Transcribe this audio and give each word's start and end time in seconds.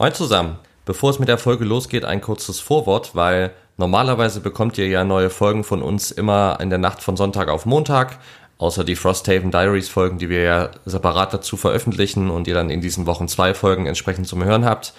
Moin 0.00 0.14
zusammen. 0.14 0.56
Bevor 0.86 1.10
es 1.10 1.18
mit 1.18 1.28
der 1.28 1.36
Folge 1.36 1.66
losgeht, 1.66 2.06
ein 2.06 2.22
kurzes 2.22 2.58
Vorwort, 2.58 3.14
weil 3.14 3.50
normalerweise 3.76 4.40
bekommt 4.40 4.78
ihr 4.78 4.88
ja 4.88 5.04
neue 5.04 5.28
Folgen 5.28 5.62
von 5.62 5.82
uns 5.82 6.10
immer 6.10 6.56
in 6.58 6.70
der 6.70 6.78
Nacht 6.78 7.02
von 7.02 7.18
Sonntag 7.18 7.50
auf 7.50 7.66
Montag, 7.66 8.18
außer 8.56 8.82
die 8.82 8.96
Frosthaven 8.96 9.50
Diaries 9.50 9.90
Folgen, 9.90 10.16
die 10.16 10.30
wir 10.30 10.40
ja 10.40 10.70
separat 10.86 11.34
dazu 11.34 11.58
veröffentlichen 11.58 12.30
und 12.30 12.48
ihr 12.48 12.54
dann 12.54 12.70
in 12.70 12.80
diesen 12.80 13.04
Wochen 13.04 13.28
zwei 13.28 13.52
Folgen 13.52 13.84
entsprechend 13.84 14.26
zum 14.26 14.42
Hören 14.42 14.64
habt. 14.64 14.94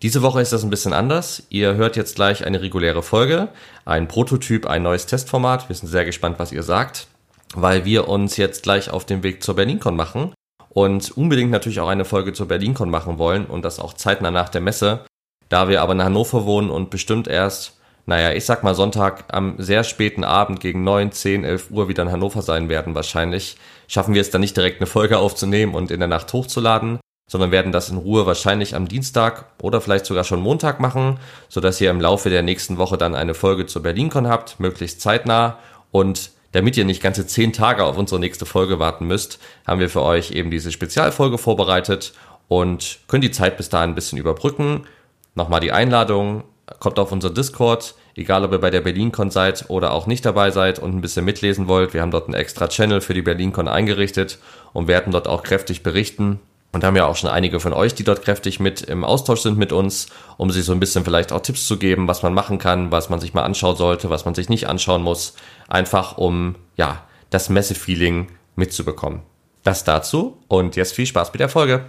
Diese 0.00 0.22
Woche 0.22 0.40
ist 0.40 0.54
das 0.54 0.64
ein 0.64 0.70
bisschen 0.70 0.94
anders. 0.94 1.42
Ihr 1.50 1.74
hört 1.74 1.96
jetzt 1.96 2.16
gleich 2.16 2.46
eine 2.46 2.62
reguläre 2.62 3.02
Folge, 3.02 3.48
ein 3.84 4.08
Prototyp, 4.08 4.64
ein 4.64 4.82
neues 4.82 5.04
Testformat. 5.04 5.68
Wir 5.68 5.76
sind 5.76 5.88
sehr 5.88 6.06
gespannt, 6.06 6.38
was 6.38 6.50
ihr 6.50 6.62
sagt, 6.62 7.08
weil 7.54 7.84
wir 7.84 8.08
uns 8.08 8.38
jetzt 8.38 8.62
gleich 8.62 8.88
auf 8.88 9.04
den 9.04 9.22
Weg 9.22 9.42
zur 9.42 9.54
BerlinCon 9.54 9.96
machen 9.96 10.32
und 10.76 11.16
unbedingt 11.16 11.50
natürlich 11.50 11.80
auch 11.80 11.88
eine 11.88 12.04
Folge 12.04 12.34
zur 12.34 12.48
BerlinCon 12.48 12.90
machen 12.90 13.16
wollen 13.16 13.46
und 13.46 13.64
das 13.64 13.80
auch 13.80 13.94
zeitnah 13.94 14.30
nach 14.30 14.50
der 14.50 14.60
Messe. 14.60 15.06
Da 15.48 15.70
wir 15.70 15.80
aber 15.80 15.94
in 15.94 16.04
Hannover 16.04 16.44
wohnen 16.44 16.68
und 16.68 16.90
bestimmt 16.90 17.28
erst, 17.28 17.78
naja, 18.04 18.32
ich 18.32 18.44
sag 18.44 18.62
mal 18.62 18.74
Sonntag 18.74 19.24
am 19.28 19.54
sehr 19.56 19.84
späten 19.84 20.22
Abend 20.22 20.60
gegen 20.60 20.84
9, 20.84 21.12
10, 21.12 21.44
11 21.44 21.70
Uhr 21.70 21.88
wieder 21.88 22.02
in 22.02 22.12
Hannover 22.12 22.42
sein 22.42 22.68
werden 22.68 22.94
wahrscheinlich, 22.94 23.56
schaffen 23.88 24.12
wir 24.12 24.20
es 24.20 24.30
dann 24.30 24.42
nicht 24.42 24.54
direkt 24.54 24.82
eine 24.82 24.86
Folge 24.86 25.16
aufzunehmen 25.16 25.74
und 25.74 25.90
in 25.90 25.98
der 25.98 26.10
Nacht 26.10 26.30
hochzuladen, 26.34 27.00
sondern 27.26 27.52
werden 27.52 27.72
das 27.72 27.88
in 27.88 27.96
Ruhe 27.96 28.26
wahrscheinlich 28.26 28.74
am 28.74 28.86
Dienstag 28.86 29.46
oder 29.62 29.80
vielleicht 29.80 30.04
sogar 30.04 30.24
schon 30.24 30.42
Montag 30.42 30.78
machen, 30.78 31.18
sodass 31.48 31.80
ihr 31.80 31.88
im 31.88 32.02
Laufe 32.02 32.28
der 32.28 32.42
nächsten 32.42 32.76
Woche 32.76 32.98
dann 32.98 33.14
eine 33.14 33.32
Folge 33.32 33.64
zur 33.64 33.82
BerlinCon 33.82 34.28
habt, 34.28 34.60
möglichst 34.60 35.00
zeitnah 35.00 35.58
und 35.90 36.35
damit 36.56 36.74
ihr 36.78 36.86
nicht 36.86 37.02
ganze 37.02 37.26
zehn 37.26 37.52
Tage 37.52 37.84
auf 37.84 37.98
unsere 37.98 38.18
nächste 38.18 38.46
Folge 38.46 38.78
warten 38.78 39.06
müsst, 39.06 39.38
haben 39.66 39.78
wir 39.78 39.90
für 39.90 40.00
euch 40.00 40.30
eben 40.30 40.50
diese 40.50 40.72
Spezialfolge 40.72 41.36
vorbereitet 41.36 42.14
und 42.48 43.00
können 43.08 43.20
die 43.20 43.30
Zeit 43.30 43.58
bis 43.58 43.68
dahin 43.68 43.90
ein 43.90 43.94
bisschen 43.94 44.16
überbrücken. 44.16 44.86
Nochmal 45.34 45.60
die 45.60 45.72
Einladung, 45.72 46.44
kommt 46.80 46.98
auf 46.98 47.12
unser 47.12 47.28
Discord, 47.28 47.94
egal 48.16 48.42
ob 48.42 48.52
ihr 48.52 48.58
bei 48.58 48.70
der 48.70 48.80
BerlinCon 48.80 49.30
seid 49.30 49.66
oder 49.68 49.92
auch 49.92 50.06
nicht 50.06 50.24
dabei 50.24 50.50
seid 50.50 50.78
und 50.78 50.94
ein 50.94 51.02
bisschen 51.02 51.26
mitlesen 51.26 51.68
wollt. 51.68 51.92
Wir 51.92 52.00
haben 52.00 52.10
dort 52.10 52.24
einen 52.24 52.34
extra 52.34 52.68
Channel 52.68 53.02
für 53.02 53.12
die 53.12 53.20
BerlinCon 53.20 53.68
eingerichtet 53.68 54.38
und 54.72 54.88
werden 54.88 55.12
dort 55.12 55.28
auch 55.28 55.42
kräftig 55.42 55.82
berichten. 55.82 56.40
Und 56.72 56.84
haben 56.84 56.96
ja 56.96 57.06
auch 57.06 57.16
schon 57.16 57.30
einige 57.30 57.58
von 57.60 57.72
euch, 57.72 57.94
die 57.94 58.04
dort 58.04 58.22
kräftig 58.22 58.60
mit 58.60 58.82
im 58.82 59.04
Austausch 59.04 59.40
sind 59.40 59.56
mit 59.56 59.72
uns, 59.72 60.08
um 60.36 60.50
sich 60.50 60.64
so 60.64 60.72
ein 60.72 60.80
bisschen 60.80 61.04
vielleicht 61.04 61.32
auch 61.32 61.40
Tipps 61.40 61.66
zu 61.66 61.78
geben, 61.78 62.06
was 62.06 62.22
man 62.22 62.34
machen 62.34 62.58
kann, 62.58 62.90
was 62.90 63.08
man 63.08 63.18
sich 63.18 63.32
mal 63.32 63.44
anschauen 63.44 63.76
sollte, 63.76 64.10
was 64.10 64.24
man 64.24 64.34
sich 64.34 64.48
nicht 64.48 64.68
anschauen 64.68 65.02
muss. 65.02 65.34
Einfach 65.68 66.18
um, 66.18 66.56
ja, 66.76 67.02
das 67.30 67.48
Messefeeling 67.48 68.28
mitzubekommen. 68.56 69.22
Das 69.64 69.84
dazu 69.84 70.42
und 70.48 70.76
jetzt 70.76 70.94
viel 70.94 71.06
Spaß 71.06 71.32
mit 71.32 71.40
der 71.40 71.48
Folge. 71.48 71.86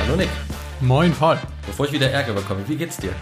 Hallo 0.00 0.16
Nick. 0.16 0.30
Moin 0.80 1.12
Paul. 1.12 1.38
Bevor 1.66 1.86
ich 1.86 1.92
wieder 1.92 2.10
Ärger 2.10 2.32
bekomme, 2.32 2.60
wie 2.66 2.76
geht's 2.76 2.96
dir? 2.96 3.12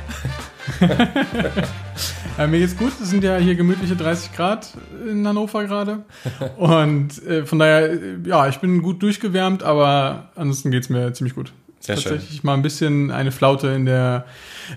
äh, 2.38 2.46
mir 2.46 2.58
geht's 2.58 2.76
gut. 2.76 2.92
Es 3.00 3.10
sind 3.10 3.24
ja 3.24 3.36
hier 3.36 3.54
gemütliche 3.54 3.96
30 3.96 4.32
Grad 4.32 4.68
in 5.08 5.26
Hannover 5.26 5.64
gerade. 5.64 6.04
Und 6.56 7.22
äh, 7.26 7.44
von 7.44 7.58
daher, 7.58 7.92
äh, 7.92 7.98
ja, 8.24 8.48
ich 8.48 8.58
bin 8.58 8.82
gut 8.82 9.02
durchgewärmt, 9.02 9.62
aber 9.62 10.30
ansonsten 10.34 10.70
geht's 10.70 10.88
mir 10.88 11.12
ziemlich 11.12 11.34
gut. 11.34 11.52
Sehr 11.80 11.96
Tatsächlich 11.96 12.30
schön. 12.30 12.40
mal 12.44 12.54
ein 12.54 12.62
bisschen 12.62 13.10
eine 13.10 13.30
Flaute 13.30 13.68
in 13.68 13.84
der 13.84 14.24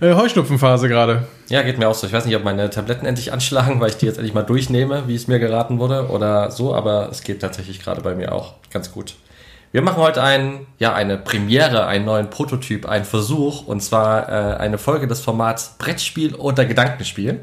äh, 0.01 0.13
Heuschnupfenphase 0.13 0.89
gerade. 0.89 1.25
Ja, 1.47 1.61
geht 1.61 1.77
mir 1.77 1.87
auch 1.87 1.95
so. 1.95 2.05
Ich 2.05 2.11
weiß 2.11 2.25
nicht, 2.25 2.35
ob 2.35 2.43
meine 2.43 2.69
Tabletten 2.69 3.05
endlich 3.05 3.31
anschlagen, 3.31 3.79
weil 3.79 3.91
ich 3.91 3.97
die 3.97 4.05
jetzt 4.05 4.17
endlich 4.17 4.33
mal 4.33 4.43
durchnehme, 4.43 5.03
wie 5.07 5.15
es 5.15 5.29
mir 5.29 5.39
geraten 5.39 5.79
wurde 5.79 6.09
oder 6.09 6.51
so, 6.51 6.75
aber 6.75 7.07
es 7.09 7.23
geht 7.23 7.39
tatsächlich 7.39 7.81
gerade 7.81 8.01
bei 8.01 8.13
mir 8.13 8.33
auch 8.33 8.55
ganz 8.71 8.91
gut. 8.91 9.15
Wir 9.73 9.81
machen 9.81 9.97
heute 9.97 10.23
ein, 10.23 10.65
ja, 10.79 10.93
eine 10.93 11.17
Premiere, 11.17 11.87
einen 11.87 12.05
neuen 12.05 12.29
Prototyp, 12.29 12.87
einen 12.87 13.03
Versuch, 13.03 13.67
und 13.67 13.81
zwar 13.81 14.29
äh, 14.29 14.57
eine 14.57 14.77
Folge 14.77 15.07
des 15.07 15.19
Formats 15.19 15.75
Brettspiel 15.77 16.35
oder 16.35 16.65
Gedankenspiel. 16.65 17.41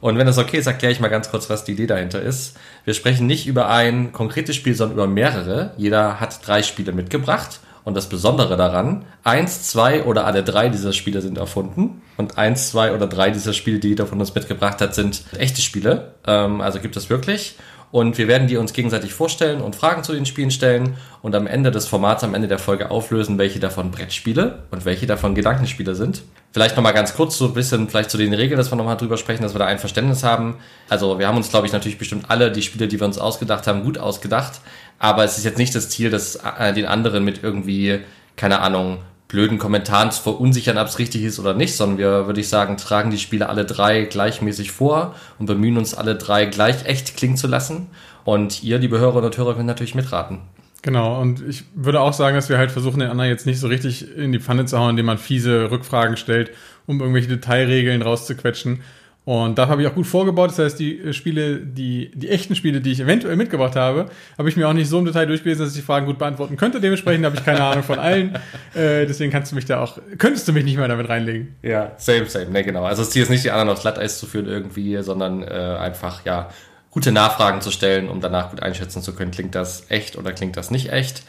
Und 0.00 0.16
wenn 0.16 0.26
das 0.26 0.38
okay 0.38 0.58
ist, 0.58 0.66
erkläre 0.66 0.92
ich 0.92 1.00
mal 1.00 1.08
ganz 1.08 1.30
kurz, 1.30 1.50
was 1.50 1.64
die 1.64 1.72
Idee 1.72 1.86
dahinter 1.86 2.22
ist. 2.22 2.56
Wir 2.84 2.94
sprechen 2.94 3.26
nicht 3.26 3.46
über 3.46 3.70
ein 3.70 4.12
konkretes 4.12 4.54
Spiel, 4.54 4.74
sondern 4.74 4.98
über 4.98 5.06
mehrere. 5.08 5.72
Jeder 5.76 6.20
hat 6.20 6.46
drei 6.46 6.62
Spiele 6.62 6.92
mitgebracht. 6.92 7.60
Und 7.84 7.94
das 7.94 8.08
Besondere 8.08 8.56
daran, 8.56 9.04
eins, 9.24 9.64
zwei 9.64 10.04
oder 10.04 10.26
alle 10.26 10.42
drei 10.42 10.70
dieser 10.70 10.94
Spiele 10.94 11.20
sind 11.20 11.36
erfunden. 11.36 12.02
Und 12.16 12.38
eins, 12.38 12.70
zwei 12.70 12.94
oder 12.94 13.06
drei 13.06 13.30
dieser 13.30 13.52
Spiele, 13.52 13.78
die 13.78 13.88
jeder 13.88 14.06
von 14.06 14.20
uns 14.20 14.34
mitgebracht 14.34 14.80
hat, 14.80 14.94
sind 14.94 15.22
echte 15.36 15.60
Spiele. 15.60 16.14
Ähm, 16.26 16.60
also 16.60 16.80
gibt 16.80 16.96
es 16.96 17.10
wirklich. 17.10 17.56
Und 17.94 18.18
wir 18.18 18.26
werden 18.26 18.48
die 18.48 18.56
uns 18.56 18.72
gegenseitig 18.72 19.14
vorstellen 19.14 19.60
und 19.60 19.76
Fragen 19.76 20.02
zu 20.02 20.14
den 20.14 20.26
Spielen 20.26 20.50
stellen 20.50 20.96
und 21.22 21.32
am 21.36 21.46
Ende 21.46 21.70
des 21.70 21.86
Formats, 21.86 22.24
am 22.24 22.34
Ende 22.34 22.48
der 22.48 22.58
Folge 22.58 22.90
auflösen, 22.90 23.38
welche 23.38 23.60
davon 23.60 23.92
Brettspiele 23.92 24.64
und 24.72 24.84
welche 24.84 25.06
davon 25.06 25.36
Gedankenspiele 25.36 25.94
sind. 25.94 26.22
Vielleicht 26.50 26.74
nochmal 26.74 26.92
ganz 26.92 27.14
kurz 27.14 27.38
so 27.38 27.44
ein 27.46 27.54
bisschen 27.54 27.88
vielleicht 27.88 28.10
zu 28.10 28.18
den 28.18 28.34
Regeln, 28.34 28.58
dass 28.58 28.72
wir 28.72 28.74
nochmal 28.74 28.96
drüber 28.96 29.16
sprechen, 29.16 29.44
dass 29.44 29.54
wir 29.54 29.60
da 29.60 29.66
ein 29.66 29.78
Verständnis 29.78 30.24
haben. 30.24 30.56
Also 30.88 31.20
wir 31.20 31.28
haben 31.28 31.36
uns, 31.36 31.50
glaube 31.50 31.68
ich, 31.68 31.72
natürlich 31.72 31.96
bestimmt 31.96 32.24
alle 32.30 32.50
die 32.50 32.62
Spiele, 32.62 32.88
die 32.88 32.98
wir 32.98 33.06
uns 33.06 33.16
ausgedacht 33.16 33.68
haben, 33.68 33.84
gut 33.84 33.96
ausgedacht. 33.96 34.60
Aber 34.98 35.22
es 35.22 35.38
ist 35.38 35.44
jetzt 35.44 35.58
nicht 35.58 35.72
das 35.72 35.88
Ziel, 35.88 36.10
dass 36.10 36.34
äh, 36.58 36.72
den 36.72 36.86
anderen 36.86 37.22
mit 37.24 37.44
irgendwie, 37.44 38.00
keine 38.34 38.58
Ahnung, 38.58 38.98
blöden 39.34 39.58
Kommentaren 39.58 40.12
zu 40.12 40.22
verunsichern, 40.22 40.78
ob 40.78 40.86
es 40.86 41.00
richtig 41.00 41.24
ist 41.24 41.40
oder 41.40 41.54
nicht, 41.54 41.74
sondern 41.74 41.98
wir, 41.98 42.26
würde 42.26 42.40
ich 42.40 42.48
sagen, 42.48 42.76
tragen 42.76 43.10
die 43.10 43.18
Spiele 43.18 43.48
alle 43.48 43.64
drei 43.64 44.02
gleichmäßig 44.02 44.70
vor 44.70 45.16
und 45.40 45.46
bemühen 45.46 45.76
uns 45.76 45.92
alle 45.92 46.14
drei 46.14 46.46
gleich 46.46 46.86
echt 46.86 47.16
klingen 47.16 47.36
zu 47.36 47.48
lassen. 47.48 47.88
Und 48.24 48.62
ihr, 48.62 48.78
liebe 48.78 49.00
Hörerinnen 49.00 49.26
und 49.26 49.36
Hörer, 49.36 49.54
könnt 49.54 49.66
natürlich 49.66 49.96
mitraten. 49.96 50.38
Genau, 50.82 51.20
und 51.20 51.42
ich 51.48 51.64
würde 51.74 52.00
auch 52.00 52.12
sagen, 52.12 52.36
dass 52.36 52.48
wir 52.48 52.58
halt 52.58 52.70
versuchen, 52.70 53.00
den 53.00 53.10
anderen 53.10 53.28
jetzt 53.28 53.44
nicht 53.44 53.58
so 53.58 53.66
richtig 53.66 54.16
in 54.16 54.30
die 54.30 54.38
Pfanne 54.38 54.66
zu 54.66 54.78
hauen, 54.78 54.90
indem 54.90 55.06
man 55.06 55.18
fiese 55.18 55.68
Rückfragen 55.68 56.16
stellt, 56.16 56.52
um 56.86 57.00
irgendwelche 57.00 57.28
Detailregeln 57.28 58.02
rauszuquetschen, 58.02 58.82
und 59.24 59.56
da 59.56 59.68
habe 59.68 59.80
ich 59.80 59.88
auch 59.88 59.94
gut 59.94 60.06
vorgebaut. 60.06 60.50
Das 60.50 60.58
heißt, 60.58 60.78
die 60.78 60.98
äh, 61.00 61.12
Spiele, 61.14 61.58
die, 61.58 62.10
die 62.14 62.28
echten 62.28 62.54
Spiele, 62.54 62.82
die 62.82 62.92
ich 62.92 63.00
eventuell 63.00 63.36
mitgebracht 63.36 63.74
habe, 63.74 64.10
habe 64.36 64.48
ich 64.50 64.56
mir 64.56 64.68
auch 64.68 64.74
nicht 64.74 64.88
so 64.88 64.98
im 64.98 65.06
Detail 65.06 65.26
durchgelesen, 65.26 65.64
dass 65.64 65.74
ich 65.74 65.80
die 65.80 65.86
Fragen 65.86 66.04
gut 66.04 66.18
beantworten 66.18 66.56
könnte. 66.56 66.78
Dementsprechend 66.78 67.24
habe 67.24 67.36
ich 67.36 67.44
keine 67.44 67.62
Ahnung 67.62 67.82
von 67.84 67.98
allen. 67.98 68.38
Äh, 68.74 69.06
deswegen 69.06 69.30
kannst 69.30 69.52
du 69.52 69.56
mich 69.56 69.66
da 69.66 69.80
auch, 69.80 69.98
könntest 70.18 70.48
du 70.48 70.52
mich 70.52 70.64
nicht 70.64 70.76
mehr 70.76 70.88
damit 70.88 71.08
reinlegen. 71.08 71.54
Ja, 71.62 71.92
same, 71.96 72.26
same, 72.26 72.50
ne, 72.50 72.64
genau. 72.64 72.84
Also 72.84 73.02
das 73.02 73.10
Ziel 73.10 73.22
ist 73.22 73.30
nicht, 73.30 73.44
die 73.44 73.52
anderen 73.52 73.68
aufs 73.68 73.82
Glatteis 73.82 74.18
zu 74.18 74.26
führen 74.26 74.46
irgendwie, 74.46 75.00
sondern 75.00 75.42
äh, 75.44 75.46
einfach, 75.46 76.24
ja, 76.24 76.50
gute 76.90 77.12
Nachfragen 77.12 77.60
zu 77.60 77.70
stellen, 77.70 78.08
um 78.08 78.20
danach 78.20 78.50
gut 78.50 78.62
einschätzen 78.62 79.00
zu 79.00 79.14
können, 79.14 79.30
klingt 79.30 79.54
das 79.54 79.90
echt 79.90 80.16
oder 80.16 80.32
klingt 80.32 80.56
das 80.56 80.72
nicht 80.72 80.92
echt. 80.92 81.22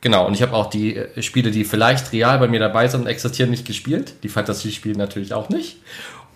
Genau, 0.00 0.26
und 0.26 0.34
ich 0.34 0.42
habe 0.42 0.52
auch 0.52 0.66
die 0.66 0.96
äh, 0.96 1.22
Spiele, 1.22 1.50
die 1.50 1.64
vielleicht 1.64 2.12
real 2.12 2.38
bei 2.38 2.48
mir 2.48 2.60
dabei 2.60 2.86
sind 2.88 3.02
und 3.02 3.06
existieren, 3.06 3.50
nicht 3.50 3.66
gespielt. 3.66 4.14
Die 4.22 4.28
Fantasy-Spiele 4.28 4.96
natürlich 4.96 5.32
auch 5.32 5.48
nicht. 5.48 5.78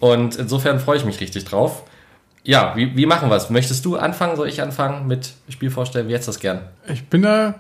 Und 0.01 0.37
insofern 0.37 0.81
freue 0.81 0.99
ich 0.99 1.05
mich 1.05 1.21
richtig 1.21 1.45
drauf. 1.45 1.83
Ja, 2.43 2.75
wie, 2.77 2.97
wie 2.97 3.07
machen 3.07 3.29
wir 3.29 3.37
es? 3.37 3.51
Möchtest 3.51 3.85
du 3.85 3.97
anfangen? 3.97 4.37
Soll 4.37 4.49
ich 4.49 4.63
anfangen 4.63 5.07
mit 5.07 5.33
Spiel 5.49 5.71
vorstellen? 5.71 6.07
Wie 6.09 6.13
jetzt 6.13 6.29
das 6.29 6.39
gern? 6.39 6.61
Ich 6.87 7.05
bin 7.09 7.23
da 7.23 7.55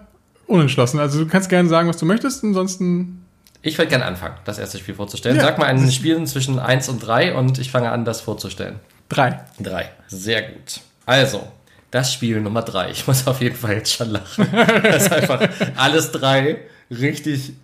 unentschlossen. 0.46 1.00
Also 1.00 1.24
du 1.24 1.28
kannst 1.28 1.48
gerne 1.48 1.68
sagen, 1.68 1.88
was 1.88 1.96
du 1.96 2.06
möchtest, 2.06 2.44
ansonsten. 2.44 3.24
Ich 3.62 3.78
würde 3.78 3.88
gerne 3.88 4.04
anfangen, 4.04 4.36
das 4.44 4.58
erste 4.58 4.78
Spiel 4.78 4.94
vorzustellen. 4.94 5.36
Ja, 5.36 5.42
Sag 5.42 5.58
mal 5.58 5.66
ein 5.66 5.90
Spiel 5.90 6.22
zwischen 6.24 6.60
1 6.60 6.88
und 6.88 7.00
3 7.00 7.34
und 7.34 7.58
ich 7.58 7.70
fange 7.72 7.90
an, 7.90 8.04
das 8.04 8.20
vorzustellen. 8.20 8.78
3. 9.08 9.40
3. 9.60 9.90
Sehr 10.06 10.42
gut. 10.42 10.80
Also, 11.04 11.48
das 11.90 12.12
Spiel 12.12 12.40
Nummer 12.40 12.62
3. 12.62 12.90
Ich 12.90 13.06
muss 13.08 13.26
auf 13.26 13.40
jeden 13.40 13.56
Fall 13.56 13.74
jetzt 13.74 13.92
schon 13.92 14.10
lachen. 14.10 14.46
Das 14.82 15.06
ist 15.06 15.12
einfach 15.12 15.48
alles 15.76 16.12
drei 16.12 16.58
richtig 16.90 17.54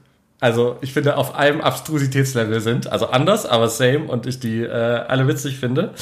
also 0.42 0.76
ich 0.80 0.92
finde, 0.92 1.16
auf 1.16 1.36
einem 1.36 1.60
Abstrusitätslevel 1.60 2.60
sind. 2.60 2.90
Also 2.90 3.06
anders, 3.06 3.46
aber 3.46 3.68
same 3.68 4.06
und 4.08 4.26
ich 4.26 4.40
die 4.40 4.62
äh, 4.62 4.68
alle 4.70 5.28
witzig 5.28 5.56
finde. 5.56 5.94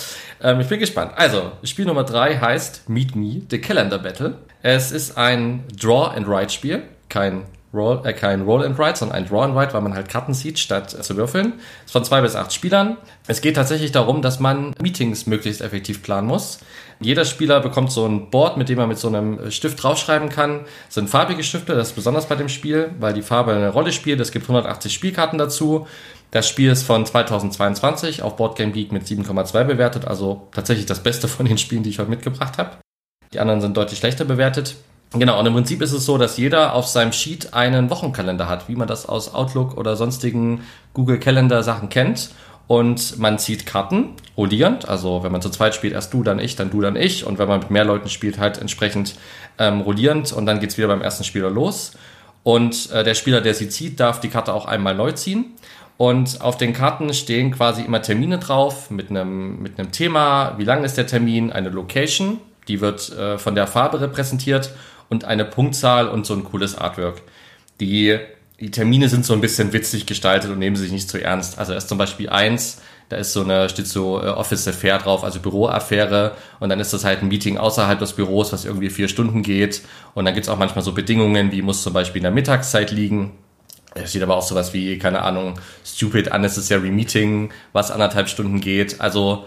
Ähm, 0.43 0.61
ich 0.61 0.67
bin 0.67 0.81
gespannt. 0.81 1.13
Also, 1.15 1.53
Spiel 1.63 1.85
Nummer 1.85 2.05
drei 2.05 2.39
heißt 2.39 2.89
Meet 2.89 3.17
Me, 3.17 3.43
The 3.51 3.61
Calendar 3.61 3.99
Battle. 3.99 4.39
Es 4.63 4.93
ist 4.93 5.19
ein 5.19 5.65
Draw-and-Write-Spiel, 5.79 6.85
kein 7.11 7.45
Roll, 7.75 8.01
äh, 8.05 8.15
kein 8.15 8.41
Roll 8.41 8.65
and 8.65 8.79
Write, 8.79 8.99
sondern 8.99 9.19
ein 9.19 9.29
Draw 9.29 9.45
and 9.45 9.55
Write, 9.55 9.75
weil 9.75 9.83
man 9.83 9.93
halt 9.93 10.09
Karten 10.09 10.33
sieht, 10.33 10.59
statt 10.59 10.95
äh, 10.95 11.03
zu 11.03 11.19
würfeln. 11.19 11.61
Ist 11.85 11.93
von 11.93 12.05
zwei 12.07 12.23
bis 12.23 12.35
acht 12.35 12.51
Spielern. 12.55 12.97
Es 13.27 13.43
geht 13.43 13.57
tatsächlich 13.57 13.93
darum, 13.93 14.23
dass 14.23 14.41
man 14.41 14.75
Meetings 14.81 15.27
möglichst 15.27 15.61
effektiv 15.61 16.03
planen 16.03 16.27
muss. 16.27 16.61
Jeder 17.03 17.25
Spieler 17.25 17.61
bekommt 17.61 17.91
so 17.91 18.07
ein 18.07 18.29
Board, 18.29 18.59
mit 18.59 18.69
dem 18.69 18.79
er 18.79 18.87
mit 18.87 18.99
so 18.99 19.09
einem 19.09 19.51
Stift 19.51 19.83
draufschreiben 19.83 20.29
kann. 20.29 20.61
Das 20.87 20.97
sind 20.97 21.09
farbige 21.09 21.43
Stifte, 21.43 21.75
das 21.75 21.89
ist 21.89 21.95
besonders 21.95 22.27
bei 22.27 22.37
dem 22.37 22.51
Spiel, 22.51 22.91
weil 23.01 23.15
die 23.15 23.23
Farbe 23.23 23.53
eine 23.53 23.71
Rolle 23.71 23.91
spielt. 23.93 24.21
Es 24.21 24.33
gibt 24.33 24.45
180 24.45 24.93
Spielkarten 24.93 25.39
dazu. 25.39 25.87
Das 26.31 26.47
Spiel 26.47 26.71
ist 26.71 26.83
von 26.83 27.07
2022 27.07 28.23
auf 28.23 28.37
Boardgame 28.37 28.73
Geek 28.73 28.93
mit 28.93 29.05
7,2 29.05 29.65
bewertet, 29.65 30.05
also 30.07 30.49
tatsächlich 30.53 30.87
das 30.87 31.03
Beste 31.03 31.27
von 31.27 31.47
den 31.47 31.57
Spielen, 31.57 31.83
die 31.83 31.91
ich 31.91 31.99
heute 31.99 32.11
mitgebracht 32.11 32.59
habe. 32.59 32.77
Die 33.33 33.41
anderen 33.41 33.63
sind 33.63 33.77
deutlich 33.77 33.99
schlechter 33.99 34.27
bewertet. 34.27 34.77
Genau, 35.13 35.41
und 35.41 35.47
im 35.47 35.55
Prinzip 35.55 35.83
ist 35.83 35.93
es 35.93 36.05
so, 36.05 36.19
dass 36.19 36.37
jeder 36.37 36.75
auf 36.75 36.87
seinem 36.87 37.13
Sheet 37.13 37.53
einen 37.53 37.91
Wochenkalender 37.91 38.49
hat, 38.49 38.69
wie 38.69 38.77
man 38.77 38.87
das 38.87 39.07
aus 39.07 39.35
Outlook 39.35 39.77
oder 39.77 39.97
sonstigen 39.97 40.63
Google 40.95 41.19
Calendar 41.19 41.65
Sachen 41.65 41.89
kennt. 41.89 42.31
Und 42.71 43.19
man 43.19 43.37
zieht 43.41 43.67
Karten, 43.67 44.11
rollierend, 44.37 44.89
also 44.89 45.25
wenn 45.25 45.33
man 45.33 45.43
zu 45.43 45.51
zweit 45.51 45.75
spielt, 45.75 45.93
erst 45.93 46.15
du, 46.15 46.23
dann 46.23 46.39
ich, 46.39 46.55
dann 46.55 46.71
du, 46.71 46.81
dann 46.81 46.95
ich. 46.95 47.27
Und 47.27 47.41
wenn 47.41 47.49
man 47.49 47.59
mit 47.59 47.73
mehr 47.73 47.85
Leuten 47.85 48.09
spielt, 48.09 48.39
halt 48.39 48.59
entsprechend 48.59 49.17
ähm, 49.59 49.81
rollierend 49.81 50.33
und 50.33 50.47
dann 50.47 50.61
geht's 50.61 50.79
wieder 50.79 50.87
beim 50.87 51.03
ersten 51.03 51.25
Spieler 51.25 51.51
los. 51.51 51.99
Und 52.45 52.93
äh, 52.93 53.03
der 53.03 53.15
Spieler, 53.15 53.41
der 53.41 53.55
sie 53.55 53.69
zieht, 53.69 53.99
darf 53.99 54.21
die 54.21 54.29
Karte 54.29 54.55
auch 54.55 54.67
einmal 54.67 54.95
neu 54.95 55.11
ziehen. 55.11 55.47
Und 55.97 56.43
auf 56.43 56.59
den 56.59 56.73
Karten 56.73 57.13
stehen 57.13 57.51
quasi 57.51 57.83
immer 57.83 58.03
Termine 58.03 58.39
drauf 58.39 58.89
mit 58.89 59.11
einem, 59.11 59.61
mit 59.61 59.77
einem 59.81 59.91
Thema, 59.91 60.55
wie 60.57 60.65
lang 60.65 60.85
ist 60.85 60.97
der 60.97 61.09
Termin, 61.09 61.51
eine 61.51 61.71
Location, 61.71 62.39
die 62.69 62.81
wird 62.81 63.11
äh, 63.19 63.37
von 63.37 63.57
der 63.57 63.67
Farbe 63.67 64.01
repräsentiert 64.01 64.73
und 65.09 65.25
eine 65.25 65.45
Punktzahl 65.45 66.07
und 66.07 66.25
so 66.25 66.35
ein 66.35 66.45
cooles 66.45 66.79
Artwork. 66.79 67.21
Die, 67.81 68.17
die 68.61 68.71
Termine 68.71 69.09
sind 69.09 69.25
so 69.25 69.33
ein 69.33 69.41
bisschen 69.41 69.73
witzig 69.73 70.07
gestaltet 70.07 70.51
und 70.51 70.59
nehmen 70.59 70.77
sich 70.77 70.93
nicht 70.93 71.09
zu 71.09 71.23
ernst. 71.23 71.59
Also 71.59 71.73
ist 71.73 71.89
zum 71.89 71.97
Beispiel 71.97 72.29
eins, 72.29 72.81
da 73.09 73.17
ist 73.17 73.33
so 73.33 73.43
eine, 73.43 73.69
steht 73.69 73.87
so 73.87 74.23
äh, 74.23 74.27
Office 74.27 74.69
Affair 74.69 74.99
drauf, 74.99 75.25
also 75.25 75.41
Büroaffäre. 75.41 76.37
Und 76.61 76.69
dann 76.69 76.79
ist 76.79 76.93
das 76.93 77.05
halt 77.05 77.23
ein 77.23 77.29
Meeting 77.29 77.57
außerhalb 77.57 77.99
des 77.99 78.13
Büros, 78.13 78.53
was 78.53 78.67
irgendwie 78.67 78.91
vier 78.91 79.09
Stunden 79.09 79.43
geht. 79.43 79.83
Und 80.15 80.27
dann 80.27 80.35
gibt's 80.35 80.49
auch 80.49 80.59
manchmal 80.59 80.85
so 80.85 80.93
Bedingungen, 80.93 81.53
wie 81.53 81.63
muss 81.63 81.83
zum 81.83 81.95
Beispiel 81.95 82.19
in 82.19 82.25
der 82.25 82.33
Mittagszeit 82.33 82.91
liegen. 82.91 83.33
Da 83.95 84.07
steht 84.07 84.23
aber 84.23 84.37
auch 84.37 84.47
sowas 84.47 84.75
wie, 84.75 84.99
keine 84.99 85.23
Ahnung, 85.23 85.59
stupid 85.85 86.33
unnecessary 86.33 86.91
meeting, 86.91 87.51
was 87.73 87.91
anderthalb 87.91 88.29
Stunden 88.29 88.61
geht. 88.61 89.01
Also 89.01 89.47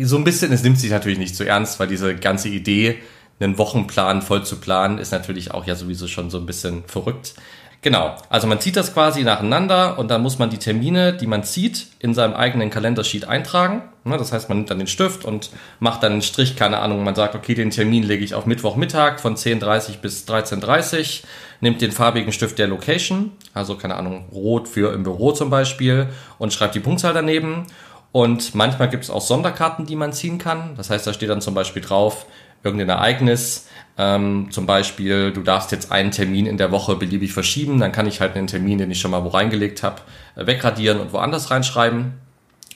so 0.00 0.16
ein 0.16 0.24
bisschen, 0.24 0.52
es 0.52 0.62
nimmt 0.62 0.78
sich 0.78 0.90
natürlich 0.90 1.18
nicht 1.18 1.36
zu 1.36 1.44
ernst, 1.44 1.80
weil 1.80 1.88
diese 1.88 2.14
ganze 2.14 2.48
Idee, 2.48 2.98
einen 3.40 3.58
Wochenplan 3.58 4.22
voll 4.22 4.44
zu 4.44 4.56
planen, 4.56 4.98
ist 4.98 5.10
natürlich 5.10 5.50
auch 5.50 5.66
ja 5.66 5.74
sowieso 5.74 6.06
schon 6.06 6.30
so 6.30 6.38
ein 6.38 6.46
bisschen 6.46 6.84
verrückt. 6.86 7.34
Genau, 7.82 8.16
also 8.28 8.46
man 8.46 8.60
zieht 8.60 8.76
das 8.76 8.94
quasi 8.94 9.24
nacheinander 9.24 9.98
und 9.98 10.08
dann 10.08 10.22
muss 10.22 10.38
man 10.38 10.50
die 10.50 10.58
Termine, 10.58 11.14
die 11.14 11.26
man 11.26 11.42
zieht, 11.42 11.88
in 11.98 12.14
seinem 12.14 12.32
eigenen 12.32 12.70
Kalendersheet 12.70 13.26
eintragen. 13.26 13.82
Ne, 14.04 14.16
das 14.16 14.32
heißt, 14.32 14.48
man 14.48 14.58
nimmt 14.58 14.70
dann 14.70 14.78
den 14.78 14.86
Stift 14.86 15.24
und 15.24 15.50
macht 15.80 16.04
dann 16.04 16.12
einen 16.12 16.22
Strich, 16.22 16.54
keine 16.54 16.78
Ahnung, 16.78 17.02
man 17.02 17.16
sagt, 17.16 17.34
okay, 17.34 17.54
den 17.54 17.70
Termin 17.70 18.04
lege 18.04 18.24
ich 18.24 18.36
auf 18.36 18.46
Mittwochmittag 18.46 19.18
von 19.18 19.34
10.30 19.34 19.98
bis 20.00 20.28
13.30 20.28 21.24
nimmt 21.60 21.80
den 21.80 21.90
farbigen 21.90 22.32
Stift 22.32 22.58
der 22.60 22.68
Location, 22.68 23.32
also 23.52 23.76
keine 23.76 23.96
Ahnung, 23.96 24.26
rot 24.32 24.68
für 24.68 24.92
im 24.92 25.02
Büro 25.02 25.32
zum 25.32 25.50
Beispiel, 25.50 26.08
und 26.38 26.52
schreibt 26.52 26.76
die 26.76 26.80
Punktzahl 26.80 27.14
daneben. 27.14 27.66
Und 28.12 28.54
manchmal 28.54 28.90
gibt 28.90 29.04
es 29.04 29.10
auch 29.10 29.22
Sonderkarten, 29.22 29.86
die 29.86 29.96
man 29.96 30.12
ziehen 30.12 30.38
kann. 30.38 30.74
Das 30.76 30.90
heißt, 30.90 31.06
da 31.06 31.12
steht 31.12 31.30
dann 31.30 31.40
zum 31.40 31.54
Beispiel 31.54 31.82
drauf, 31.82 32.26
irgendein 32.64 32.88
Ereignis, 32.88 33.68
ähm, 33.98 34.48
zum 34.50 34.66
Beispiel, 34.66 35.32
du 35.32 35.42
darfst 35.42 35.70
jetzt 35.72 35.92
einen 35.92 36.10
Termin 36.10 36.46
in 36.46 36.56
der 36.56 36.70
Woche 36.70 36.96
beliebig 36.96 37.32
verschieben, 37.32 37.78
dann 37.78 37.92
kann 37.92 38.06
ich 38.06 38.20
halt 38.20 38.34
einen 38.36 38.46
Termin, 38.46 38.78
den 38.78 38.90
ich 38.90 39.00
schon 39.00 39.10
mal 39.10 39.24
wo 39.24 39.28
reingelegt 39.28 39.82
habe, 39.82 40.00
äh, 40.36 40.46
wegradieren 40.46 41.00
und 41.00 41.12
woanders 41.12 41.50
reinschreiben. 41.50 42.14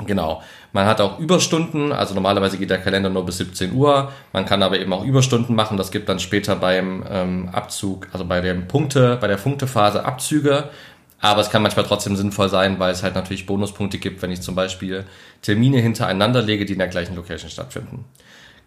Genau. 0.04 0.42
Man 0.72 0.84
hat 0.84 1.00
auch 1.00 1.18
Überstunden, 1.18 1.90
also 1.90 2.12
normalerweise 2.12 2.58
geht 2.58 2.68
der 2.68 2.82
Kalender 2.82 3.08
nur 3.08 3.24
bis 3.24 3.38
17 3.38 3.72
Uhr. 3.72 4.12
Man 4.34 4.44
kann 4.44 4.62
aber 4.62 4.78
eben 4.78 4.92
auch 4.92 5.02
Überstunden 5.02 5.56
machen. 5.56 5.78
Das 5.78 5.90
gibt 5.90 6.10
dann 6.10 6.18
später 6.18 6.54
beim 6.54 7.02
ähm, 7.08 7.48
Abzug, 7.50 8.08
also 8.12 8.26
bei 8.26 8.42
den 8.42 8.68
Punkte, 8.68 9.16
bei 9.18 9.26
der 9.26 9.36
Punktephase 9.36 10.04
Abzüge. 10.04 10.68
Aber 11.18 11.40
es 11.40 11.48
kann 11.48 11.62
manchmal 11.62 11.86
trotzdem 11.86 12.14
sinnvoll 12.14 12.50
sein, 12.50 12.78
weil 12.78 12.92
es 12.92 13.02
halt 13.02 13.14
natürlich 13.14 13.46
Bonuspunkte 13.46 13.96
gibt, 13.96 14.20
wenn 14.20 14.30
ich 14.30 14.42
zum 14.42 14.54
Beispiel 14.54 15.04
Termine 15.40 15.78
hintereinander 15.78 16.42
lege, 16.42 16.66
die 16.66 16.74
in 16.74 16.78
der 16.78 16.88
gleichen 16.88 17.16
Location 17.16 17.48
stattfinden. 17.48 18.04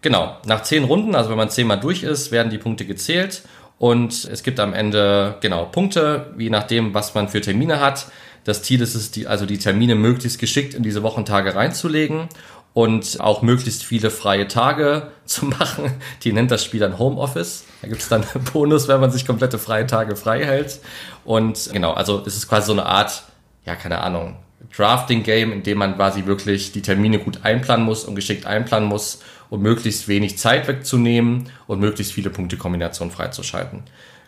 Genau, 0.02 0.36
nach 0.46 0.62
zehn 0.62 0.84
Runden, 0.84 1.14
also 1.14 1.30
wenn 1.30 1.36
man 1.36 1.50
zehnmal 1.50 1.78
durch 1.78 2.02
ist, 2.02 2.32
werden 2.32 2.50
die 2.50 2.58
Punkte 2.58 2.86
gezählt 2.86 3.42
und 3.78 4.24
es 4.24 4.42
gibt 4.42 4.58
am 4.60 4.72
Ende 4.72 5.36
genau 5.40 5.66
Punkte, 5.66 6.34
je 6.38 6.50
nachdem, 6.50 6.94
was 6.94 7.14
man 7.14 7.28
für 7.28 7.40
Termine 7.40 7.80
hat. 7.80 8.06
Das 8.44 8.62
Ziel 8.62 8.80
ist 8.80 8.94
es, 8.94 9.10
die, 9.10 9.26
also 9.26 9.44
die 9.44 9.58
Termine 9.58 9.94
möglichst 9.94 10.38
geschickt 10.38 10.72
in 10.72 10.82
diese 10.82 11.02
Wochentage 11.02 11.54
reinzulegen 11.54 12.28
und 12.72 13.20
auch 13.20 13.42
möglichst 13.42 13.82
viele 13.82 14.10
freie 14.10 14.48
Tage 14.48 15.10
zu 15.26 15.46
machen. 15.46 15.92
Die 16.22 16.32
nennt 16.32 16.50
das 16.50 16.64
Spiel 16.64 16.80
dann 16.80 16.98
Homeoffice. 16.98 17.64
Da 17.82 17.88
gibt 17.88 18.00
es 18.00 18.08
dann 18.08 18.24
einen 18.34 18.44
Bonus, 18.44 18.88
wenn 18.88 19.00
man 19.00 19.10
sich 19.10 19.26
komplette 19.26 19.58
freie 19.58 19.86
Tage 19.86 20.16
frei 20.16 20.44
hält. 20.44 20.80
Und 21.24 21.70
genau, 21.72 21.92
also 21.92 22.22
es 22.26 22.36
ist 22.36 22.48
quasi 22.48 22.66
so 22.66 22.72
eine 22.72 22.86
Art, 22.86 23.24
ja, 23.66 23.76
keine 23.76 24.00
Ahnung, 24.00 24.36
Drafting-Game, 24.76 25.52
in 25.52 25.62
dem 25.62 25.78
man 25.78 25.96
quasi 25.96 26.26
wirklich 26.26 26.72
die 26.72 26.82
Termine 26.82 27.18
gut 27.18 27.40
einplanen 27.42 27.84
muss 27.84 28.04
und 28.04 28.14
geschickt 28.14 28.46
einplanen 28.46 28.88
muss, 28.88 29.20
um 29.50 29.60
möglichst 29.60 30.08
wenig 30.08 30.38
Zeit 30.38 30.68
wegzunehmen 30.68 31.50
und 31.66 31.80
möglichst 31.80 32.12
viele 32.12 32.30
Punktekombinationen 32.30 33.12
freizuschalten. 33.12 33.82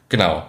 Genau. 0.09 0.47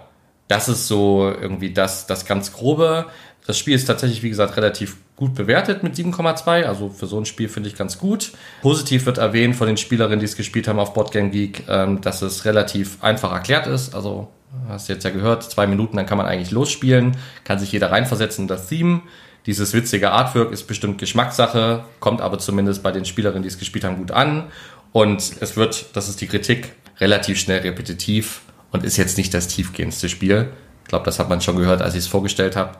Das 0.48 0.68
ist 0.68 0.88
so 0.88 1.32
irgendwie 1.40 1.72
das, 1.72 2.06
das 2.06 2.26
ganz 2.26 2.52
Grobe. 2.52 3.06
Das 3.46 3.58
Spiel 3.58 3.74
ist 3.74 3.86
tatsächlich, 3.86 4.22
wie 4.22 4.28
gesagt, 4.28 4.56
relativ 4.56 4.96
gut 5.16 5.34
bewertet 5.34 5.82
mit 5.82 5.94
7,2. 5.94 6.64
Also 6.64 6.90
für 6.90 7.06
so 7.06 7.18
ein 7.18 7.24
Spiel 7.24 7.48
finde 7.48 7.68
ich 7.68 7.76
ganz 7.76 7.98
gut. 7.98 8.32
Positiv 8.62 9.06
wird 9.06 9.18
erwähnt 9.18 9.56
von 9.56 9.66
den 9.66 9.76
Spielerinnen, 9.76 10.18
die 10.18 10.26
es 10.26 10.36
gespielt 10.36 10.68
haben 10.68 10.78
auf 10.78 10.92
Boardgame 10.92 11.30
Geek, 11.30 11.64
ähm, 11.68 12.00
dass 12.00 12.20
es 12.22 12.44
relativ 12.44 13.02
einfach 13.02 13.32
erklärt 13.32 13.66
ist. 13.66 13.94
Also 13.94 14.28
hast 14.68 14.88
du 14.88 14.92
jetzt 14.92 15.04
ja 15.04 15.10
gehört, 15.10 15.42
zwei 15.44 15.66
Minuten, 15.66 15.96
dann 15.96 16.06
kann 16.06 16.18
man 16.18 16.26
eigentlich 16.26 16.50
losspielen, 16.50 17.16
kann 17.44 17.58
sich 17.58 17.72
jeder 17.72 17.90
reinversetzen 17.90 18.44
in 18.44 18.48
das 18.48 18.68
Theme. 18.68 19.02
Dieses 19.46 19.74
witzige 19.74 20.10
Artwork 20.12 20.52
ist 20.52 20.64
bestimmt 20.64 20.98
Geschmackssache, 20.98 21.84
kommt 22.00 22.20
aber 22.20 22.38
zumindest 22.38 22.82
bei 22.82 22.92
den 22.92 23.04
Spielerinnen, 23.04 23.42
die 23.42 23.48
es 23.48 23.58
gespielt 23.58 23.84
haben, 23.84 23.96
gut 23.96 24.10
an. 24.10 24.44
Und 24.92 25.20
es 25.40 25.56
wird, 25.56 25.96
das 25.96 26.08
ist 26.08 26.20
die 26.20 26.26
Kritik, 26.26 26.72
relativ 26.98 27.38
schnell 27.38 27.60
repetitiv 27.60 28.40
und 28.72 28.84
ist 28.84 28.96
jetzt 28.96 29.18
nicht 29.18 29.34
das 29.34 29.48
tiefgehendste 29.48 30.08
Spiel. 30.08 30.48
Ich 30.82 30.88
glaube, 30.88 31.04
das 31.04 31.18
hat 31.18 31.28
man 31.28 31.40
schon 31.40 31.56
gehört, 31.56 31.82
als 31.82 31.94
ich 31.94 32.00
es 32.00 32.06
vorgestellt 32.06 32.56
habe. 32.56 32.78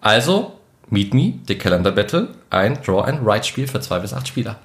Also, 0.00 0.58
Meet 0.90 1.14
Me, 1.14 1.34
The 1.48 1.56
Calendar 1.56 1.92
Battle, 1.92 2.28
ein 2.50 2.78
Draw-and-Write-Spiel 2.82 3.66
für 3.66 3.80
zwei 3.80 3.98
bis 3.98 4.12
acht 4.12 4.28
Spieler. 4.28 4.58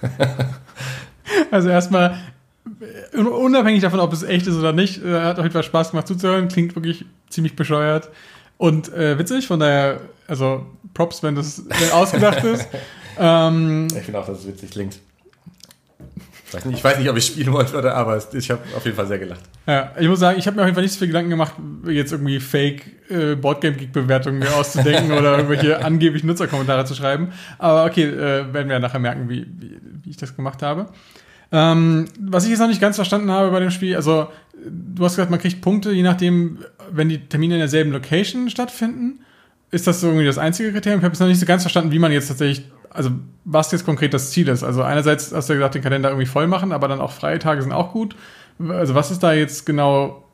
also 1.50 1.68
erstmal, 1.68 2.18
unabhängig 3.12 3.82
davon, 3.82 4.00
ob 4.00 4.12
es 4.12 4.22
echt 4.22 4.46
ist 4.46 4.56
oder 4.56 4.72
nicht, 4.72 5.04
äh, 5.04 5.20
hat 5.20 5.38
auf 5.38 5.44
jeden 5.44 5.52
Fall 5.52 5.62
Spaß 5.62 5.90
gemacht 5.90 6.08
zuzuhören, 6.08 6.48
klingt 6.48 6.74
wirklich 6.74 7.04
ziemlich 7.28 7.54
bescheuert 7.54 8.10
und 8.58 8.92
äh, 8.92 9.18
witzig, 9.18 9.46
von 9.46 9.60
daher, 9.60 10.00
also 10.28 10.66
Props, 10.94 11.22
wenn 11.22 11.34
das 11.34 11.62
wenn 11.68 11.90
ausgedacht 11.90 12.44
ist. 12.44 12.68
ähm, 13.18 13.88
ich 13.94 14.02
finde 14.04 14.20
auch, 14.20 14.26
dass 14.26 14.40
es 14.40 14.46
witzig 14.46 14.70
klingt. 14.70 14.98
Ich 16.70 16.84
weiß 16.84 16.98
nicht, 16.98 17.10
ob 17.10 17.16
ich 17.16 17.26
spielen 17.26 17.52
wollte 17.52 17.76
oder, 17.76 17.94
aber 17.94 18.22
ich 18.32 18.50
habe 18.50 18.62
auf 18.76 18.84
jeden 18.84 18.96
Fall 18.96 19.08
sehr 19.08 19.18
gelacht. 19.18 19.40
Ja, 19.66 19.92
ich 19.98 20.08
muss 20.08 20.20
sagen, 20.20 20.38
ich 20.38 20.46
habe 20.46 20.56
mir 20.56 20.62
auf 20.62 20.66
jeden 20.66 20.76
Fall 20.76 20.84
nicht 20.84 20.92
so 20.92 21.00
viel 21.00 21.08
Gedanken 21.08 21.30
gemacht, 21.30 21.54
jetzt 21.86 22.12
irgendwie 22.12 22.38
Fake 22.38 23.10
äh, 23.10 23.34
Boardgame 23.34 23.76
Geek 23.76 23.92
Bewertungen 23.92 24.46
auszudenken 24.46 25.12
oder 25.12 25.36
irgendwelche 25.36 25.84
angeblich 25.84 26.22
Nutzerkommentare 26.22 26.84
zu 26.84 26.94
schreiben. 26.94 27.32
Aber 27.58 27.84
okay, 27.84 28.04
äh, 28.04 28.52
werden 28.52 28.68
wir 28.68 28.74
ja 28.74 28.78
nachher 28.78 29.00
merken, 29.00 29.28
wie, 29.28 29.44
wie, 29.58 29.76
wie 30.04 30.10
ich 30.10 30.16
das 30.16 30.36
gemacht 30.36 30.62
habe. 30.62 30.86
Ähm, 31.50 32.06
was 32.20 32.44
ich 32.44 32.50
jetzt 32.50 32.60
noch 32.60 32.68
nicht 32.68 32.80
ganz 32.80 32.96
verstanden 32.96 33.30
habe 33.30 33.50
bei 33.50 33.60
dem 33.60 33.70
Spiel, 33.70 33.96
also 33.96 34.28
du 34.64 35.04
hast 35.04 35.16
gesagt, 35.16 35.30
man 35.30 35.40
kriegt 35.40 35.60
Punkte, 35.60 35.90
je 35.92 36.02
nachdem, 36.02 36.58
wenn 36.90 37.08
die 37.08 37.18
Termine 37.18 37.54
in 37.54 37.60
derselben 37.60 37.92
Location 37.92 38.50
stattfinden. 38.50 39.20
Ist 39.76 39.86
das 39.86 40.02
irgendwie 40.02 40.24
das 40.24 40.38
einzige 40.38 40.72
Kriterium? 40.72 41.00
Ich 41.00 41.04
habe 41.04 41.12
jetzt 41.12 41.20
noch 41.20 41.26
nicht 41.26 41.38
so 41.38 41.44
ganz 41.44 41.62
verstanden, 41.62 41.92
wie 41.92 41.98
man 41.98 42.10
jetzt 42.10 42.28
tatsächlich 42.28 42.64
also 42.96 43.10
was 43.44 43.70
jetzt 43.72 43.84
konkret 43.84 44.14
das 44.14 44.30
Ziel 44.30 44.48
ist. 44.48 44.64
Also 44.64 44.82
einerseits 44.82 45.32
hast 45.32 45.48
du 45.48 45.52
ja 45.52 45.58
gesagt, 45.58 45.74
den 45.74 45.82
Kalender 45.82 46.08
irgendwie 46.08 46.26
voll 46.26 46.46
machen, 46.46 46.72
aber 46.72 46.88
dann 46.88 47.00
auch 47.00 47.12
freie 47.12 47.38
Tage 47.38 47.60
sind 47.60 47.72
auch 47.72 47.92
gut. 47.92 48.16
Also 48.58 48.94
was 48.94 49.10
ist 49.10 49.22
da 49.22 49.34
jetzt 49.34 49.66
genau 49.66 50.24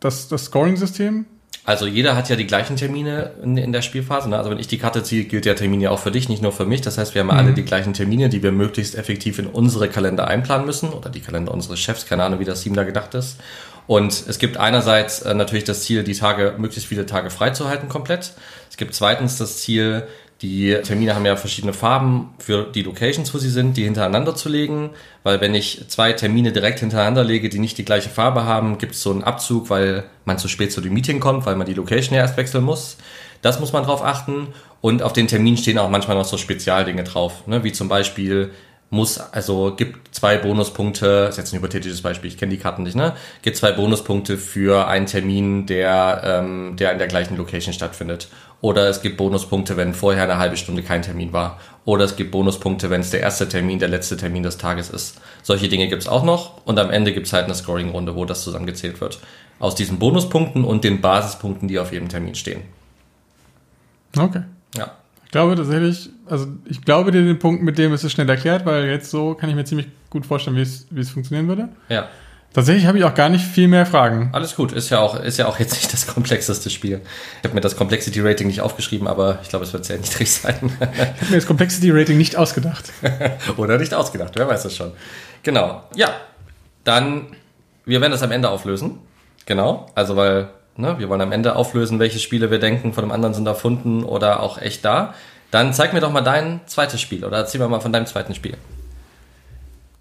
das, 0.00 0.28
das 0.28 0.46
Scoring-System? 0.46 1.26
Also 1.66 1.86
jeder 1.86 2.14
hat 2.14 2.28
ja 2.28 2.36
die 2.36 2.46
gleichen 2.46 2.76
Termine 2.76 3.32
in, 3.42 3.56
in 3.56 3.72
der 3.72 3.82
Spielphase. 3.82 4.30
Ne? 4.30 4.38
Also 4.38 4.50
wenn 4.50 4.58
ich 4.58 4.68
die 4.68 4.78
Karte 4.78 5.02
ziehe, 5.02 5.24
gilt 5.24 5.44
der 5.44 5.56
Termin 5.56 5.80
ja 5.80 5.90
auch 5.90 5.98
für 5.98 6.12
dich, 6.12 6.28
nicht 6.28 6.40
nur 6.40 6.52
für 6.52 6.64
mich. 6.64 6.80
Das 6.80 6.96
heißt, 6.96 7.14
wir 7.14 7.20
haben 7.20 7.26
mhm. 7.26 7.38
alle 7.38 7.54
die 7.54 7.64
gleichen 7.64 7.92
Termine, 7.92 8.28
die 8.28 8.42
wir 8.42 8.52
möglichst 8.52 8.94
effektiv 8.94 9.40
in 9.40 9.48
unsere 9.48 9.88
Kalender 9.88 10.28
einplanen 10.28 10.64
müssen 10.64 10.90
oder 10.90 11.10
die 11.10 11.20
Kalender 11.20 11.52
unseres 11.52 11.80
Chefs. 11.80 12.06
Keine 12.06 12.22
Ahnung, 12.22 12.38
wie 12.38 12.44
das 12.44 12.62
Team 12.62 12.74
da 12.74 12.84
gedacht 12.84 13.14
ist. 13.14 13.38
Und 13.86 14.24
es 14.26 14.38
gibt 14.38 14.56
einerseits 14.56 15.22
äh, 15.22 15.34
natürlich 15.34 15.64
das 15.64 15.82
Ziel, 15.82 16.02
die 16.02 16.14
Tage, 16.14 16.54
möglichst 16.58 16.88
viele 16.88 17.06
Tage 17.06 17.30
freizuhalten 17.30 17.88
komplett. 17.88 18.32
Es 18.70 18.76
gibt 18.76 18.94
zweitens 18.94 19.38
das 19.38 19.58
Ziel, 19.58 20.06
die 20.42 20.76
Termine 20.82 21.14
haben 21.14 21.24
ja 21.24 21.36
verschiedene 21.36 21.72
Farben 21.72 22.34
für 22.38 22.64
die 22.64 22.82
Locations, 22.82 23.32
wo 23.32 23.38
sie 23.38 23.48
sind, 23.48 23.76
die 23.78 23.84
hintereinander 23.84 24.34
zu 24.34 24.50
legen, 24.50 24.90
weil 25.22 25.40
wenn 25.40 25.54
ich 25.54 25.88
zwei 25.88 26.12
Termine 26.12 26.52
direkt 26.52 26.80
hintereinander 26.80 27.24
lege, 27.24 27.48
die 27.48 27.58
nicht 27.58 27.78
die 27.78 27.86
gleiche 27.86 28.10
Farbe 28.10 28.44
haben, 28.44 28.76
gibt 28.76 28.94
es 28.94 29.02
so 29.02 29.12
einen 29.12 29.24
Abzug, 29.24 29.70
weil 29.70 30.04
man 30.26 30.36
zu 30.36 30.48
spät 30.48 30.72
zu 30.72 30.82
dem 30.82 30.92
Meeting 30.92 31.20
kommt, 31.20 31.46
weil 31.46 31.56
man 31.56 31.66
die 31.66 31.72
Location 31.72 32.14
ja 32.14 32.20
erst 32.20 32.36
wechseln 32.36 32.64
muss. 32.64 32.98
Das 33.40 33.60
muss 33.60 33.72
man 33.72 33.84
drauf 33.84 34.04
achten. 34.04 34.48
Und 34.82 35.02
auf 35.02 35.14
den 35.14 35.26
Terminen 35.26 35.56
stehen 35.56 35.78
auch 35.78 35.88
manchmal 35.88 36.16
noch 36.16 36.26
so 36.26 36.36
Spezialdinge 36.36 37.04
drauf, 37.04 37.46
ne? 37.46 37.64
wie 37.64 37.72
zum 37.72 37.88
Beispiel 37.88 38.50
muss, 38.90 39.18
also 39.18 39.74
gibt 39.76 40.14
zwei 40.14 40.36
Bonuspunkte, 40.38 41.26
ist 41.28 41.38
jetzt 41.38 41.52
ein 41.52 41.58
hypothetisches 41.58 42.02
Beispiel, 42.02 42.30
ich 42.30 42.38
kenne 42.38 42.50
die 42.50 42.58
Karten 42.58 42.84
nicht, 42.84 42.94
ne? 42.94 43.14
Gibt 43.42 43.56
zwei 43.56 43.72
Bonuspunkte 43.72 44.38
für 44.38 44.86
einen 44.86 45.06
Termin, 45.06 45.66
der, 45.66 46.22
ähm, 46.24 46.76
der 46.76 46.92
in 46.92 46.98
der 46.98 47.08
gleichen 47.08 47.36
Location 47.36 47.74
stattfindet. 47.74 48.28
Oder 48.60 48.88
es 48.88 49.02
gibt 49.02 49.16
Bonuspunkte, 49.16 49.76
wenn 49.76 49.92
vorher 49.92 50.24
eine 50.24 50.38
halbe 50.38 50.56
Stunde 50.56 50.82
kein 50.82 51.02
Termin 51.02 51.32
war. 51.32 51.60
Oder 51.84 52.04
es 52.04 52.16
gibt 52.16 52.30
Bonuspunkte, 52.30 52.88
wenn 52.88 53.00
es 53.00 53.10
der 53.10 53.20
erste 53.20 53.48
Termin, 53.48 53.78
der 53.78 53.88
letzte 53.88 54.16
Termin 54.16 54.42
des 54.42 54.56
Tages 54.56 54.88
ist. 54.88 55.20
Solche 55.42 55.68
Dinge 55.68 55.88
gibt's 55.88 56.08
auch 56.08 56.24
noch. 56.24 56.64
Und 56.64 56.78
am 56.78 56.90
Ende 56.90 57.12
gibt's 57.12 57.32
halt 57.32 57.44
eine 57.44 57.54
Scoring-Runde, 57.54 58.16
wo 58.16 58.24
das 58.24 58.42
zusammengezählt 58.42 59.00
wird. 59.00 59.20
Aus 59.58 59.74
diesen 59.74 59.98
Bonuspunkten 59.98 60.64
und 60.64 60.84
den 60.84 61.00
Basispunkten, 61.00 61.68
die 61.68 61.78
auf 61.78 61.92
jedem 61.92 62.08
Termin 62.08 62.34
stehen. 62.34 62.62
Okay. 64.18 64.42
Ja. 64.76 64.92
Ich 65.26 65.32
glaube 65.32 65.56
tatsächlich, 65.56 66.10
also 66.26 66.46
ich 66.64 66.82
glaube 66.82 67.10
dir 67.10 67.22
den 67.22 67.38
Punkt, 67.38 67.62
mit 67.62 67.78
dem 67.78 67.92
ist 67.92 68.04
es 68.04 68.12
schnell 68.12 68.28
erklärt, 68.28 68.64
weil 68.64 68.86
jetzt 68.86 69.10
so 69.10 69.34
kann 69.34 69.50
ich 69.50 69.56
mir 69.56 69.64
ziemlich 69.64 69.88
gut 70.08 70.24
vorstellen, 70.24 70.56
wie 70.56 70.62
es, 70.62 70.86
wie 70.90 71.00
es 71.00 71.10
funktionieren 71.10 71.48
würde. 71.48 71.68
Ja. 71.88 72.08
Tatsächlich 72.54 72.86
habe 72.86 72.96
ich 72.96 73.04
auch 73.04 73.12
gar 73.12 73.28
nicht 73.28 73.44
viel 73.44 73.68
mehr 73.68 73.84
Fragen. 73.84 74.30
Alles 74.32 74.56
gut, 74.56 74.72
ist 74.72 74.88
ja 74.88 75.00
auch, 75.00 75.20
ist 75.20 75.36
ja 75.36 75.46
auch 75.46 75.58
jetzt 75.58 75.74
nicht 75.74 75.92
das 75.92 76.06
komplexeste 76.06 76.70
Spiel. 76.70 77.02
Ich 77.38 77.44
habe 77.44 77.54
mir 77.54 77.60
das 77.60 77.76
Complexity 77.76 78.20
Rating 78.20 78.46
nicht 78.46 78.62
aufgeschrieben, 78.62 79.08
aber 79.08 79.40
ich 79.42 79.48
glaube, 79.48 79.64
es 79.64 79.72
wird 79.72 79.84
sehr 79.84 79.98
niedrig 79.98 80.32
sein. 80.32 80.54
ich 80.80 80.86
habe 80.86 81.30
mir 81.30 81.36
das 81.36 81.46
Complexity 81.46 81.90
Rating 81.90 82.16
nicht 82.16 82.36
ausgedacht. 82.36 82.92
Oder 83.58 83.76
nicht 83.76 83.92
ausgedacht, 83.92 84.32
wer 84.36 84.48
weiß 84.48 84.64
es 84.64 84.76
schon. 84.76 84.92
Genau. 85.42 85.82
Ja, 85.96 86.14
dann, 86.84 87.26
wir 87.84 88.00
werden 88.00 88.12
das 88.12 88.22
am 88.22 88.30
Ende 88.30 88.48
auflösen. 88.48 89.00
Genau, 89.44 89.90
also 89.94 90.16
weil 90.16 90.48
ne, 90.78 90.98
wir 90.98 91.08
wollen 91.08 91.20
am 91.20 91.32
Ende 91.32 91.56
auflösen, 91.56 91.98
welche 91.98 92.18
Spiele 92.18 92.50
wir 92.50 92.58
denken, 92.58 92.92
von 92.92 93.04
dem 93.04 93.12
anderen 93.12 93.34
sind 93.34 93.46
erfunden 93.46 94.04
oder 94.04 94.42
auch 94.42 94.60
echt 94.60 94.84
da. 94.84 95.14
Dann 95.50 95.72
zeig 95.72 95.92
mir 95.92 96.00
doch 96.00 96.12
mal 96.12 96.22
dein 96.22 96.60
zweites 96.66 97.00
Spiel 97.00 97.24
oder 97.24 97.38
erzähl 97.38 97.60
mir 97.60 97.68
mal 97.68 97.80
von 97.80 97.92
deinem 97.92 98.06
zweiten 98.06 98.34
Spiel. 98.34 98.56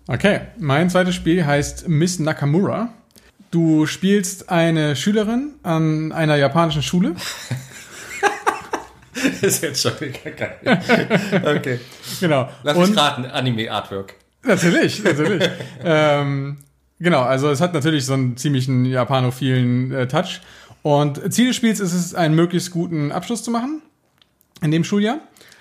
Okay, 0.08 0.42
mein 0.58 0.90
zweites 0.90 1.16
Spiel 1.16 1.46
heißt 1.46 1.88
Miss 1.88 2.20
Nakamura. 2.20 2.90
Du 3.52 3.86
spielst 3.86 4.50
eine 4.50 4.96
Schülerin 4.96 5.54
an 5.64 6.12
einer 6.12 6.36
japanischen 6.36 6.84
Schule. 6.84 7.16
ist 9.42 9.64
jetzt 9.64 9.82
schon 9.82 9.94
wieder 10.00 10.32
geil. 10.32 10.58
Okay. 11.58 11.80
Genau. 12.20 12.50
Lass 12.64 12.78
mich 12.78 12.98
raten, 12.98 13.26
Anime-Artwork. 13.26 14.14
Natürlich, 14.44 15.00
natürlich. 15.04 15.50
ähm, 15.84 16.58
genau, 17.00 17.22
also 17.22 17.50
es 17.50 17.62
hat 17.62 17.74
natürlich 17.74 18.06
so 18.06 18.14
einen 18.14 18.38
ziemlichen 18.38 18.86
japanophilen 18.86 19.92
äh, 19.92 20.08
Touch. 20.08 20.42
Und 20.86 21.34
Ziel 21.34 21.48
des 21.48 21.56
Spiels 21.56 21.80
ist 21.80 21.94
es, 21.94 22.14
einen 22.14 22.36
möglichst 22.36 22.70
guten 22.70 23.12
Abschluss 23.12 23.42
zu 23.42 23.50
machen 23.50 23.82
in 24.62 24.70
dem 24.70 24.84
Schuljahr. 24.84 25.18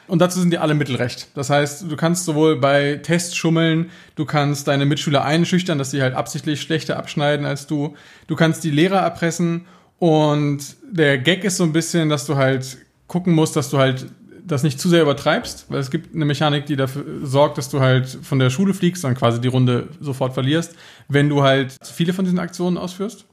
Und 0.07 0.19
dazu 0.19 0.39
sind 0.39 0.51
die 0.51 0.59
alle 0.59 0.75
mittelrecht. 0.75 1.29
Das 1.35 1.49
heißt, 1.49 1.91
du 1.91 1.97
kannst 1.97 2.27
sowohl 2.27 2.61
bei 2.61 3.01
Tests 3.03 3.35
schummeln, 3.35 3.91
du 4.17 4.27
kannst 4.27 4.69
deine 4.69 4.85
Mitschüler 4.85 5.25
einschüchtern, 5.25 5.79
dass 5.79 5.93
sie 5.93 6.03
halt 6.03 6.15
absichtlich 6.15 6.61
schlechter 6.61 6.99
abschneiden 6.99 7.47
als 7.47 7.67
du. 7.67 7.95
Du 8.27 8.37
kannst 8.37 8.65
die 8.65 8.71
Lehrer 8.71 8.99
erpressen. 8.99 9.65
Und 9.99 10.77
der 10.93 11.17
Gag 11.17 11.45
ist 11.45 11.57
so 11.57 11.65
ein 11.65 11.73
bisschen, 11.73 12.11
dass 12.11 12.27
du 12.27 12.37
halt 12.37 12.77
gucken 13.07 13.33
musst, 13.33 13.57
dass 13.57 13.71
du 13.71 13.79
halt 13.79 14.09
das 14.47 14.63
nicht 14.63 14.79
zu 14.79 14.91
sehr 14.91 15.01
übertreibst, 15.01 15.65
weil 15.71 15.79
es 15.81 15.91
gibt 15.91 16.15
eine 16.15 16.27
Mechanik, 16.27 16.67
die 16.67 16.77
dafür 16.77 17.03
sorgt, 17.23 17.57
dass 17.57 17.71
du 17.71 17.81
halt 17.81 18.07
von 18.07 18.39
der 18.39 18.51
Schule 18.51 18.75
fliegst, 18.75 19.05
dann 19.05 19.15
quasi 19.15 19.41
die 19.41 19.49
Runde 19.49 19.89
sofort 20.01 20.35
verlierst, 20.35 20.75
wenn 21.09 21.31
du 21.31 21.43
halt 21.43 21.79
viele 21.83 22.13
von 22.13 22.27
diesen 22.27 22.39
Aktionen 22.39 22.77
ausführst. 22.77 23.25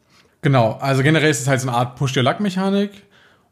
Genau, 0.42 0.74
also 0.82 1.04
generell 1.04 1.30
ist 1.30 1.42
es 1.42 1.48
halt 1.48 1.62
so 1.62 1.70
eine 1.70 1.78
Art 1.78 1.96
Push-Your-Luck-Mechanik. 1.96 2.92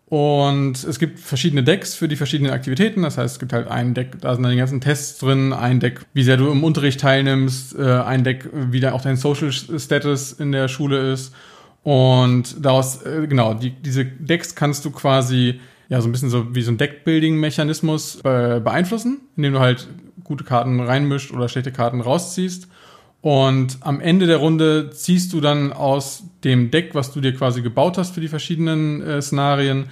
Und 0.10 0.84
es 0.84 0.98
gibt 0.98 1.20
verschiedene 1.20 1.64
Decks 1.64 1.94
für 1.94 2.08
die 2.08 2.16
verschiedenen 2.16 2.52
Aktivitäten. 2.52 3.04
Das 3.04 3.20
heißt, 3.20 3.36
es 3.36 3.40
gibt 3.40 3.54
halt 3.54 3.68
ein 3.68 3.94
Deck, 3.94 4.20
da 4.22 4.34
sind 4.34 4.42
dann 4.42 4.52
die 4.52 4.58
ganzen 4.58 4.82
Tests 4.82 5.20
drin, 5.20 5.54
ein 5.54 5.80
Deck, 5.80 6.02
wie 6.14 6.24
sehr 6.24 6.36
du 6.36 6.50
im 6.50 6.64
Unterricht 6.64 7.00
teilnimmst, 7.00 7.78
äh, 7.78 8.00
ein 8.02 8.24
Deck, 8.24 8.50
wie 8.52 8.80
da 8.80 8.94
auch 8.94 9.04
dein 9.04 9.18
Social 9.18 9.52
Status 9.52 10.32
in 10.32 10.52
der 10.52 10.68
Schule 10.68 11.12
ist. 11.12 11.36
Und 11.84 12.66
daraus, 12.66 13.04
äh, 13.04 13.28
genau, 13.28 13.54
die, 13.54 13.70
diese 13.70 14.04
Decks 14.04 14.56
kannst 14.56 14.84
du 14.84 14.90
quasi 14.90 15.60
ja 15.90 16.02
so 16.02 16.10
ein 16.10 16.12
bisschen 16.12 16.32
so 16.32 16.56
wie 16.56 16.64
so 16.64 16.72
ein 16.72 16.78
Deckbuilding-Mechanismus 16.78 18.20
beeinflussen, 18.22 19.22
indem 19.36 19.54
du 19.54 19.60
halt 19.60 19.88
gute 20.24 20.44
Karten 20.44 20.80
reinmischt 20.80 21.32
oder 21.32 21.50
schlechte 21.50 21.72
Karten 21.72 22.02
rausziehst. 22.02 22.68
Und 23.22 23.78
am 23.82 24.00
Ende 24.00 24.28
der 24.28 24.38
Runde 24.38 24.92
ziehst 24.92 25.34
du 25.34 25.42
dann 25.42 25.74
aus 25.74 26.24
dem 26.44 26.72
Deck, 26.72 26.96
was 26.96 27.12
du 27.12 27.20
dir 27.20 27.34
quasi 27.34 27.62
gebaut 27.62 27.98
hast 27.98 28.14
für 28.14 28.22
die 28.22 28.30
verschiedenen 28.30 29.02
äh, 29.02 29.22
Szenarien, 29.22 29.86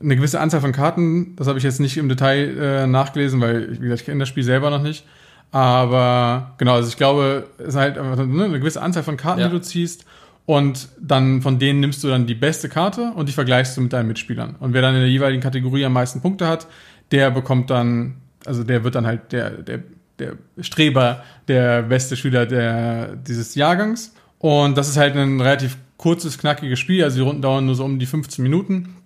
eine 0.00 0.16
gewisse 0.16 0.40
Anzahl 0.40 0.60
von 0.60 0.72
Karten. 0.72 1.34
Das 1.36 1.46
habe 1.46 1.56
ich 1.56 1.64
jetzt 1.64 1.80
nicht 1.80 1.96
im 1.96 2.08
Detail 2.08 2.58
äh, 2.58 2.86
nachgelesen, 2.86 3.40
weil, 3.40 3.72
wie 3.72 3.78
gesagt, 3.78 4.00
ich 4.00 4.06
kenne 4.06 4.20
das 4.20 4.28
Spiel 4.28 4.42
selber 4.42 4.68
noch 4.68 4.82
nicht. 4.82 5.04
Aber 5.50 6.54
genau, 6.58 6.74
also 6.74 6.88
ich 6.88 6.96
glaube, 6.96 7.48
es 7.58 7.68
ist 7.68 7.76
halt 7.76 7.96
einfach 7.96 8.26
ne, 8.26 8.44
eine 8.44 8.58
gewisse 8.58 8.82
Anzahl 8.82 9.04
von 9.04 9.16
Karten, 9.16 9.40
ja. 9.40 9.46
die 9.46 9.52
du 9.52 9.60
ziehst. 9.60 10.04
Und 10.46 10.88
dann 11.00 11.40
von 11.40 11.58
denen 11.58 11.80
nimmst 11.80 12.04
du 12.04 12.08
dann 12.08 12.26
die 12.26 12.34
beste 12.34 12.68
Karte 12.68 13.12
und 13.14 13.28
die 13.28 13.32
vergleichst 13.32 13.76
du 13.76 13.80
mit 13.80 13.92
deinen 13.94 14.08
Mitspielern. 14.08 14.56
Und 14.60 14.74
wer 14.74 14.82
dann 14.82 14.94
in 14.94 15.00
der 15.00 15.08
jeweiligen 15.08 15.42
Kategorie 15.42 15.86
am 15.86 15.94
meisten 15.94 16.20
Punkte 16.20 16.46
hat, 16.46 16.66
der 17.12 17.30
bekommt 17.30 17.70
dann, 17.70 18.16
also 18.44 18.62
der 18.62 18.84
wird 18.84 18.94
dann 18.94 19.06
halt 19.06 19.32
der, 19.32 19.50
der 19.50 19.82
der 20.18 20.34
Streber, 20.60 21.24
der 21.48 21.82
beste 21.82 22.16
Schüler 22.16 22.46
der, 22.46 23.16
dieses 23.16 23.54
Jahrgangs. 23.54 24.14
Und 24.38 24.76
das 24.76 24.88
ist 24.88 24.96
halt 24.96 25.16
ein 25.16 25.40
relativ 25.40 25.76
kurzes, 25.96 26.38
knackiges 26.38 26.78
Spiel. 26.78 27.02
Also 27.02 27.16
die 27.16 27.22
Runden 27.22 27.42
dauern 27.42 27.66
nur 27.66 27.74
so 27.74 27.84
um 27.84 27.98
die 27.98 28.06
15 28.06 28.42
Minuten. 28.42 28.96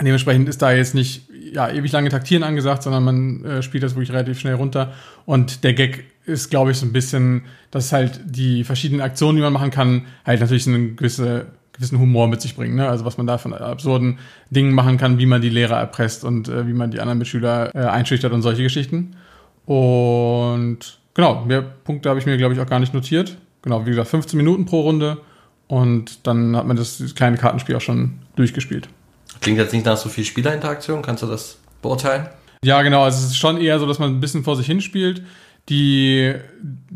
Dementsprechend 0.00 0.48
ist 0.48 0.62
da 0.62 0.72
jetzt 0.72 0.94
nicht 0.94 1.28
ja, 1.52 1.68
ewig 1.68 1.90
lange 1.92 2.08
Taktieren 2.08 2.44
angesagt, 2.44 2.82
sondern 2.82 3.04
man 3.04 3.44
äh, 3.44 3.62
spielt 3.62 3.82
das 3.82 3.94
wirklich 3.94 4.12
relativ 4.12 4.38
schnell 4.38 4.54
runter. 4.54 4.92
Und 5.26 5.64
der 5.64 5.74
Gag 5.74 6.04
ist, 6.24 6.50
glaube 6.50 6.70
ich, 6.70 6.78
so 6.78 6.86
ein 6.86 6.92
bisschen, 6.92 7.42
dass 7.70 7.92
halt 7.92 8.20
die 8.24 8.64
verschiedenen 8.64 9.00
Aktionen, 9.00 9.36
die 9.36 9.42
man 9.42 9.52
machen 9.52 9.70
kann, 9.70 10.02
halt 10.24 10.40
natürlich 10.40 10.66
einen 10.66 10.96
gewisse, 10.96 11.46
gewissen 11.72 11.98
Humor 11.98 12.28
mit 12.28 12.40
sich 12.40 12.54
bringen. 12.54 12.76
Ne? 12.76 12.88
Also 12.88 13.04
was 13.04 13.16
man 13.16 13.26
da 13.26 13.38
von 13.38 13.54
absurden 13.54 14.18
Dingen 14.50 14.72
machen 14.72 14.98
kann, 14.98 15.18
wie 15.18 15.26
man 15.26 15.40
die 15.40 15.48
Lehrer 15.48 15.78
erpresst 15.78 16.24
und 16.24 16.48
äh, 16.48 16.66
wie 16.66 16.74
man 16.74 16.90
die 16.90 17.00
anderen 17.00 17.18
Mitschüler 17.18 17.74
äh, 17.74 17.78
einschüchtert 17.78 18.32
und 18.32 18.42
solche 18.42 18.62
Geschichten. 18.62 19.16
Und 19.68 20.98
genau, 21.12 21.44
mehr 21.44 21.60
Punkte 21.60 22.08
habe 22.08 22.18
ich 22.18 22.24
mir, 22.24 22.38
glaube 22.38 22.54
ich, 22.54 22.60
auch 22.60 22.66
gar 22.66 22.78
nicht 22.78 22.94
notiert. 22.94 23.36
Genau, 23.60 23.84
wie 23.84 23.90
gesagt, 23.90 24.08
15 24.08 24.34
Minuten 24.38 24.64
pro 24.64 24.80
Runde. 24.80 25.18
Und 25.66 26.26
dann 26.26 26.56
hat 26.56 26.66
man 26.66 26.78
das 26.78 27.02
kleine 27.14 27.36
Kartenspiel 27.36 27.76
auch 27.76 27.82
schon 27.82 28.20
durchgespielt. 28.34 28.88
Klingt 29.42 29.58
jetzt 29.58 29.74
nicht 29.74 29.84
nach 29.84 29.98
so 29.98 30.08
viel 30.08 30.24
Spielerinteraktion. 30.24 31.02
Kannst 31.02 31.22
du 31.22 31.26
das 31.26 31.58
beurteilen? 31.82 32.28
Ja, 32.64 32.80
genau. 32.80 33.02
Also 33.02 33.18
es 33.18 33.32
ist 33.32 33.36
schon 33.36 33.60
eher 33.60 33.78
so, 33.78 33.86
dass 33.86 33.98
man 33.98 34.14
ein 34.14 34.20
bisschen 34.20 34.42
vor 34.42 34.56
sich 34.56 34.64
hinspielt. 34.64 35.22
Die, 35.68 36.32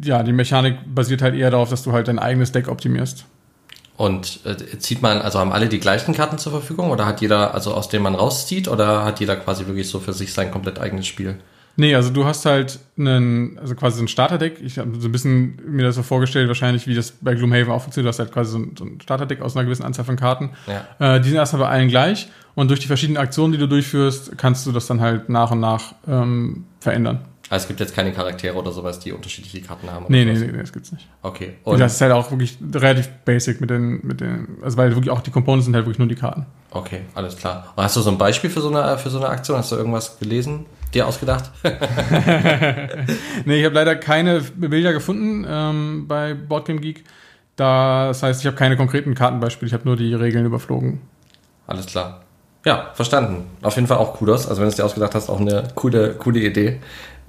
ja, 0.03 0.23
die 0.23 0.33
Mechanik 0.33 0.79
basiert 0.87 1.21
halt 1.21 1.35
eher 1.35 1.51
darauf, 1.51 1.69
dass 1.69 1.83
du 1.83 1.93
halt 1.93 2.09
dein 2.09 2.19
eigenes 2.19 2.53
Deck 2.53 2.69
optimierst. 2.69 3.27
Und 3.99 4.41
äh, 4.47 4.79
zieht 4.79 5.03
man, 5.03 5.19
also 5.19 5.41
haben 5.41 5.53
alle 5.53 5.69
die 5.69 5.79
gleichen 5.79 6.15
Karten 6.15 6.39
zur 6.39 6.53
Verfügung 6.53 6.91
oder 6.91 7.05
hat 7.05 7.21
jeder, 7.21 7.53
also 7.53 7.75
aus 7.75 7.91
dem 7.91 8.01
man 8.01 8.15
rauszieht, 8.15 8.67
oder 8.67 9.05
hat 9.05 9.21
jeder 9.21 9.37
quasi 9.37 9.67
wirklich 9.67 9.91
so 9.91 10.01
für 10.01 10.15
sich 10.15 10.33
sein 10.33 10.51
komplett 10.51 10.79
eigenes 10.79 11.07
Spiel? 11.07 11.37
Nee, 11.77 11.95
also 11.95 12.11
du 12.11 12.25
hast 12.25 12.45
halt 12.45 12.79
einen, 12.99 13.59
also 13.59 13.75
quasi 13.75 13.97
so 13.97 14.05
ein 14.05 14.09
Starterdeck. 14.09 14.61
Ich 14.63 14.79
habe 14.79 14.91
so 14.99 15.09
ein 15.09 15.13
bisschen 15.13 15.59
mir 15.67 15.85
das 15.85 15.95
so 15.95 16.03
vorgestellt, 16.03 16.49
wahrscheinlich, 16.49 16.87
wie 16.87 16.95
das 16.95 17.13
bei 17.13 17.35
Gloomhaven 17.35 17.73
auch 17.73 17.83
funktioniert. 17.83 18.07
Du 18.07 18.09
hast 18.11 18.19
halt 18.19 18.33
quasi 18.33 18.53
so 18.53 18.59
ein, 18.59 18.75
so 18.77 18.85
ein 18.85 19.01
Starterdeck 19.01 19.41
aus 19.41 19.57
einer 19.57 19.65
gewissen 19.65 19.85
Anzahl 19.85 20.05
von 20.05 20.17
Karten. 20.17 20.51
Ja. 20.67 21.17
Äh, 21.17 21.21
die 21.21 21.29
sind 21.29 21.39
erstmal 21.39 21.63
bei 21.63 21.69
allen 21.69 21.89
gleich. 21.89 22.29
Und 22.55 22.69
durch 22.69 22.81
die 22.81 22.87
verschiedenen 22.87 23.17
Aktionen, 23.17 23.53
die 23.53 23.59
du 23.59 23.67
durchführst, 23.67 24.37
kannst 24.37 24.67
du 24.67 24.73
das 24.73 24.87
dann 24.87 25.01
halt 25.01 25.31
nach 25.31 25.51
und 25.51 25.61
nach 25.61 25.95
ähm, 26.07 26.65
verändern. 26.81 27.21
Also 27.53 27.65
es 27.65 27.69
gibt 27.69 27.81
jetzt 27.81 27.95
keine 27.95 28.13
Charaktere 28.13 28.57
oder 28.57 28.73
sowas, 28.73 28.99
die 28.99 29.13
unterschiedliche 29.13 29.61
Karten 29.61 29.91
haben? 29.91 30.07
Nee, 30.09 30.25
nee, 30.25 30.33
nee, 30.33 30.59
das 30.59 30.73
gibt's 30.73 30.91
nicht. 30.91 31.07
Okay. 31.21 31.53
Und 31.65 31.81
das 31.81 31.97
ist 31.97 32.01
halt 32.01 32.13
auch 32.13 32.31
wirklich 32.31 32.57
relativ 32.73 33.11
basic 33.27 33.61
mit 33.61 33.69
den, 33.69 34.01
mit 34.03 34.23
den, 34.23 34.57
also 34.63 34.79
weil 34.79 34.89
wirklich 34.93 35.11
auch 35.11 35.21
die 35.21 35.31
Components 35.31 35.67
sind 35.67 35.75
halt 35.75 35.85
wirklich 35.85 35.99
nur 35.99 36.09
die 36.09 36.15
Karten. 36.15 36.47
Okay, 36.71 37.03
alles 37.15 37.37
klar. 37.37 37.71
Und 37.77 37.85
hast 37.85 37.95
du 37.95 38.01
so 38.01 38.09
ein 38.09 38.17
Beispiel 38.17 38.49
für 38.49 38.63
so 38.63 38.75
eine, 38.75 38.97
für 38.97 39.11
so 39.11 39.19
eine 39.19 39.29
Aktion? 39.29 39.59
Hast 39.59 39.71
du 39.71 39.77
irgendwas 39.77 40.19
gelesen? 40.19 40.65
Dir 40.95 41.07
ausgedacht? 41.07 41.51
nee, 43.45 43.61
ich 43.61 43.65
habe 43.67 43.75
leider 43.75 43.97
keine 43.97 44.41
Bilder 44.41 44.95
gefunden 44.95 45.45
ähm, 45.47 46.07
bei 46.09 46.33
Boardgame 46.33 46.81
Geek. 46.81 47.05
Das 47.57 48.23
heißt, 48.23 48.41
ich 48.41 48.47
habe 48.47 48.57
keine 48.57 48.79
konkreten 48.79 49.15
Kartenbeispiele, 49.15 49.67
ich 49.67 49.75
habe 49.75 49.85
nur 49.85 49.97
die 49.99 50.15
Regeln 50.15 50.47
überflogen. 50.47 51.03
Alles 51.67 51.85
klar. 51.85 52.23
Ja, 52.65 52.93
verstanden. 52.95 53.45
Auf 53.61 53.75
jeden 53.75 53.89
Fall 53.89 53.99
auch 53.99 54.15
Kudos. 54.15 54.49
Also 54.49 54.61
wenn 54.61 54.69
du 54.69 54.71
es 54.71 54.77
dir 54.77 54.85
ausgedacht 54.85 55.15
hast, 55.15 55.29
auch 55.29 55.41
eine 55.41 55.65
coole, 55.75 56.15
coole 56.15 56.41
Idee. 56.41 56.79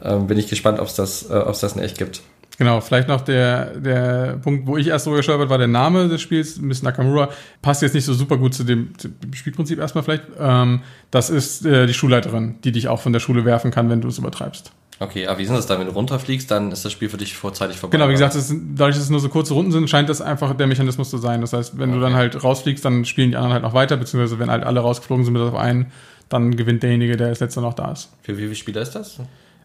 Ähm, 0.01 0.27
bin 0.27 0.37
ich 0.37 0.47
gespannt, 0.47 0.79
ob 0.79 0.87
es 0.87 0.95
das, 0.95 1.29
äh, 1.29 1.33
ob's 1.33 1.59
das 1.59 1.73
in 1.73 1.81
echt 1.81 1.97
gibt. 1.97 2.21
Genau, 2.57 2.81
vielleicht 2.81 3.07
noch 3.07 3.21
der, 3.21 3.77
der 3.79 4.37
Punkt, 4.41 4.67
wo 4.67 4.77
ich 4.77 4.87
erst 4.87 5.05
drüber 5.05 5.17
gestolpert 5.17 5.49
war, 5.49 5.57
der 5.57 5.67
Name 5.67 6.07
des 6.07 6.21
Spiels, 6.21 6.59
Miss 6.59 6.83
Nakamura, 6.83 7.29
passt 7.61 7.81
jetzt 7.81 7.95
nicht 7.95 8.05
so 8.05 8.13
super 8.13 8.37
gut 8.37 8.53
zu 8.53 8.63
dem, 8.63 8.97
zu 8.97 9.09
dem 9.09 9.33
Spielprinzip 9.33 9.79
erstmal 9.79 10.03
vielleicht. 10.03 10.23
Ähm, 10.39 10.81
das 11.09 11.29
ist 11.31 11.65
äh, 11.65 11.87
die 11.87 11.93
Schulleiterin, 11.93 12.55
die 12.63 12.71
dich 12.71 12.87
auch 12.87 12.99
von 12.99 13.11
der 13.11 13.19
Schule 13.19 13.43
werfen 13.43 13.71
kann, 13.71 13.89
wenn 13.89 14.01
du 14.01 14.07
es 14.07 14.19
übertreibst. 14.19 14.71
Okay, 14.99 15.25
aber 15.27 15.39
wie 15.39 15.43
ist 15.43 15.51
das 15.51 15.65
dann, 15.65 15.79
wenn 15.79 15.87
du 15.87 15.93
runterfliegst, 15.93 16.49
dann 16.51 16.71
ist 16.71 16.85
das 16.85 16.91
Spiel 16.91 17.09
für 17.09 17.17
dich 17.17 17.35
vorzeitig 17.35 17.77
vorbei? 17.77 17.97
Genau, 17.97 18.07
wie 18.07 18.13
gesagt, 18.13 18.35
ist, 18.35 18.53
dadurch, 18.75 18.95
dass 18.95 19.05
es 19.05 19.09
nur 19.09 19.19
so 19.19 19.29
kurze 19.29 19.55
Runden 19.55 19.71
sind, 19.71 19.89
scheint 19.89 20.07
das 20.07 20.21
einfach 20.21 20.55
der 20.55 20.67
Mechanismus 20.67 21.09
zu 21.09 21.17
sein. 21.17 21.41
Das 21.41 21.53
heißt, 21.53 21.77
wenn 21.79 21.89
okay. 21.89 21.99
du 21.99 22.05
dann 22.05 22.13
halt 22.13 22.43
rausfliegst, 22.43 22.85
dann 22.85 23.03
spielen 23.03 23.31
die 23.31 23.35
anderen 23.35 23.53
halt 23.53 23.63
noch 23.63 23.73
weiter, 23.73 23.97
beziehungsweise 23.97 24.37
wenn 24.37 24.51
halt 24.51 24.63
alle 24.63 24.79
rausgeflogen 24.79 25.25
sind 25.25 25.33
bis 25.33 25.43
auf 25.43 25.55
einen, 25.55 25.91
dann 26.29 26.55
gewinnt 26.55 26.83
derjenige, 26.83 27.17
der 27.17 27.27
als 27.27 27.39
letzter 27.39 27.61
noch 27.61 27.73
da 27.73 27.91
ist. 27.91 28.11
Für 28.21 28.37
wie 28.37 28.43
viele 28.43 28.55
Spieler 28.55 28.81
ist 28.81 28.91
das? 28.91 29.17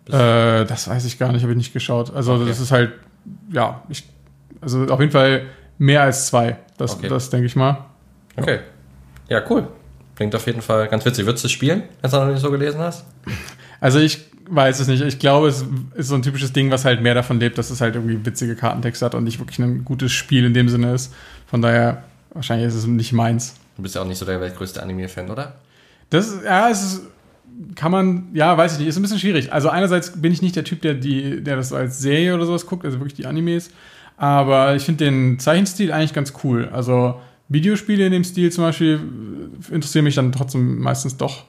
Äh, 0.08 0.64
das 0.64 0.88
weiß 0.88 1.04
ich 1.04 1.18
gar 1.18 1.32
nicht, 1.32 1.42
habe 1.42 1.52
ich 1.52 1.58
nicht 1.58 1.72
geschaut. 1.72 2.14
Also 2.14 2.34
okay. 2.34 2.46
das 2.46 2.60
ist 2.60 2.70
halt, 2.70 2.92
ja, 3.52 3.82
ich, 3.88 4.04
also 4.60 4.86
auf 4.86 5.00
jeden 5.00 5.12
Fall 5.12 5.46
mehr 5.78 6.02
als 6.02 6.26
zwei. 6.26 6.58
Das, 6.76 6.96
okay. 6.96 7.08
das 7.08 7.30
denke 7.30 7.46
ich 7.46 7.56
mal. 7.56 7.84
Okay. 8.36 8.60
Ja, 9.28 9.42
cool. 9.50 9.68
Klingt 10.16 10.34
auf 10.34 10.46
jeden 10.46 10.62
Fall 10.62 10.88
ganz 10.88 11.04
witzig. 11.04 11.26
Würdest 11.26 11.44
du 11.44 11.48
spielen, 11.48 11.84
wenn 12.00 12.10
du 12.10 12.16
noch 12.16 12.26
nicht 12.26 12.40
so 12.40 12.50
gelesen 12.50 12.80
hast? 12.80 13.04
Also 13.80 14.00
ich 14.00 14.24
weiß 14.48 14.80
es 14.80 14.88
nicht. 14.88 15.02
Ich 15.02 15.18
glaube, 15.18 15.48
es 15.48 15.64
ist 15.94 16.08
so 16.08 16.14
ein 16.14 16.22
typisches 16.22 16.52
Ding, 16.52 16.70
was 16.70 16.84
halt 16.84 17.02
mehr 17.02 17.14
davon 17.14 17.38
lebt, 17.38 17.58
dass 17.58 17.70
es 17.70 17.80
halt 17.80 17.94
irgendwie 17.94 18.24
witzige 18.24 18.56
Kartentexte 18.56 19.04
hat 19.04 19.14
und 19.14 19.24
nicht 19.24 19.38
wirklich 19.38 19.58
ein 19.58 19.84
gutes 19.84 20.12
Spiel 20.12 20.44
in 20.44 20.54
dem 20.54 20.68
Sinne 20.68 20.94
ist. 20.94 21.14
Von 21.46 21.62
daher, 21.62 22.02
wahrscheinlich 22.32 22.66
ist 22.66 22.74
es 22.74 22.86
nicht 22.86 23.12
meins. 23.12 23.54
Du 23.76 23.82
bist 23.82 23.94
ja 23.94 24.02
auch 24.02 24.06
nicht 24.06 24.18
so 24.18 24.24
der 24.24 24.40
weltgrößte 24.40 24.82
Anime-Fan, 24.82 25.30
oder? 25.30 25.54
Das 26.10 26.26
ist, 26.26 26.44
ja, 26.44 26.68
es 26.68 26.82
ist 26.82 27.02
kann 27.74 27.90
man, 27.90 28.28
ja, 28.34 28.56
weiß 28.56 28.74
ich 28.74 28.78
nicht, 28.78 28.88
ist 28.88 28.96
ein 28.96 29.02
bisschen 29.02 29.18
schwierig. 29.18 29.52
Also 29.52 29.68
einerseits 29.68 30.20
bin 30.20 30.32
ich 30.32 30.42
nicht 30.42 30.56
der 30.56 30.64
Typ, 30.64 30.82
der 30.82 30.94
die, 30.94 31.42
der 31.42 31.56
das 31.56 31.72
als 31.72 31.98
Serie 31.98 32.34
oder 32.34 32.46
sowas 32.46 32.66
guckt, 32.66 32.84
also 32.84 32.98
wirklich 32.98 33.14
die 33.14 33.26
Animes. 33.26 33.70
Aber 34.16 34.74
ich 34.74 34.84
finde 34.84 35.04
den 35.04 35.38
Zeichenstil 35.38 35.92
eigentlich 35.92 36.12
ganz 36.12 36.32
cool. 36.44 36.68
Also 36.72 37.20
Videospiele 37.48 38.06
in 38.06 38.12
dem 38.12 38.24
Stil 38.24 38.52
zum 38.52 38.64
Beispiel 38.64 39.00
interessieren 39.70 40.04
mich 40.04 40.14
dann 40.14 40.32
trotzdem 40.32 40.78
meistens 40.80 41.16
doch. 41.16 41.44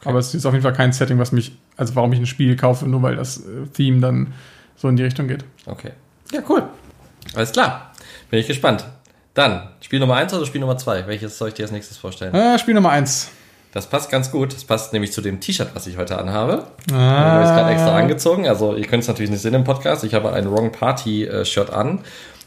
Okay. 0.00 0.08
Aber 0.08 0.18
es 0.18 0.34
ist 0.34 0.46
auf 0.46 0.52
jeden 0.52 0.62
Fall 0.62 0.72
kein 0.72 0.92
Setting, 0.92 1.18
was 1.18 1.32
mich, 1.32 1.56
also 1.76 1.94
warum 1.94 2.12
ich 2.12 2.18
ein 2.18 2.26
Spiel 2.26 2.56
kaufe, 2.56 2.86
nur 2.86 3.02
weil 3.02 3.16
das 3.16 3.38
äh, 3.38 3.66
Theme 3.72 4.00
dann 4.00 4.32
so 4.76 4.88
in 4.88 4.96
die 4.96 5.02
Richtung 5.02 5.28
geht. 5.28 5.44
Okay. 5.66 5.90
Ja, 6.32 6.40
cool. 6.48 6.62
Alles 7.34 7.52
klar. 7.52 7.92
Bin 8.30 8.40
ich 8.40 8.46
gespannt. 8.46 8.86
Dann, 9.34 9.68
Spiel 9.80 10.00
Nummer 10.00 10.16
1 10.16 10.34
oder 10.34 10.46
Spiel 10.46 10.60
Nummer 10.60 10.76
2? 10.76 11.06
Welches 11.06 11.38
soll 11.38 11.48
ich 11.48 11.54
dir 11.54 11.64
als 11.64 11.72
nächstes 11.72 11.96
vorstellen? 11.96 12.34
Äh, 12.34 12.58
Spiel 12.58 12.74
Nummer 12.74 12.90
1. 12.90 13.30
Das 13.72 13.86
passt 13.86 14.10
ganz 14.10 14.30
gut. 14.30 14.52
Das 14.52 14.64
passt 14.64 14.92
nämlich 14.92 15.12
zu 15.12 15.20
dem 15.20 15.40
T-Shirt, 15.40 15.70
was 15.74 15.86
ich 15.86 15.96
heute 15.96 16.18
anhabe. 16.18 16.64
Ah. 16.92 16.94
Ich 16.94 16.96
habe 16.96 17.44
es 17.44 17.50
gerade 17.50 17.70
extra 17.70 17.96
angezogen. 17.96 18.48
Also 18.48 18.74
ihr 18.74 18.86
könnt 18.86 19.02
es 19.02 19.08
natürlich 19.08 19.30
nicht 19.30 19.42
sehen 19.42 19.54
im 19.54 19.64
Podcast. 19.64 20.02
Ich 20.04 20.14
habe 20.14 20.32
ein 20.32 20.50
Wrong 20.50 20.72
Party 20.72 21.24
äh, 21.24 21.44
Shirt 21.44 21.70
an. 21.70 22.00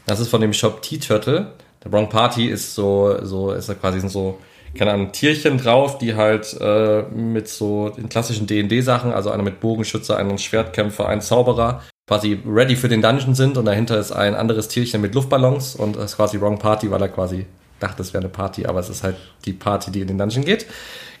Das 0.06 0.20
ist 0.20 0.28
von 0.28 0.40
dem 0.40 0.52
Shop 0.52 0.82
T-Turtle. 0.82 1.52
Der 1.82 1.92
Wrong 1.92 2.08
Party 2.08 2.46
ist 2.46 2.74
so, 2.74 3.18
so 3.22 3.52
ist 3.52 3.68
da 3.68 3.74
quasi 3.74 4.06
so, 4.08 4.38
keine 4.76 4.92
Ahnung, 4.92 5.12
Tierchen 5.12 5.56
drauf, 5.58 5.98
die 5.98 6.14
halt 6.14 6.56
äh, 6.60 7.02
mit 7.02 7.48
so 7.48 7.88
den 7.90 8.08
klassischen 8.08 8.46
D&D-Sachen, 8.46 9.12
also 9.12 9.30
einer 9.30 9.42
mit 9.42 9.60
Bogenschützer, 9.60 10.16
einen 10.16 10.38
Schwertkämpfer, 10.38 11.08
ein 11.08 11.20
Zauberer, 11.20 11.82
quasi 12.06 12.38
ready 12.46 12.76
für 12.76 12.88
den 12.88 13.00
Dungeon 13.00 13.34
sind 13.34 13.56
und 13.56 13.64
dahinter 13.64 13.98
ist 13.98 14.12
ein 14.12 14.34
anderes 14.34 14.68
Tierchen 14.68 15.00
mit 15.00 15.14
Luftballons 15.14 15.74
und 15.74 15.96
das 15.96 16.12
ist 16.12 16.16
quasi 16.16 16.40
Wrong 16.40 16.58
Party, 16.58 16.90
weil 16.90 17.00
er 17.00 17.08
quasi 17.08 17.46
dachte, 17.80 18.02
es 18.02 18.12
wäre 18.12 18.22
eine 18.22 18.32
Party, 18.32 18.66
aber 18.66 18.80
es 18.80 18.88
ist 18.88 19.02
halt 19.02 19.16
die 19.44 19.52
Party, 19.52 19.90
die 19.90 20.00
in 20.00 20.08
den 20.08 20.18
Dungeon 20.18 20.44
geht. 20.44 20.66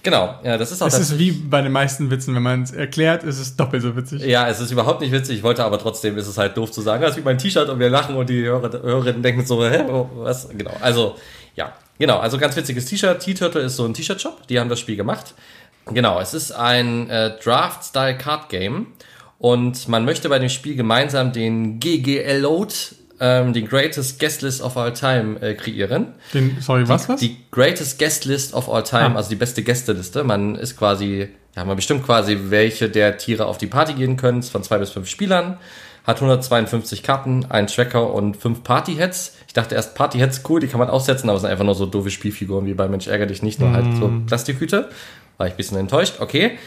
Genau, 0.04 0.38
ja, 0.44 0.58
das 0.58 0.70
ist 0.70 0.82
auch. 0.82 0.86
Es 0.86 0.98
ist 0.98 1.18
wie 1.18 1.32
bei 1.32 1.62
den 1.62 1.72
meisten 1.72 2.10
Witzen, 2.10 2.34
wenn 2.34 2.42
man 2.42 2.62
es 2.62 2.72
erklärt, 2.72 3.24
ist 3.24 3.40
es 3.40 3.56
doppelt 3.56 3.82
so 3.82 3.96
witzig. 3.96 4.22
Ja, 4.22 4.46
es 4.48 4.60
ist 4.60 4.70
überhaupt 4.70 5.00
nicht 5.00 5.12
witzig. 5.12 5.38
Ich 5.38 5.42
wollte 5.42 5.64
aber 5.64 5.78
trotzdem, 5.78 6.18
ist 6.18 6.26
es 6.26 6.36
halt 6.36 6.58
doof 6.58 6.70
zu 6.70 6.82
sagen, 6.82 7.00
das 7.00 7.12
ist 7.12 7.16
wie 7.16 7.22
mein 7.22 7.38
T-Shirt 7.38 7.70
und 7.70 7.78
wir 7.78 7.88
lachen 7.88 8.14
und 8.14 8.28
die 8.28 8.44
Hörer, 8.44 8.70
Hörerinnen 8.82 9.22
denken 9.22 9.46
so, 9.46 9.64
hä, 9.64 9.82
was? 10.16 10.50
Genau, 10.50 10.72
also, 10.82 11.16
ja, 11.56 11.72
genau, 11.98 12.18
also 12.18 12.36
ganz 12.36 12.54
witziges 12.54 12.84
T-Shirt. 12.84 13.18
T-Turtle 13.18 13.62
ist 13.62 13.76
so 13.76 13.86
ein 13.86 13.94
T-Shirt-Shop, 13.94 14.46
die 14.46 14.60
haben 14.60 14.68
das 14.68 14.78
Spiel 14.78 14.96
gemacht. 14.96 15.32
Genau, 15.86 16.20
es 16.20 16.34
ist 16.34 16.52
ein 16.52 17.08
äh, 17.08 17.38
Draft-Style-Card-Game 17.42 18.88
und 19.38 19.88
man 19.88 20.04
möchte 20.04 20.28
bei 20.28 20.38
dem 20.38 20.50
Spiel 20.50 20.76
gemeinsam 20.76 21.32
den 21.32 21.80
GGL-Load 21.80 22.74
ähm, 23.20 23.52
den 23.52 23.68
Greatest 23.68 24.18
Guest 24.18 24.42
List 24.42 24.62
of 24.62 24.76
All 24.76 24.92
Time 24.92 25.40
äh, 25.40 25.54
kreieren. 25.54 26.14
Den, 26.32 26.56
sorry, 26.60 26.88
was, 26.88 27.06
die, 27.06 27.08
was? 27.08 27.20
Die 27.20 27.36
Greatest 27.50 27.98
Guest 27.98 28.24
List 28.24 28.54
of 28.54 28.68
All 28.68 28.82
Time, 28.82 29.12
ah. 29.12 29.16
also 29.16 29.28
die 29.28 29.36
beste 29.36 29.62
Gästeliste. 29.62 30.24
Man 30.24 30.56
ist 30.56 30.76
quasi, 30.76 31.28
ja, 31.54 31.64
man 31.64 31.76
bestimmt 31.76 32.04
quasi, 32.04 32.38
welche 32.48 32.88
der 32.88 33.16
Tiere 33.16 33.46
auf 33.46 33.58
die 33.58 33.66
Party 33.66 33.94
gehen 33.94 34.16
können, 34.16 34.42
von 34.42 34.62
zwei 34.62 34.78
bis 34.78 34.90
fünf 34.90 35.08
Spielern. 35.08 35.58
Hat 36.04 36.16
152 36.16 37.02
Karten, 37.02 37.46
einen 37.48 37.66
Tracker 37.66 38.12
und 38.12 38.36
fünf 38.36 38.62
Party-Heads. 38.62 39.36
Ich 39.46 39.54
dachte 39.54 39.74
erst 39.74 39.94
Party-Heads 39.94 40.42
cool, 40.48 40.60
die 40.60 40.66
kann 40.66 40.78
man 40.78 40.90
aufsetzen, 40.90 41.30
aber 41.30 41.36
es 41.36 41.42
sind 41.42 41.50
einfach 41.50 41.64
nur 41.64 41.74
so 41.74 41.86
doofe 41.86 42.10
Spielfiguren 42.10 42.66
wie 42.66 42.74
bei 42.74 42.88
Mensch 42.88 43.06
ärger 43.06 43.24
dich 43.24 43.42
nicht, 43.42 43.58
nur 43.58 43.70
mm. 43.70 43.72
halt 43.72 43.86
so 43.98 44.08
mm. 44.08 44.26
Plastikhüte. 44.26 44.90
War 45.38 45.46
ich 45.46 45.54
ein 45.54 45.56
bisschen 45.56 45.78
enttäuscht. 45.78 46.16
Okay. 46.18 46.58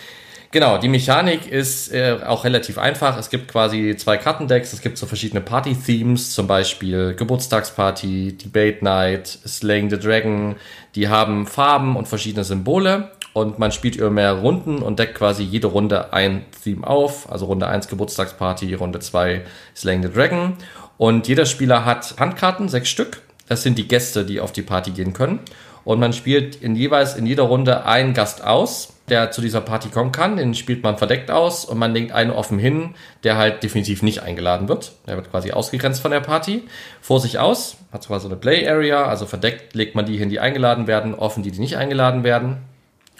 Genau, 0.51 0.77
die 0.77 0.87
Mechanik 0.87 1.51
ist 1.51 1.93
äh, 1.93 2.19
auch 2.25 2.45
relativ 2.45 2.77
einfach. 2.77 3.17
Es 3.17 3.29
gibt 3.29 3.49
quasi 3.49 3.95
zwei 3.97 4.17
Kartendecks. 4.17 4.71
Es 4.71 4.81
gibt 4.81 4.97
so 4.97 5.05
verschiedene 5.05 5.41
Party-Themes, 5.41 6.33
zum 6.33 6.47
Beispiel 6.47 7.13
Geburtstagsparty, 7.15 8.37
Debate 8.37 8.83
Night, 8.83 9.27
Slaying 9.45 9.89
the 9.89 9.99
Dragon. 9.99 10.55
Die 10.95 11.09
haben 11.09 11.47
Farben 11.47 11.97
und 11.97 12.07
verschiedene 12.07 12.45
Symbole. 12.45 13.11
Und 13.33 13.59
man 13.59 13.71
spielt 13.71 13.97
über 13.97 14.09
mehrere 14.09 14.39
Runden 14.39 14.81
und 14.81 14.99
deckt 14.99 15.15
quasi 15.15 15.43
jede 15.43 15.67
Runde 15.67 16.13
ein 16.13 16.45
Theme 16.63 16.87
auf. 16.87 17.29
Also 17.31 17.45
Runde 17.45 17.67
1 17.67 17.87
Geburtstagsparty, 17.89 18.73
Runde 18.73 18.99
2 18.99 19.43
Slaying 19.75 20.01
the 20.01 20.09
Dragon. 20.09 20.53
Und 20.97 21.27
jeder 21.27 21.45
Spieler 21.45 21.85
hat 21.85 22.15
Handkarten, 22.19 22.69
sechs 22.69 22.89
Stück. 22.89 23.21
Das 23.47 23.63
sind 23.63 23.77
die 23.77 23.87
Gäste, 23.87 24.25
die 24.25 24.39
auf 24.39 24.53
die 24.53 24.63
Party 24.63 24.91
gehen 24.91 25.13
können. 25.13 25.39
Und 25.83 25.99
man 25.99 26.13
spielt 26.13 26.55
in 26.55 26.75
jeweils 26.75 27.15
in 27.15 27.25
jeder 27.25 27.43
Runde 27.43 27.85
einen 27.85 28.13
Gast 28.13 28.43
aus 28.43 28.96
der 29.09 29.31
zu 29.31 29.41
dieser 29.41 29.61
Party 29.61 29.89
kommen 29.89 30.11
kann. 30.11 30.37
Den 30.37 30.53
spielt 30.53 30.83
man 30.83 30.97
verdeckt 30.97 31.31
aus 31.31 31.63
und 31.63 31.77
man 31.77 31.93
legt 31.93 32.11
einen 32.11 32.31
offen 32.31 32.59
hin, 32.59 32.95
der 33.23 33.37
halt 33.37 33.63
definitiv 33.63 34.03
nicht 34.03 34.21
eingeladen 34.21 34.67
wird. 34.67 34.91
Der 35.07 35.15
wird 35.15 35.31
quasi 35.31 35.51
ausgegrenzt 35.51 36.01
von 36.01 36.11
der 36.11 36.19
Party. 36.19 36.63
Vor 37.01 37.19
sich 37.19 37.39
aus, 37.39 37.77
hat 37.93 38.03
zwar 38.03 38.19
so 38.19 38.27
eine 38.27 38.35
Play 38.35 38.67
Area, 38.67 39.05
also 39.05 39.25
verdeckt 39.25 39.75
legt 39.75 39.95
man 39.95 40.05
die 40.05 40.17
hin, 40.17 40.29
die 40.29 40.39
eingeladen 40.39 40.87
werden, 40.87 41.15
offen 41.15 41.41
die, 41.41 41.51
die 41.51 41.59
nicht 41.59 41.77
eingeladen 41.77 42.23
werden. 42.23 42.57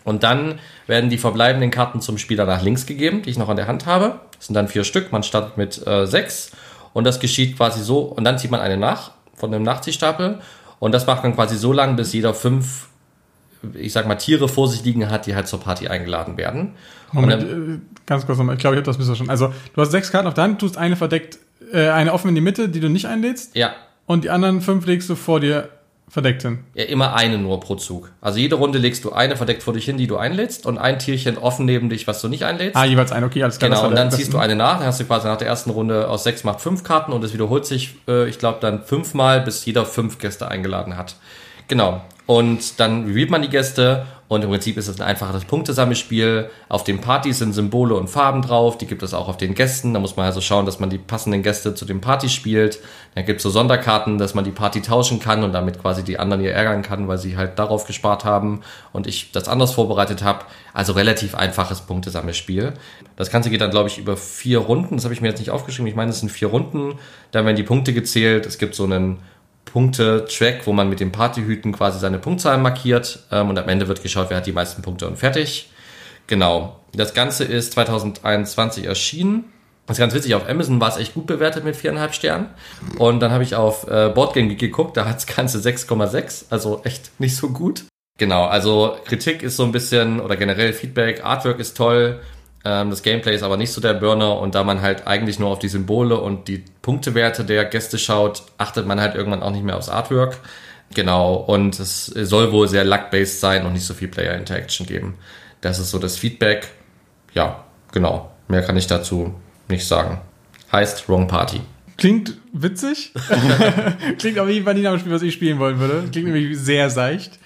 Und 0.03 0.23
dann 0.23 0.59
werden 0.87 1.09
die 1.09 1.17
verbleibenden 1.17 1.71
Karten 1.71 2.01
zum 2.01 2.17
Spieler 2.17 2.45
nach 2.45 2.61
links 2.61 2.85
gegeben, 2.85 3.21
die 3.21 3.29
ich 3.29 3.37
noch 3.37 3.49
an 3.49 3.57
der 3.57 3.67
Hand 3.67 3.85
habe. 3.85 4.19
Das 4.37 4.47
sind 4.47 4.55
dann 4.55 4.67
vier 4.67 4.83
Stück, 4.83 5.11
man 5.11 5.23
startet 5.23 5.57
mit 5.57 5.85
äh, 5.85 6.05
sechs. 6.05 6.51
Und 6.93 7.03
das 7.03 7.19
geschieht 7.19 7.57
quasi 7.57 7.81
so, 7.81 7.99
und 7.99 8.23
dann 8.23 8.37
zieht 8.37 8.51
man 8.51 8.61
eine 8.61 8.77
nach 8.77 9.11
von 9.35 9.51
dem 9.51 9.63
Nachziehstapel. 9.63 10.39
Und 10.79 10.93
das 10.93 11.07
macht 11.07 11.23
man 11.23 11.35
quasi 11.35 11.57
so 11.57 11.73
lange, 11.73 11.95
bis 11.95 12.13
jeder 12.13 12.33
fünf 12.33 12.87
ich 13.73 13.93
sag 13.93 14.07
mal, 14.07 14.15
Tiere 14.15 14.47
vor 14.47 14.67
sich 14.67 14.83
liegen 14.83 15.09
hat, 15.09 15.25
die 15.25 15.35
halt 15.35 15.47
zur 15.47 15.59
Party 15.59 15.87
eingeladen 15.87 16.37
werden. 16.37 16.73
Moment, 17.11 17.43
dann, 17.43 17.75
äh, 17.75 17.79
ganz 18.05 18.25
kurz 18.25 18.37
nochmal, 18.37 18.55
ich 18.55 18.59
glaube, 18.59 18.75
ich 18.75 18.79
habe 18.79 18.85
das 18.85 18.97
missverstanden. 18.97 19.31
Also, 19.31 19.53
du 19.73 19.81
hast 19.81 19.91
sechs 19.91 20.11
Karten 20.11 20.27
auf 20.27 20.33
der 20.33 20.43
Hand, 20.43 20.59
tust 20.59 20.77
eine 20.77 20.95
verdeckt, 20.95 21.39
äh, 21.71 21.89
eine 21.89 22.13
offen 22.13 22.29
in 22.29 22.35
die 22.35 22.41
Mitte, 22.41 22.69
die 22.69 22.79
du 22.79 22.89
nicht 22.89 23.05
einlädst. 23.05 23.55
Ja. 23.55 23.73
Und 24.05 24.23
die 24.23 24.29
anderen 24.29 24.61
fünf 24.61 24.85
legst 24.85 25.09
du 25.09 25.15
vor 25.15 25.39
dir 25.39 25.69
verdeckt 26.09 26.41
hin. 26.41 26.59
Ja, 26.73 26.85
immer 26.85 27.15
eine 27.15 27.37
nur 27.37 27.59
pro 27.59 27.75
Zug. 27.75 28.11
Also 28.21 28.39
jede 28.39 28.55
Runde 28.55 28.79
legst 28.79 29.03
du 29.03 29.11
eine 29.11 29.35
verdeckt 29.35 29.61
vor 29.61 29.73
dich 29.73 29.83
hin, 29.83 29.97
die 29.97 30.07
du 30.07 30.15
einlädst 30.15 30.65
und 30.65 30.77
ein 30.77 30.99
Tierchen 30.99 31.37
offen 31.37 31.65
neben 31.65 31.89
dich, 31.89 32.07
was 32.07 32.21
du 32.21 32.29
nicht 32.29 32.43
einlädst. 32.43 32.77
Ah, 32.77 32.85
jeweils 32.85 33.11
ein, 33.11 33.25
okay, 33.25 33.43
alles 33.43 33.59
klar. 33.59 33.71
Genau, 33.71 33.87
und 33.87 33.95
dann 33.95 34.09
ziehst 34.09 34.31
du 34.31 34.37
eine 34.37 34.55
nach, 34.55 34.77
dann 34.77 34.87
hast 34.87 35.01
du 35.01 35.03
quasi 35.03 35.27
nach 35.27 35.37
der 35.37 35.47
ersten 35.47 35.69
Runde 35.69 36.07
aus 36.07 36.23
sechs 36.23 36.45
macht 36.45 36.61
fünf 36.61 36.83
Karten 36.85 37.11
und 37.11 37.23
es 37.25 37.33
wiederholt 37.33 37.65
sich, 37.65 37.95
äh, 38.07 38.29
ich 38.29 38.39
glaube, 38.39 38.59
dann 38.61 38.83
fünfmal, 38.83 39.41
bis 39.41 39.65
jeder 39.65 39.85
fünf 39.85 40.17
Gäste 40.17 40.47
eingeladen 40.47 40.95
hat. 40.95 41.15
Genau. 41.67 42.01
Und 42.27 42.79
dann 42.79 43.05
reviewt 43.05 43.31
man 43.31 43.41
die 43.41 43.49
Gäste 43.49 44.05
und 44.27 44.43
im 44.43 44.49
Prinzip 44.49 44.75
ist 44.75 44.89
es 44.89 44.99
ein 44.99 45.07
einfaches 45.07 45.45
Punktesammelspiel. 45.45 46.49
Auf 46.67 46.83
den 46.83 46.99
Partys 46.99 47.39
sind 47.39 47.53
Symbole 47.53 47.95
und 47.95 48.09
Farben 48.09 48.41
drauf, 48.41 48.77
die 48.77 48.85
gibt 48.85 49.01
es 49.01 49.13
auch 49.13 49.29
auf 49.29 49.37
den 49.37 49.55
Gästen. 49.55 49.93
Da 49.93 50.01
muss 50.01 50.17
man 50.17 50.25
also 50.25 50.41
schauen, 50.41 50.65
dass 50.65 50.79
man 50.79 50.89
die 50.89 50.97
passenden 50.97 51.43
Gäste 51.43 51.73
zu 51.73 51.85
den 51.85 52.01
Partys 52.01 52.33
spielt. 52.33 52.79
Dann 53.15 53.25
gibt 53.25 53.37
es 53.37 53.43
so 53.43 53.49
Sonderkarten, 53.49 54.17
dass 54.17 54.33
man 54.33 54.43
die 54.43 54.51
Party 54.51 54.81
tauschen 54.81 55.21
kann 55.21 55.45
und 55.45 55.53
damit 55.53 55.81
quasi 55.81 56.03
die 56.03 56.19
anderen 56.19 56.41
hier 56.41 56.51
ärgern 56.51 56.81
kann, 56.81 57.07
weil 57.07 57.17
sie 57.17 57.37
halt 57.37 57.57
darauf 57.57 57.87
gespart 57.87 58.25
haben 58.25 58.59
und 58.91 59.07
ich 59.07 59.31
das 59.31 59.47
anders 59.47 59.71
vorbereitet 59.71 60.21
habe. 60.21 60.43
Also 60.73 60.91
relativ 60.91 61.33
einfaches 61.33 61.79
Punktesammelspiel. 61.79 62.73
Das 63.15 63.31
Ganze 63.31 63.49
geht 63.49 63.61
dann, 63.61 63.71
glaube 63.71 63.87
ich, 63.87 63.97
über 63.97 64.17
vier 64.17 64.59
Runden. 64.59 64.97
Das 64.97 65.05
habe 65.05 65.13
ich 65.13 65.21
mir 65.21 65.29
jetzt 65.29 65.39
nicht 65.39 65.51
aufgeschrieben. 65.51 65.87
Ich 65.87 65.95
meine, 65.95 66.11
es 66.11 66.19
sind 66.19 66.29
vier 66.29 66.49
Runden. 66.49 66.99
Dann 67.31 67.45
werden 67.45 67.55
die 67.55 67.63
Punkte 67.63 67.93
gezählt. 67.93 68.45
Es 68.45 68.57
gibt 68.57 68.75
so 68.75 68.83
einen 68.83 69.19
Punkte-Track, 69.77 70.65
wo 70.65 70.73
man 70.73 70.89
mit 70.89 70.99
den 70.99 71.11
Partyhüten 71.11 71.71
quasi 71.71 71.99
seine 71.99 72.17
Punktzahlen 72.17 72.63
markiert 72.63 73.19
ähm, 73.31 73.51
und 73.51 73.59
am 73.59 73.69
Ende 73.69 73.87
wird 73.87 74.01
geschaut, 74.01 74.31
wer 74.31 74.37
hat 74.37 74.47
die 74.47 74.51
meisten 74.51 74.81
Punkte 74.81 75.07
und 75.07 75.19
fertig. 75.19 75.69
Genau. 76.25 76.79
Das 76.95 77.13
Ganze 77.13 77.43
ist 77.43 77.73
2021 77.73 78.85
erschienen. 78.85 79.43
Das 79.85 79.97
ist 79.97 79.99
ganz 79.99 80.15
witzig, 80.15 80.33
auf 80.33 80.49
Amazon 80.49 80.81
war 80.81 80.89
es 80.89 80.97
echt 80.97 81.13
gut 81.13 81.27
bewertet 81.27 81.63
mit 81.63 81.75
viereinhalb 81.75 82.15
Sternen. 82.15 82.47
Und 82.97 83.19
dann 83.19 83.31
habe 83.31 83.43
ich 83.43 83.53
auf 83.53 83.87
äh, 83.87 84.09
Boardgame 84.09 84.55
geguckt, 84.55 84.97
da 84.97 85.05
hat 85.05 85.17
das 85.17 85.27
Ganze 85.27 85.59
6,6, 85.59 86.45
also 86.49 86.81
echt 86.83 87.11
nicht 87.19 87.35
so 87.35 87.49
gut. 87.49 87.83
Genau, 88.17 88.45
also 88.45 88.97
Kritik 89.05 89.43
ist 89.43 89.57
so 89.57 89.63
ein 89.63 89.71
bisschen, 89.71 90.19
oder 90.19 90.37
generell 90.37 90.73
Feedback, 90.73 91.23
Artwork 91.23 91.59
ist 91.59 91.77
toll, 91.77 92.19
das 92.67 93.03
Gameplay 93.03 93.35
ist 93.35 93.43
aber 93.43 93.57
nicht 93.57 93.71
so 93.71 93.81
der 93.81 93.93
Burner 93.93 94.39
und 94.39 94.55
da 94.55 94.63
man 94.63 94.81
halt 94.81 95.07
eigentlich 95.07 95.39
nur 95.39 95.49
auf 95.49 95.59
die 95.59 95.67
Symbole 95.67 96.19
und 96.19 96.47
die 96.47 96.63
Punktewerte 96.81 97.43
der 97.43 97.65
Gäste 97.65 97.97
schaut, 97.97 98.43
achtet 98.57 98.87
man 98.87 98.99
halt 98.99 99.15
irgendwann 99.15 99.43
auch 99.43 99.51
nicht 99.51 99.63
mehr 99.63 99.77
aufs 99.77 99.89
Artwork. 99.89 100.39
Genau, 100.93 101.35
und 101.35 101.79
es 101.79 102.05
soll 102.05 102.51
wohl 102.51 102.67
sehr 102.67 102.85
luck-based 102.85 103.39
sein 103.39 103.65
und 103.65 103.73
nicht 103.73 103.85
so 103.85 103.93
viel 103.93 104.07
Player-Interaction 104.07 104.87
geben. 104.87 105.15
Das 105.61 105.79
ist 105.79 105.91
so 105.91 105.99
das 105.99 106.17
Feedback. 106.17 106.69
Ja, 107.33 107.65
genau. 107.91 108.31
Mehr 108.47 108.61
kann 108.61 108.77
ich 108.77 108.87
dazu 108.87 109.33
nicht 109.67 109.85
sagen. 109.85 110.21
Heißt 110.71 111.09
Wrong 111.09 111.27
Party. 111.27 111.61
Klingt 111.97 112.37
witzig. 112.53 113.13
Klingt 114.19 114.37
aber 114.37 114.49
wie 114.49 114.87
ein 114.87 114.99
Spiel, 114.99 115.11
was 115.11 115.23
ich 115.23 115.33
spielen 115.33 115.59
wollen 115.59 115.79
würde. 115.79 116.07
Klingt 116.11 116.27
nämlich 116.27 116.57
sehr 116.57 116.89
seicht. 116.89 117.39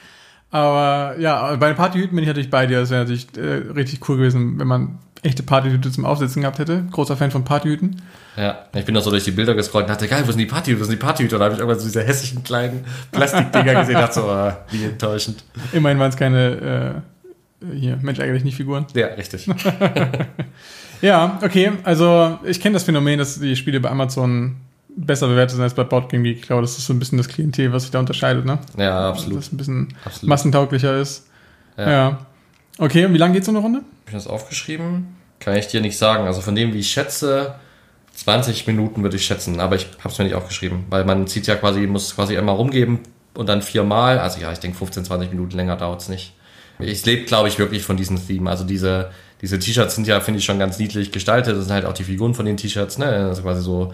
Aber 0.51 1.17
ja, 1.19 1.55
bei 1.55 1.67
den 1.67 1.77
Partyhüten 1.77 2.13
bin 2.13 2.23
ich 2.23 2.27
natürlich 2.27 2.49
bei 2.49 2.67
dir. 2.67 2.81
Das 2.81 2.89
wäre 2.89 3.01
natürlich 3.01 3.27
äh, 3.37 3.71
richtig 3.71 4.07
cool 4.09 4.17
gewesen, 4.17 4.59
wenn 4.59 4.67
man 4.67 4.99
echte 5.23 5.43
Partyhüte 5.43 5.91
zum 5.91 6.05
Aufsetzen 6.05 6.41
gehabt 6.41 6.59
hätte. 6.59 6.83
Großer 6.91 7.15
Fan 7.15 7.31
von 7.31 7.43
Partyhüten. 7.43 8.01
Ja, 8.37 8.65
ich 8.73 8.85
bin 8.85 8.95
auch 8.97 9.01
so 9.01 9.11
durch 9.11 9.23
die 9.23 9.31
Bilder 9.31 9.53
gescrollt 9.53 9.85
und 9.85 9.89
dachte, 9.89 10.07
geil, 10.07 10.23
wo 10.25 10.31
sind 10.31 10.39
die 10.39 10.45
Partyhüte, 10.45 10.79
wo 10.79 10.85
sind 10.85 10.93
die 10.93 11.05
Partyhüte? 11.05 11.35
Und 11.35 11.39
da 11.39 11.45
habe 11.45 11.55
ich 11.55 11.59
irgendwann 11.59 11.79
so 11.79 11.85
diese 11.85 12.03
hässlichen 12.03 12.43
kleinen 12.43 12.85
Plastikdinger 13.11 13.75
gesehen 13.75 13.95
und 13.95 14.01
dachte 14.01 14.15
so, 14.15 14.25
oh, 14.27 14.51
wie 14.71 14.85
enttäuschend. 14.85 15.43
Immerhin 15.73 15.99
waren 15.99 16.09
es 16.09 16.17
keine, 16.17 17.03
äh, 17.61 17.75
hier, 17.75 17.97
Mensch 18.01 18.19
eigentlich 18.19 18.43
nicht 18.43 18.55
Figuren. 18.55 18.85
Ja, 18.95 19.07
richtig. 19.07 19.47
ja, 21.01 21.39
okay, 21.43 21.73
also 21.83 22.39
ich 22.43 22.59
kenne 22.59 22.73
das 22.73 22.83
Phänomen, 22.83 23.19
dass 23.19 23.39
die 23.39 23.55
Spiele 23.55 23.79
bei 23.79 23.89
Amazon 23.89 24.55
besser 24.95 25.27
bewertet 25.27 25.55
sind 25.55 25.63
als 25.63 25.73
bei 25.73 25.83
Boardgame 25.83 26.23
Geek. 26.23 26.37
Ich 26.37 26.47
glaube, 26.47 26.61
das 26.61 26.77
ist 26.77 26.85
so 26.85 26.93
ein 26.93 26.99
bisschen 26.99 27.17
das 27.17 27.27
Klientel, 27.27 27.71
was 27.71 27.83
sich 27.83 27.91
da 27.91 27.99
unterscheidet, 27.99 28.45
ne? 28.45 28.59
Ja, 28.77 29.09
absolut. 29.09 29.37
Dass 29.37 29.47
es 29.47 29.53
ein 29.53 29.57
bisschen 29.57 29.93
absolut. 30.03 30.29
massentauglicher 30.29 30.97
ist. 30.97 31.27
Ja. 31.77 31.91
ja. 31.91 32.19
Okay, 32.77 33.05
und 33.05 33.13
wie 33.13 33.17
lange 33.17 33.33
geht 33.33 33.45
so 33.45 33.51
eine 33.51 33.59
Runde? 33.59 33.81
Ich 34.11 34.23
das 34.23 34.27
aufgeschrieben? 34.27 35.15
Kann 35.39 35.55
ich 35.55 35.67
dir 35.67 35.81
nicht 35.81 35.97
sagen. 35.97 36.25
Also 36.25 36.41
von 36.41 36.55
dem, 36.55 36.73
wie 36.73 36.79
ich 36.79 36.91
schätze, 36.91 37.55
20 38.13 38.67
Minuten 38.67 39.03
würde 39.03 39.15
ich 39.15 39.25
schätzen, 39.25 39.59
aber 39.59 39.75
ich 39.75 39.87
habe 39.99 40.09
es 40.09 40.17
mir 40.17 40.25
nicht 40.25 40.35
aufgeschrieben, 40.35 40.85
weil 40.89 41.05
man 41.05 41.27
zieht 41.27 41.47
ja 41.47 41.55
quasi, 41.55 41.87
muss 41.87 42.15
quasi 42.15 42.37
einmal 42.37 42.55
rumgeben 42.55 42.99
und 43.33 43.47
dann 43.47 43.61
viermal. 43.61 44.19
Also 44.19 44.39
ja, 44.39 44.51
ich 44.51 44.59
denke 44.59 44.77
15, 44.77 45.05
20 45.05 45.31
Minuten 45.31 45.55
länger 45.55 45.77
dauert 45.77 46.01
es 46.01 46.09
nicht. 46.09 46.33
Ich 46.79 47.05
lebe, 47.05 47.25
glaube 47.25 47.47
ich, 47.47 47.59
wirklich 47.59 47.83
von 47.83 47.97
diesem 47.97 48.25
Theme. 48.25 48.49
Also 48.49 48.63
diese, 48.63 49.11
diese 49.41 49.59
T-Shirts 49.59 49.95
sind 49.95 50.07
ja, 50.07 50.19
finde 50.19 50.39
ich, 50.39 50.45
schon 50.45 50.59
ganz 50.59 50.79
niedlich 50.79 51.11
gestaltet. 51.11 51.55
Das 51.55 51.65
sind 51.65 51.73
halt 51.73 51.85
auch 51.85 51.93
die 51.93 52.03
Figuren 52.03 52.33
von 52.33 52.45
den 52.45 52.57
T-Shirts, 52.57 52.97
ne? 52.97 53.05
Also 53.05 53.43
quasi 53.43 53.61
so 53.61 53.93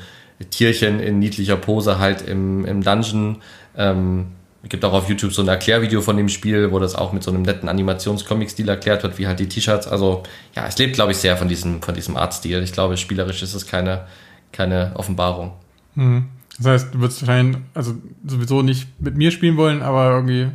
Tierchen 0.50 1.00
in 1.00 1.20
niedlicher 1.20 1.58
Pose 1.58 2.00
halt 2.00 2.22
im, 2.22 2.66
im 2.66 2.84
Dungeon. 2.84 3.42
Ähm, 3.76 4.28
gibt 4.70 4.84
auch 4.86 4.94
auf 4.94 5.10
YouTube 5.10 5.34
so 5.34 5.42
ein 5.42 5.48
Erklärvideo 5.48 6.02
von 6.02 6.18
dem 6.18 6.30
Spiel, 6.30 6.72
wo 6.72 6.80
das 6.80 6.96
auch 6.96 7.14
mit 7.14 7.24
so 7.24 7.32
einem 7.32 7.44
netten 7.44 7.70
Animations-Comic-Stil 7.70 8.68
erklärt 8.68 9.04
wird, 9.04 9.18
wie 9.18 9.28
halt 9.28 9.40
die 9.40 9.48
T-Shirts. 9.48 9.88
Also 9.88 10.24
ja, 10.56 10.66
es 10.68 10.78
lebt, 10.78 10.96
glaube 10.96 11.12
ich, 11.12 11.18
sehr 11.18 11.38
von 11.38 11.48
diesem, 11.48 11.82
von 11.82 11.94
diesem 11.94 12.18
Artstil. 12.18 12.62
Ich 12.64 12.74
glaube, 12.74 12.98
spielerisch 12.98 13.44
ist 13.44 13.54
es 13.54 13.66
keine, 13.68 14.06
keine 14.52 14.92
Offenbarung. 14.96 15.54
Mhm. 15.96 16.26
Das 16.58 16.66
heißt, 16.68 16.94
du 16.94 17.00
würdest 17.00 17.22
wahrscheinlich, 17.22 17.58
also 17.74 17.96
sowieso 18.26 18.62
nicht 18.62 18.88
mit 19.00 19.16
mir 19.16 19.32
spielen 19.32 19.58
wollen, 19.58 19.82
aber 19.82 20.10
irgendwie 20.10 20.48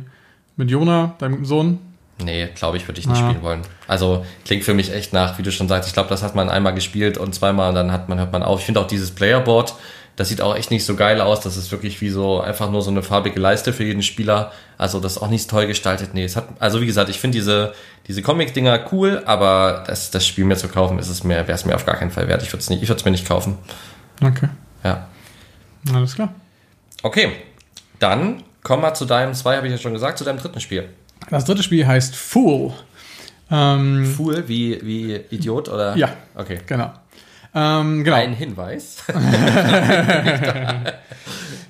mit 0.57 0.69
Jona, 0.69 1.15
deinem 1.17 1.45
Sohn. 1.45 1.79
Nee, 2.23 2.49
glaube 2.55 2.77
ich, 2.77 2.87
würde 2.87 2.99
ich 2.99 3.07
nicht 3.07 3.21
ah. 3.21 3.29
spielen 3.29 3.43
wollen. 3.43 3.61
Also 3.87 4.25
klingt 4.45 4.63
für 4.63 4.73
mich 4.73 4.93
echt 4.93 5.13
nach, 5.13 5.37
wie 5.37 5.43
du 5.43 5.51
schon 5.51 5.67
sagst, 5.67 5.87
ich 5.87 5.93
glaube, 5.93 6.09
das 6.09 6.23
hat 6.23 6.35
man 6.35 6.49
einmal 6.49 6.73
gespielt 6.73 7.17
und 7.17 7.33
zweimal 7.33 7.69
und 7.69 7.75
dann 7.75 7.91
hat 7.91 8.09
man, 8.09 8.19
hört 8.19 8.31
man 8.31 8.43
auf. 8.43 8.59
Ich 8.59 8.65
finde 8.65 8.81
auch 8.81 8.87
dieses 8.87 9.11
Playerboard, 9.11 9.73
das 10.15 10.29
sieht 10.29 10.41
auch 10.41 10.55
echt 10.55 10.69
nicht 10.69 10.85
so 10.85 10.95
geil 10.95 11.21
aus. 11.21 11.41
Das 11.41 11.57
ist 11.57 11.71
wirklich 11.71 11.99
wie 12.01 12.09
so 12.09 12.39
einfach 12.39 12.69
nur 12.69 12.81
so 12.81 12.91
eine 12.91 13.01
farbige 13.01 13.39
Leiste 13.39 13.73
für 13.73 13.83
jeden 13.83 14.03
Spieler. 14.03 14.51
Also 14.77 14.99
das 14.99 15.13
ist 15.13 15.17
auch 15.21 15.29
nicht 15.29 15.49
toll 15.49 15.65
gestaltet. 15.65 16.13
Nee, 16.13 16.23
es 16.23 16.35
hat, 16.35 16.47
also 16.59 16.81
wie 16.81 16.85
gesagt, 16.85 17.09
ich 17.09 17.19
finde 17.19 17.37
diese, 17.37 17.73
diese 18.07 18.21
Comic-Dinger 18.21 18.91
cool, 18.91 19.23
aber 19.25 19.83
das, 19.87 20.11
das 20.11 20.27
Spiel 20.27 20.45
mir 20.45 20.55
zu 20.55 20.67
kaufen, 20.67 20.99
ist 20.99 21.09
es 21.09 21.23
mir, 21.23 21.35
wäre 21.47 21.53
es 21.53 21.65
mir 21.65 21.75
auf 21.75 21.85
gar 21.85 21.95
keinen 21.95 22.11
Fall 22.11 22.27
wert. 22.27 22.43
Ich 22.43 22.49
würde 22.49 22.59
es 22.59 22.69
nicht, 22.69 22.83
ich 22.83 22.89
würde 22.89 22.99
es 22.99 23.05
mir 23.05 23.11
nicht 23.11 23.27
kaufen. 23.27 23.57
Okay. 24.21 24.49
Ja. 24.83 25.07
Alles 25.93 26.15
klar. 26.15 26.33
Okay. 27.01 27.31
Dann 27.99 28.43
kommen 28.61 28.83
wir 28.83 28.93
zu 28.93 29.05
deinem, 29.05 29.33
zwei 29.33 29.57
habe 29.57 29.67
ich 29.67 29.71
ja 29.71 29.79
schon 29.79 29.93
gesagt, 29.93 30.17
zu 30.17 30.23
deinem 30.23 30.37
dritten 30.37 30.59
Spiel. 30.59 30.89
Das 31.29 31.45
dritte 31.45 31.63
Spiel 31.63 31.87
heißt 31.87 32.15
Fool. 32.15 32.73
Ähm, 33.49 34.05
Fool 34.05 34.47
wie, 34.47 34.79
wie 34.83 35.15
Idiot 35.31 35.69
oder? 35.69 35.95
Ja. 35.95 36.09
Okay. 36.35 36.59
Genau. 36.67 36.91
Ähm, 37.55 38.03
genau. 38.03 38.17
Ein 38.17 38.33
Hinweis. 38.33 39.03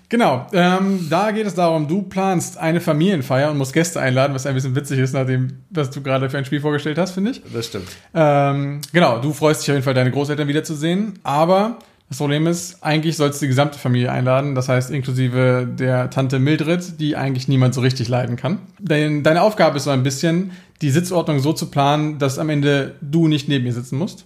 genau. 0.10 0.48
Ähm, 0.54 1.08
da 1.10 1.32
geht 1.32 1.46
es 1.46 1.56
darum, 1.56 1.88
du 1.88 2.04
planst 2.04 2.58
eine 2.58 2.82
Familienfeier 2.82 3.52
und 3.52 3.58
musst 3.58 3.74
Gäste 3.74 4.00
einladen, 4.00 4.34
was 4.34 4.46
ein 4.46 4.54
bisschen 4.54 4.76
witzig 4.76 5.00
ist, 5.00 5.14
nachdem, 5.14 5.64
was 5.70 5.90
du 5.90 6.02
gerade 6.02 6.30
für 6.30 6.38
ein 6.38 6.46
Spiel 6.46 6.62
vorgestellt 6.62 6.98
hast, 6.98 7.12
finde 7.12 7.32
ich. 7.32 7.42
Das 7.54 7.66
stimmt. 7.68 7.90
Ähm, 8.14 8.82
genau. 8.92 9.20
Du 9.20 9.34
freust 9.34 9.62
dich 9.62 9.70
auf 9.70 9.76
jeden 9.76 9.84
Fall, 9.84 9.94
deine 9.94 10.12
Großeltern 10.12 10.48
wiederzusehen, 10.48 11.20
aber 11.24 11.80
das 12.14 12.20
Problem 12.20 12.46
ist, 12.46 12.84
eigentlich 12.84 13.18
sollst 13.18 13.42
du 13.42 13.46
die 13.46 13.50
gesamte 13.50 13.80
Familie 13.80 14.12
einladen, 14.12 14.54
das 14.54 14.70
heißt 14.70 14.92
inklusive 14.92 15.68
der 15.68 16.12
Tante 16.12 16.38
Mildred, 16.38 17.00
die 17.00 17.16
eigentlich 17.16 17.48
niemand 17.48 17.74
so 17.74 17.82
richtig 17.82 18.08
leiden 18.08 18.36
kann. 18.36 18.60
Dein, 18.80 19.24
deine 19.24 19.42
Aufgabe 19.42 19.78
ist 19.78 19.86
so 19.86 19.90
ein 19.90 20.04
bisschen, 20.04 20.52
die 20.84 20.92
Sitzordnung 20.92 21.40
so 21.40 21.54
zu 21.54 21.72
planen, 21.72 22.20
dass 22.20 22.38
am 22.38 22.50
Ende 22.50 22.94
du 23.02 23.28
nicht 23.28 23.50
neben 23.50 23.66
ihr 23.66 23.74
sitzen 23.74 23.98
musst. 23.98 24.26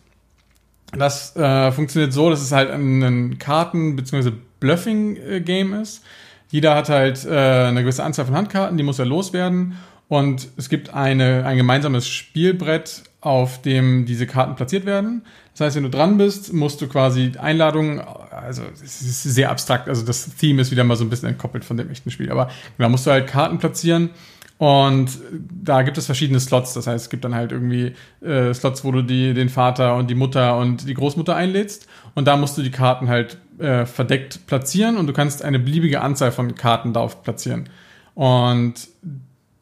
Das 0.93 1.35
äh, 1.35 1.71
funktioniert 1.71 2.13
so, 2.13 2.29
dass 2.29 2.41
es 2.41 2.51
halt 2.51 2.71
ein 2.71 3.37
Karten- 3.39 3.95
bzw. 3.95 4.31
Bluffing-Game 4.59 5.73
ist. 5.73 6.03
Jeder 6.49 6.75
hat 6.75 6.89
halt 6.89 7.25
äh, 7.25 7.29
eine 7.29 7.81
gewisse 7.81 8.03
Anzahl 8.03 8.25
von 8.25 8.35
Handkarten, 8.35 8.77
die 8.77 8.83
muss 8.83 8.99
er 8.99 9.05
loswerden. 9.05 9.77
Und 10.07 10.47
es 10.55 10.69
gibt 10.69 10.93
eine, 10.93 11.45
ein 11.45 11.57
gemeinsames 11.57 12.07
Spielbrett, 12.07 13.03
auf 13.19 13.61
dem 13.61 14.05
diese 14.05 14.25
Karten 14.25 14.55
platziert 14.55 14.85
werden. 14.85 15.23
Das 15.51 15.65
heißt, 15.65 15.75
wenn 15.75 15.83
du 15.83 15.89
dran 15.89 16.17
bist, 16.17 16.53
musst 16.53 16.79
du 16.81 16.87
quasi 16.87 17.33
Einladungen, 17.37 17.99
also 17.99 18.61
es 18.73 19.01
ist 19.01 19.23
sehr 19.23 19.49
abstrakt, 19.49 19.89
also 19.89 20.05
das 20.05 20.35
Theme 20.35 20.61
ist 20.61 20.71
wieder 20.71 20.83
mal 20.83 20.95
so 20.95 21.03
ein 21.03 21.09
bisschen 21.09 21.29
entkoppelt 21.29 21.65
von 21.65 21.75
dem 21.75 21.89
echten 21.89 22.11
Spiel, 22.11 22.31
aber 22.31 22.49
da 22.77 22.87
musst 22.87 23.07
du 23.07 23.11
halt 23.11 23.27
Karten 23.27 23.57
platzieren 23.57 24.11
und 24.57 25.09
da 25.51 25.83
gibt 25.83 25.97
es 25.97 26.07
verschiedene 26.07 26.39
Slots. 26.39 26.73
Das 26.73 26.87
heißt, 26.87 27.05
es 27.05 27.09
gibt 27.09 27.23
dann 27.23 27.35
halt 27.35 27.51
irgendwie 27.51 27.93
äh, 28.21 28.53
Slots, 28.53 28.83
wo 28.83 28.91
du 28.91 29.03
die, 29.03 29.33
den 29.33 29.49
Vater 29.49 29.95
und 29.95 30.09
die 30.09 30.15
Mutter 30.15 30.57
und 30.57 30.87
die 30.87 30.93
Großmutter 30.95 31.35
einlädst. 31.35 31.87
Und 32.15 32.27
da 32.27 32.37
musst 32.37 32.57
du 32.57 32.63
die 32.63 32.71
Karten 32.71 33.07
halt 33.07 33.37
äh, 33.59 33.85
verdeckt 33.85 34.47
platzieren 34.47 34.97
und 34.97 35.07
du 35.07 35.13
kannst 35.13 35.43
eine 35.43 35.59
beliebige 35.59 36.01
Anzahl 36.01 36.31
von 36.31 36.55
Karten 36.55 36.93
darauf 36.93 37.21
platzieren. 37.21 37.69
Und 38.15 38.87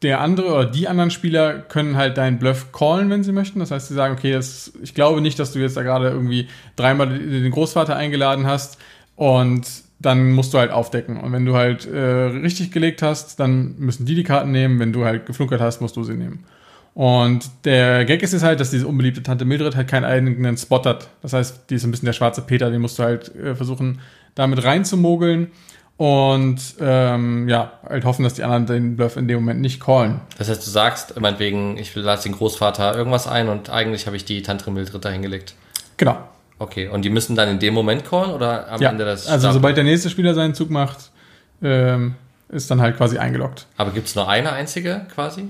der 0.01 0.21
andere 0.21 0.53
oder 0.53 0.65
die 0.65 0.87
anderen 0.87 1.11
Spieler 1.11 1.59
können 1.59 1.97
halt 1.97 2.17
deinen 2.17 2.39
Bluff 2.39 2.71
callen, 2.71 3.09
wenn 3.09 3.23
sie 3.23 3.33
möchten. 3.33 3.59
Das 3.59 3.71
heißt, 3.71 3.89
sie 3.89 3.95
sagen, 3.95 4.13
okay, 4.13 4.31
das, 4.31 4.71
ich 4.81 4.93
glaube 4.93 5.19
nicht, 5.19 5.39
dass 5.39 5.51
du 5.51 5.59
jetzt 5.59 5.75
da 5.75 5.83
gerade 5.83 6.09
irgendwie 6.09 6.47
dreimal 6.77 7.09
den 7.09 7.51
Großvater 7.51 7.95
eingeladen 7.97 8.45
hast 8.45 8.77
und 9.17 9.65
dann 9.99 10.33
musst 10.33 10.53
du 10.53 10.57
halt 10.57 10.71
aufdecken. 10.71 11.17
Und 11.17 11.31
wenn 11.31 11.45
du 11.45 11.55
halt 11.55 11.85
äh, 11.85 11.97
richtig 11.97 12.71
gelegt 12.71 13.01
hast, 13.01 13.39
dann 13.39 13.75
müssen 13.77 14.05
die 14.05 14.15
die 14.15 14.23
Karten 14.23 14.51
nehmen. 14.51 14.79
Wenn 14.79 14.93
du 14.93 15.05
halt 15.05 15.25
geflunkert 15.25 15.61
hast, 15.61 15.81
musst 15.81 15.95
du 15.95 16.03
sie 16.03 16.15
nehmen. 16.15 16.43
Und 16.93 17.49
der 17.65 18.05
Gag 18.05 18.23
ist 18.23 18.31
jetzt 18.31 18.43
halt, 18.43 18.59
dass 18.59 18.71
diese 18.71 18.87
unbeliebte 18.87 19.21
Tante 19.21 19.43
Mildred 19.43 19.75
halt 19.75 19.89
keinen 19.89 20.05
eigenen 20.05 20.57
Spot 20.57 20.81
hat. 20.83 21.09
Das 21.21 21.33
heißt, 21.33 21.69
die 21.69 21.75
ist 21.75 21.83
ein 21.83 21.91
bisschen 21.91 22.05
der 22.05 22.13
schwarze 22.13 22.41
Peter, 22.41 22.71
den 22.71 22.81
musst 22.81 22.97
du 22.97 23.03
halt 23.03 23.35
äh, 23.35 23.53
versuchen, 23.55 23.99
damit 24.33 24.63
reinzumogeln. 24.63 25.51
Und 25.97 26.75
ähm, 26.81 27.47
ja, 27.47 27.73
halt 27.87 28.03
hoffen, 28.03 28.23
dass 28.23 28.33
die 28.33 28.43
anderen 28.43 28.65
den 28.65 28.95
Bluff 28.97 29.15
in 29.15 29.27
dem 29.27 29.39
Moment 29.39 29.61
nicht 29.61 29.81
callen. 29.81 30.19
Das 30.37 30.49
heißt, 30.49 30.65
du 30.65 30.69
sagst, 30.69 31.19
meinetwegen, 31.19 31.77
ich 31.77 31.95
lasse 31.95 32.23
den 32.23 32.33
Großvater 32.33 32.95
irgendwas 32.95 33.27
ein 33.27 33.47
und 33.47 33.69
eigentlich 33.69 34.05
habe 34.05 34.17
ich 34.17 34.25
die 34.25 34.41
Tante 34.41 34.69
Mildred 34.71 35.03
da 35.03 35.09
hingelegt. 35.09 35.55
Genau. 35.95 36.17
Okay, 36.57 36.87
und 36.87 37.03
die 37.03 37.09
müssen 37.09 37.35
dann 37.35 37.49
in 37.49 37.59
dem 37.59 37.73
Moment 37.73 38.05
callen 38.05 38.31
oder 38.31 38.71
am 38.71 38.81
ja, 38.81 38.89
Ende 38.89 39.05
des 39.05 39.27
Also 39.27 39.51
sobald 39.51 39.75
der 39.75 39.83
nächste 39.83 40.09
Spieler 40.09 40.33
seinen 40.33 40.53
Zug 40.53 40.69
macht, 40.69 41.11
ähm, 41.61 42.15
ist 42.49 42.71
dann 42.71 42.81
halt 42.81 42.97
quasi 42.97 43.17
eingeloggt. 43.17 43.65
Aber 43.77 43.91
gibt 43.91 44.07
es 44.07 44.15
nur 44.15 44.29
eine 44.29 44.53
einzige 44.53 45.05
quasi? 45.13 45.49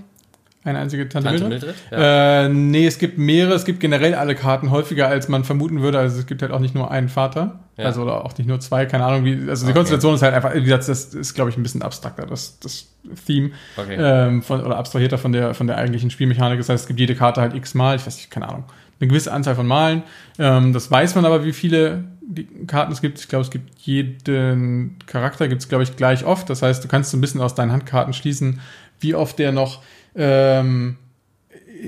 Eine 0.65 0.80
einzige 0.80 1.08
Tante, 1.08 1.30
Tante 1.30 1.47
Mildred? 1.47 1.62
Mildred? 1.62 1.91
Ja. 1.91 2.45
Äh, 2.45 2.49
nee, 2.49 2.88
es 2.88 2.97
gibt 2.97 3.19
mehrere. 3.19 3.54
Es 3.54 3.65
gibt 3.65 3.80
generell 3.80 4.15
alle 4.15 4.34
Karten 4.34 4.71
häufiger, 4.71 5.08
als 5.08 5.30
man 5.30 5.43
vermuten 5.43 5.82
würde. 5.82 5.99
Also 5.99 6.19
es 6.19 6.25
gibt 6.25 6.41
halt 6.41 6.51
auch 6.51 6.60
nicht 6.60 6.73
nur 6.73 6.89
einen 6.89 7.08
Vater. 7.08 7.60
Ja. 7.78 7.86
Also 7.86 8.01
oder 8.01 8.25
auch 8.25 8.36
nicht 8.38 8.47
nur 8.47 8.60
zwei, 8.60 8.88
keine 8.88 9.06
Ahnung. 9.06 9.25
Wie, 9.25 9.47
also 9.47 9.65
die 9.65 9.71
Okay. 9.71 9.80
Konstellation 9.80 10.15
ist 10.15 10.23
halt 10.23 10.34
einfach, 10.34 10.56
wie 10.56 10.63
gesagt, 10.63 10.89
das 10.89 11.13
ist, 11.13 11.36
glaube 11.36 11.51
ich, 11.51 11.58
ein 11.58 11.63
bisschen 11.63 11.84
abstrakter, 11.84 12.25
das, 12.25 12.60
das 12.60 12.88
Theme. 13.28 13.51
Okay. 13.78 13.95
Ähm, 13.99 14.41
von, 14.41 14.65
oder 14.65 14.78
abstrahierter 14.78 15.19
von 15.19 15.32
der, 15.34 15.54
von 15.54 15.67
der 15.67 15.78
eigentlichen 15.78 16.10
Spielmechanik. 16.10 16.58
Das 16.58 16.69
heißt, 16.69 16.84
es 16.84 16.88
gibt 16.88 16.99
jede 16.99 17.13
Karte 17.13 17.41
halt 17.41 17.54
x-mal. 17.54 17.95
Ich 17.97 18.08
weiß 18.08 18.15
nicht, 18.17 18.32
keine 18.32 18.49
Ahnung. 18.49 18.63
Eine 18.99 19.10
gewisse 19.10 19.32
Anzahl 19.32 19.54
von 19.56 19.67
Malen. 19.67 20.01
Ähm, 20.39 20.73
das 20.73 20.89
weiß 20.89 21.13
man 21.13 21.25
aber, 21.25 21.45
wie 21.45 21.54
viele 21.54 22.06
die 22.28 22.45
Karten 22.65 22.91
es 22.91 23.01
gibt. 23.01 23.19
Ich 23.19 23.28
glaube, 23.28 23.43
es 23.43 23.51
gibt 23.51 23.78
jeden 23.82 24.97
Charakter, 25.06 25.47
gibt 25.47 25.62
es, 25.62 25.69
glaube 25.69 25.84
ich, 25.84 25.95
gleich 25.95 26.25
oft. 26.25 26.49
Das 26.49 26.63
heißt, 26.63 26.84
du 26.84 26.88
kannst 26.88 27.12
so 27.12 27.17
ein 27.17 27.21
bisschen 27.21 27.41
aus 27.41 27.54
deinen 27.54 27.71
Handkarten 27.71 28.13
schließen, 28.13 28.62
wie 28.99 29.13
oft 29.13 29.38
der 29.38 29.51
noch 29.51 29.82
ähm, 30.15 30.97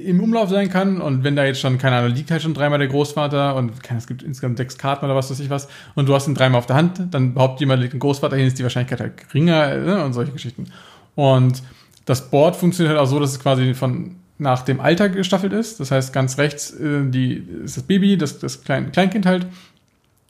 im 0.04 0.22
Umlauf 0.22 0.50
sein 0.50 0.70
kann 0.70 1.02
und 1.02 1.24
wenn 1.24 1.36
da 1.36 1.46
jetzt 1.46 1.60
schon, 1.60 1.78
keine 1.78 1.98
Ahnung, 1.98 2.14
liegt 2.14 2.30
halt 2.30 2.42
schon 2.42 2.54
dreimal 2.54 2.80
der 2.80 2.88
Großvater 2.88 3.56
und 3.56 3.72
es 3.98 4.08
gibt 4.08 4.22
insgesamt 4.24 4.58
sechs 4.58 4.78
Karten 4.78 5.06
oder 5.06 5.16
was 5.16 5.32
weiß 5.32 5.40
ich 5.40 5.50
was 5.50 5.68
und 5.96 6.08
du 6.08 6.14
hast 6.14 6.28
ihn 6.28 6.36
dreimal 6.36 6.60
auf 6.60 6.66
der 6.66 6.76
Hand, 6.76 7.02
dann 7.12 7.34
behauptet 7.34 7.62
jemand, 7.62 7.82
legt 7.82 7.94
den 7.94 8.00
Großvater 8.00 8.36
hin, 8.36 8.48
ist 8.48 8.60
die 8.60 8.64
Wahrscheinlichkeit 8.64 9.00
halt 9.00 9.30
geringer 9.30 9.78
ne, 9.78 10.04
und 10.04 10.14
solche 10.14 10.32
Geschichten. 10.32 10.66
Und 11.16 11.64
das 12.06 12.30
Board 12.30 12.56
funktioniert 12.56 12.96
halt 12.96 13.06
auch 13.06 13.10
so, 13.10 13.20
dass 13.20 13.32
es 13.32 13.40
quasi 13.40 13.74
von 13.74 14.16
nach 14.38 14.62
dem 14.62 14.80
Alter 14.80 15.10
gestaffelt 15.10 15.54
ist. 15.54 15.80
Das 15.80 15.92
heißt, 15.92 16.14
ganz 16.14 16.38
rechts 16.38 16.72
äh, 16.72 17.10
die, 17.10 17.44
ist 17.64 17.78
das 17.78 17.84
Baby, 17.84 18.18
das, 18.18 18.40
das 18.40 18.64
Klein, 18.64 18.92
Kleinkind 18.92 19.26
halt. 19.26 19.48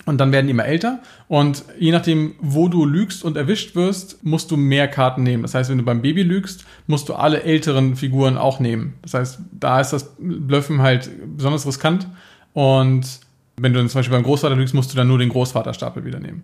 Und 0.08 0.18
dann 0.20 0.32
werden 0.32 0.48
die 0.48 0.52
immer 0.52 0.66
älter. 0.66 1.00
Und 1.28 1.66
je 1.78 1.92
nachdem, 1.92 2.36
wo 2.40 2.70
du 2.70 2.86
lügst 2.86 3.26
und 3.26 3.36
erwischt 3.36 3.76
wirst, 3.76 4.24
musst 4.24 4.50
du 4.50 4.58
mehr 4.58 4.88
Karten 4.88 5.22
nehmen. 5.22 5.44
Das 5.44 5.54
heißt, 5.54 5.70
wenn 5.70 5.78
du 5.78 5.84
beim 5.84 6.02
Baby 6.02 6.24
lügst, 6.24 6.66
musst 6.88 7.10
du 7.10 7.14
alle 7.14 7.44
älteren 7.44 7.98
Figuren 7.98 8.38
auch 8.38 8.62
nehmen. 8.62 8.94
Das 9.02 9.14
heißt, 9.14 9.40
da 9.52 9.82
ist 9.82 9.92
das 9.92 10.16
Blöffen 10.18 10.82
halt 10.82 11.12
besonders 11.36 11.68
riskant. 11.68 12.08
Und 12.54 13.20
wenn 13.58 13.74
du 13.74 13.80
dann 13.80 13.90
zum 13.90 14.00
Beispiel 14.00 14.16
beim 14.16 14.24
Großvater 14.24 14.56
lügst, 14.56 14.74
musst 14.74 14.94
du 14.94 14.98
dann 14.98 15.10
nur 15.10 15.20
den 15.20 15.30
Großvaterstapel 15.30 16.06
wieder 16.06 16.22
nehmen. 16.22 16.44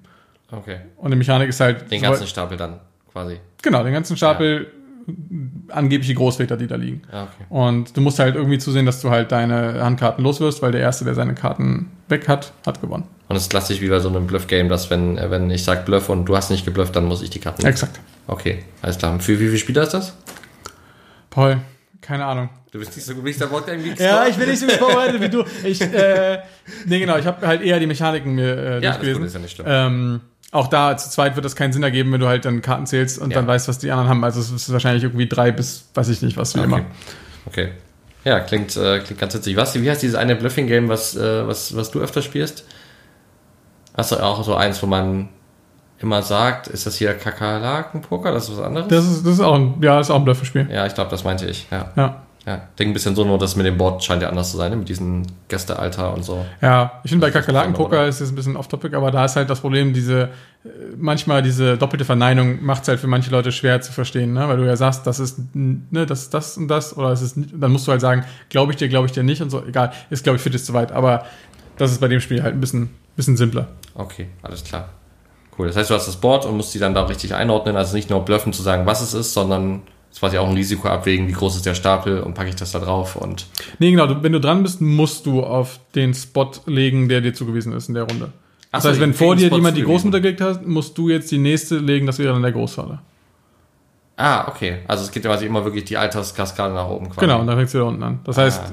Okay. 0.52 0.80
Und 0.98 1.12
die 1.12 1.18
Mechanik 1.18 1.48
ist 1.48 1.62
halt. 1.62 1.90
Den 1.90 2.02
ganzen 2.02 2.28
Stapel 2.28 2.58
dann 2.58 2.82
quasi. 3.12 3.38
Genau, 3.62 3.82
den 3.84 3.94
ganzen 3.94 4.18
Stapel 4.18 4.68
angebliche 5.70 6.14
Großväter, 6.14 6.58
die 6.58 6.68
da 6.68 6.76
liegen. 6.76 7.02
Ja, 7.12 7.24
okay. 7.24 7.46
Und 7.50 7.96
du 7.96 8.02
musst 8.02 8.20
halt 8.20 8.36
irgendwie 8.36 8.58
zusehen, 8.58 8.86
dass 8.86 9.02
du 9.02 9.10
halt 9.10 9.32
deine 9.32 9.84
Handkarten 9.84 10.24
loswirst, 10.24 10.62
weil 10.62 10.72
der 10.72 10.82
Erste, 10.82 11.06
der 11.06 11.16
seine 11.16 11.34
Karten 11.34 11.92
weg 12.10 12.28
hat, 12.28 12.54
hat 12.66 12.82
gewonnen. 12.82 13.06
Und 13.34 13.38
es 13.38 13.46
ist 13.46 13.50
klassisch 13.50 13.82
wie 13.82 13.90
bei 13.90 14.00
so 14.00 14.10
einem 14.10 14.28
Bluff-Game, 14.28 14.70
dass 14.70 14.92
wenn, 14.92 15.18
äh, 15.18 15.32
wenn 15.32 15.50
ich 15.50 15.64
sage 15.64 15.82
Bluff 15.86 16.08
und 16.10 16.26
du 16.26 16.38
hast 16.38 16.52
nicht 16.52 16.66
geblufft, 16.66 16.96
dann 16.96 17.06
muss 17.06 17.24
ich 17.24 17.32
die 17.32 17.40
Karten 17.40 17.64
nehmen. 17.64 17.72
Exakt. 17.74 18.00
Okay, 18.28 18.60
alles 18.84 19.00
klar. 19.00 19.20
Für 19.20 19.40
wie 19.40 19.48
viele 19.48 19.58
Spieler 19.58 19.82
ist 19.82 19.96
das? 19.96 20.14
Paul, 21.32 21.58
keine 22.00 22.26
Ahnung. 22.26 22.50
Du 22.72 22.78
bist 22.78 22.96
nicht 22.96 23.04
so 23.08 23.16
gut, 23.16 23.26
wie 23.26 23.32
ich 23.32 23.38
da 23.40 23.50
Wort 23.50 23.68
irgendwie 23.68 23.96
Ja, 24.00 24.28
ich 24.28 24.36
bin 24.36 24.48
nicht 24.48 24.60
so 24.60 24.68
gut 24.68 24.76
vorbereitet 24.76 25.20
wie 25.20 25.30
du. 25.30 25.44
Ich, 25.64 25.82
äh, 25.94 26.42
nee, 26.86 27.00
genau, 27.00 27.18
ich 27.18 27.26
habe 27.26 27.48
halt 27.48 27.64
eher 27.64 27.80
die 27.80 27.88
Mechaniken 27.88 28.36
mir 28.36 28.56
äh, 28.56 28.74
Ja, 28.76 28.80
das 28.82 28.98
durchgelesen. 28.98 29.24
ist 29.26 29.34
ja 29.34 29.40
nicht 29.40 29.56
schlimm. 29.56 29.66
Ähm, 29.68 30.22
auch 30.52 30.68
da 30.68 30.96
zu 30.96 31.10
zweit 31.10 31.36
wird 31.36 31.44
es 31.48 31.56
keinen 31.56 31.74
Sinn 31.74 31.82
ergeben, 31.82 32.12
wenn 32.12 32.20
du 32.22 32.28
halt 32.28 32.46
dann 32.46 32.62
Karten 32.62 32.86
zählst 32.86 33.18
und 33.18 33.32
Ja. 33.32 33.38
dann 33.38 33.48
weißt, 33.48 33.68
was 33.68 33.80
die 33.80 33.90
anderen 33.90 34.10
haben. 34.10 34.24
Also 34.24 34.42
es 34.42 34.52
ist 34.52 34.72
wahrscheinlich 34.72 35.02
irgendwie 35.04 35.28
drei 35.28 35.52
bis, 35.52 35.86
weiß 35.96 36.10
ich 36.10 36.22
nicht, 36.22 36.38
was 36.38 36.54
wie 36.56 36.60
immer. 36.60 36.82
Okay. 37.48 37.70
okay. 37.70 37.70
Ja, 38.26 38.42
klingt, 38.42 38.78
äh, 38.78 39.00
klingt 39.00 39.20
ganz 39.20 39.34
witzig. 39.34 39.56
Was, 39.56 39.74
wie 39.82 39.90
heißt 39.90 40.04
dieses 40.04 40.16
eine 40.16 40.36
Bluffing-Game, 40.36 40.88
was, 40.88 41.16
äh, 41.18 41.48
was, 41.48 41.76
was 41.76 41.90
du 41.90 42.00
öfter 42.00 42.22
spielst? 42.22 42.64
Hast 43.94 44.12
du 44.12 44.24
auch 44.24 44.44
so 44.44 44.56
eins, 44.56 44.82
wo 44.82 44.88
man 44.88 45.30
immer 46.00 46.22
sagt, 46.22 46.68
ist 46.68 46.86
das 46.86 46.96
hier 46.96 47.14
Kakerlaken-Poker? 47.14 48.32
Das 48.32 48.50
ist 48.50 48.58
was 48.58 48.66
anderes? 48.66 48.88
Das 48.90 49.06
ist, 49.06 49.26
das 49.26 49.34
ist 49.36 49.40
auch 49.40 49.56
ein, 49.56 49.76
ja, 49.82 50.00
ist 50.00 50.10
auch 50.10 50.18
ein 50.18 50.26
Bluffspiel. 50.26 50.68
Ja, 50.72 50.86
ich 50.86 50.94
glaube, 50.94 51.10
das 51.10 51.24
meinte 51.24 51.46
ich. 51.46 51.68
Ja. 51.72 51.92
Ja. 51.96 52.24
Ja, 52.46 52.68
denke 52.78 52.92
ein 52.92 52.94
bisschen 52.94 53.16
so, 53.16 53.24
nur 53.24 53.38
das 53.38 53.56
mit 53.56 53.66
dem 53.66 53.78
Board 53.78 54.04
scheint 54.04 54.22
ja 54.22 54.28
anders 54.28 54.52
zu 54.52 54.58
sein, 54.58 54.70
ne? 54.72 54.76
mit 54.76 54.90
diesem 54.90 55.24
Gästealter 55.48 56.14
und 56.14 56.26
so. 56.26 56.46
Ja, 56.62 57.00
ich 57.06 57.12
finde 57.12 57.26
bei 57.26 57.32
Kakerlaken-Poker 57.32 58.06
ist 58.06 58.20
es 58.20 58.34
ein 58.34 58.36
bisschen 58.36 58.58
off-topic, 58.58 58.94
aber 58.98 59.12
da 59.12 59.24
ist 59.24 59.38
halt 59.38 59.50
das 59.50 59.62
Problem, 59.62 59.94
diese, 59.94 60.28
manchmal 60.98 61.42
diese 61.42 61.78
doppelte 61.78 62.04
Verneinung 62.04 62.62
macht 62.62 62.82
es 62.82 62.90
halt 62.90 63.00
für 63.00 63.08
manche 63.08 63.32
Leute 63.32 63.54
schwer 63.54 63.80
zu 63.80 63.94
verstehen, 63.94 64.34
ne? 64.34 64.46
weil 64.50 64.58
du 64.58 64.66
ja 64.66 64.76
sagst, 64.76 65.08
das 65.08 65.22
ist, 65.22 65.40
ne, 65.54 66.06
das 66.06 66.24
ist 66.24 66.34
das 66.34 66.58
und 66.58 66.68
das, 66.68 66.98
oder 66.98 67.12
es 67.12 67.22
ist, 67.22 67.38
dann 67.54 67.72
musst 67.72 67.88
du 67.88 67.92
halt 67.92 68.02
sagen, 68.02 68.26
glaube 68.50 68.74
ich 68.74 68.78
dir, 68.78 68.90
glaube 68.90 69.06
ich 69.06 69.14
dir 69.14 69.24
nicht 69.24 69.42
und 69.42 69.50
so, 69.50 69.64
egal, 69.66 69.94
ist 70.10 70.26
glaube 70.26 70.36
ich 70.36 70.42
für 70.44 70.50
dich 70.50 70.66
zu 70.66 70.74
weit, 70.74 70.92
aber 70.92 71.24
das 71.78 71.94
ist 71.94 72.02
bei 72.02 72.10
dem 72.10 72.20
Spiel 72.20 72.44
halt 72.44 72.56
ein 72.56 72.60
bisschen, 72.60 72.90
bisschen 73.16 73.38
simpler. 73.38 73.68
Okay, 73.96 74.28
alles 74.42 74.64
klar. 74.64 74.90
Cool. 75.58 75.68
Das 75.68 75.76
heißt, 75.76 75.90
du 75.90 75.94
hast 75.94 76.08
das 76.08 76.16
Board 76.16 76.46
und 76.46 76.58
musst 76.58 76.74
die 76.74 76.80
dann 76.80 76.94
da 76.96 77.04
richtig 77.04 77.36
einordnen. 77.36 77.76
Also 77.78 77.96
nicht 77.96 78.10
nur 78.10 78.22
bluffen 78.26 78.54
zu 78.54 78.64
sagen, 78.64 78.86
was 78.88 79.02
es 79.02 79.14
ist, 79.14 79.34
sondern 79.34 79.84
es 80.12 80.20
quasi 80.20 80.38
auch 80.38 80.48
ein 80.48 80.56
Risiko 80.56 80.88
abwägen, 80.88 81.28
wie 81.28 81.32
groß 81.34 81.56
ist 81.58 81.66
der 81.66 81.76
Stapel 81.76 82.22
und 82.22 82.34
packe 82.34 82.50
ich 82.50 82.56
das 82.56 82.72
da 82.72 82.80
drauf 82.80 83.16
und 83.16 83.48
Nee, 83.80 83.92
genau, 83.92 84.08
du, 84.08 84.24
wenn 84.24 84.32
du 84.32 84.40
dran 84.40 84.64
bist, 84.64 84.82
musst 84.82 85.26
du 85.26 85.44
auf 85.44 85.80
den 85.96 86.14
Spot 86.14 86.50
legen, 86.66 87.08
der 87.10 87.22
dir 87.22 87.34
zugewiesen 87.34 87.74
ist 87.74 87.88
in 87.88 87.94
der 87.96 88.04
Runde. 88.04 88.32
Ach 88.72 88.78
Das 88.78 88.84
so, 88.84 88.90
heißt, 88.90 89.00
wenn 89.00 89.12
ich 89.12 89.16
vor 89.18 89.36
dir 89.36 89.42
einen 89.44 89.50
Spot 89.50 89.56
jemand 89.58 89.78
die. 89.78 89.84
Großmutter 89.84 90.22
gelegt 90.22 90.42
hat, 90.42 90.66
musst 90.66 90.98
du 90.98 91.10
jetzt 91.10 91.30
die 91.32 91.38
nächste 91.38 91.78
legen, 91.78 92.08
das 92.08 92.18
wäre 92.20 92.34
dann 92.34 92.42
der 92.42 92.52
Großvater. 92.52 93.02
Ah, 94.16 94.48
okay. 94.48 94.80
Also 94.88 95.04
es 95.04 95.12
geht 95.12 95.24
ja 95.26 95.32
quasi 95.32 95.46
immer 95.46 95.64
wirklich 95.66 95.86
die 95.86 95.98
Alterskaskade 95.98 96.74
nach 96.74 96.88
oben 96.88 97.08
quasi. 97.10 97.20
Genau, 97.22 97.42
und 97.42 97.48
dann 97.48 97.58
fängst 97.58 97.74
du 97.74 97.80
wieder 97.80 97.88
unten 97.88 98.04
an. 98.04 98.20
Das 98.24 98.38
heißt, 98.38 98.62
Ah. 98.62 98.72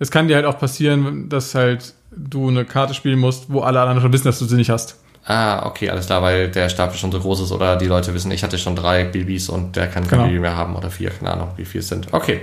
es 0.00 0.10
kann 0.10 0.26
dir 0.28 0.34
halt 0.36 0.46
auch 0.46 0.58
passieren, 0.58 1.28
dass 1.28 1.54
halt 1.54 1.94
du 2.10 2.48
eine 2.48 2.64
Karte 2.64 2.94
spielen 2.94 3.18
musst, 3.18 3.52
wo 3.52 3.60
alle 3.60 3.80
anderen 3.80 4.00
schon 4.00 4.12
wissen, 4.12 4.24
dass 4.24 4.38
du 4.38 4.44
sie 4.44 4.56
nicht 4.56 4.70
hast. 4.70 4.96
Ah, 5.24 5.66
okay, 5.66 5.90
alles 5.90 6.06
klar, 6.06 6.22
weil 6.22 6.50
der 6.50 6.68
Stapel 6.68 6.96
schon 6.96 7.12
so 7.12 7.20
groß 7.20 7.40
ist 7.42 7.52
oder 7.52 7.76
die 7.76 7.86
Leute 7.86 8.14
wissen, 8.14 8.30
ich 8.32 8.42
hatte 8.42 8.58
schon 8.58 8.74
drei 8.74 9.04
Babys 9.04 9.48
und 9.48 9.76
der 9.76 9.86
kann 9.86 10.02
kein 10.04 10.18
Genau. 10.18 10.24
Baby 10.24 10.38
mehr 10.40 10.56
haben 10.56 10.74
oder 10.76 10.90
vier, 10.90 11.10
keine 11.10 11.32
Ahnung, 11.32 11.50
wie 11.56 11.64
viel 11.64 11.80
es 11.80 11.88
sind. 11.88 12.12
Okay, 12.12 12.40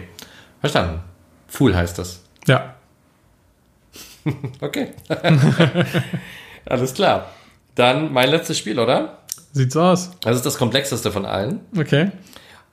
verstanden. 0.62 1.00
Fool 1.48 1.76
heißt 1.76 1.98
das. 1.98 2.22
Ja. 2.48 2.76
Okay. 4.60 4.90
alles 6.66 6.94
klar. 6.94 7.28
Dann 7.76 8.12
mein 8.12 8.30
letztes 8.30 8.58
Spiel, 8.58 8.78
oder? 8.78 9.20
Sieht 9.54 9.72
so 9.72 9.82
aus. 9.82 10.12
Das 10.22 10.36
ist 10.36 10.46
das 10.46 10.58
komplexeste 10.58 11.12
von 11.14 11.26
allen. 11.26 11.62
Okay. 11.78 12.12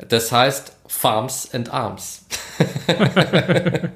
Das 0.09 0.33
heißt 0.33 0.73
Farms 0.86 1.48
and 1.52 1.72
Arms. 1.72 2.26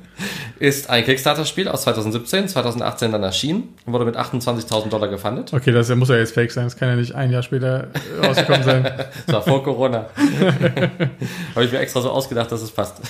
ist 0.59 0.91
ein 0.91 1.05
Kickstarter-Spiel 1.05 1.69
aus 1.69 1.83
2017, 1.83 2.49
2018 2.49 3.13
dann 3.13 3.23
erschienen 3.23 3.75
und 3.87 3.93
wurde 3.93 4.05
mit 4.05 4.17
28.000 4.17 4.89
Dollar 4.89 5.09
gefundet. 5.09 5.53
Okay, 5.53 5.71
das 5.71 5.89
muss 5.91 6.09
ja 6.09 6.17
jetzt 6.17 6.35
fake 6.35 6.51
sein. 6.51 6.65
Das 6.65 6.77
kann 6.77 6.89
ja 6.89 6.97
nicht 6.97 7.15
ein 7.15 7.31
Jahr 7.31 7.43
später 7.43 7.89
rausgekommen 8.23 8.63
sein. 8.65 8.91
Das 9.27 9.35
war 9.35 9.43
vor 9.43 9.63
Corona. 9.63 10.07
habe 11.55 11.65
ich 11.65 11.73
mir 11.73 11.79
extra 11.79 12.01
so 12.01 12.11
ausgedacht, 12.11 12.51
dass 12.51 12.63
es 12.63 12.71
passt. 12.71 13.01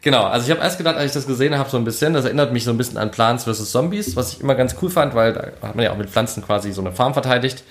genau, 0.00 0.24
also 0.24 0.46
ich 0.46 0.50
habe 0.50 0.60
erst 0.62 0.78
gedacht, 0.78 0.96
als 0.96 1.06
ich 1.06 1.12
das 1.12 1.26
gesehen 1.26 1.56
habe, 1.56 1.70
so 1.70 1.76
ein 1.76 1.84
bisschen, 1.84 2.12
das 2.12 2.24
erinnert 2.24 2.52
mich 2.52 2.64
so 2.64 2.70
ein 2.70 2.76
bisschen 2.76 2.98
an 2.98 3.10
Plants 3.10 3.44
vs. 3.44 3.70
Zombies, 3.70 4.16
was 4.16 4.34
ich 4.34 4.40
immer 4.40 4.54
ganz 4.54 4.76
cool 4.82 4.90
fand, 4.90 5.14
weil 5.14 5.32
da 5.32 5.68
hat 5.68 5.76
man 5.76 5.84
ja 5.84 5.92
auch 5.92 5.96
mit 5.96 6.10
Pflanzen 6.10 6.44
quasi 6.44 6.72
so 6.72 6.80
eine 6.80 6.92
Farm 6.92 7.14
verteidigt. 7.14 7.62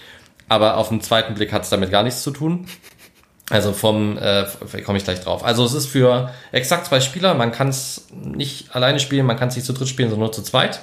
Aber 0.48 0.78
auf 0.78 0.90
den 0.90 1.02
zweiten 1.02 1.36
Blick 1.36 1.54
hat 1.54 1.64
es 1.64 1.70
damit 1.70 1.92
gar 1.92 2.04
nichts 2.04 2.24
zu 2.24 2.32
tun. 2.32 2.66
Also 3.50 3.74
vom, 3.74 4.18
äh, 4.18 4.46
komme 4.86 4.98
ich 4.98 5.04
gleich 5.04 5.22
drauf. 5.22 5.44
Also 5.44 5.66
es 5.66 5.74
ist 5.74 5.88
für 5.88 6.32
exakt 6.52 6.86
zwei 6.86 7.00
Spieler. 7.00 7.34
Man 7.34 7.52
kann 7.52 7.70
es 7.70 8.08
nicht 8.14 8.76
alleine 8.76 9.00
spielen, 9.00 9.26
man 9.26 9.38
kann 9.38 9.50
es 9.50 9.56
nicht 9.56 9.66
zu 9.66 9.74
dritt 9.74 9.88
spielen, 9.88 10.10
sondern 10.10 10.28
nur 10.28 10.32
zu 10.32 10.44
zweit. 10.44 10.82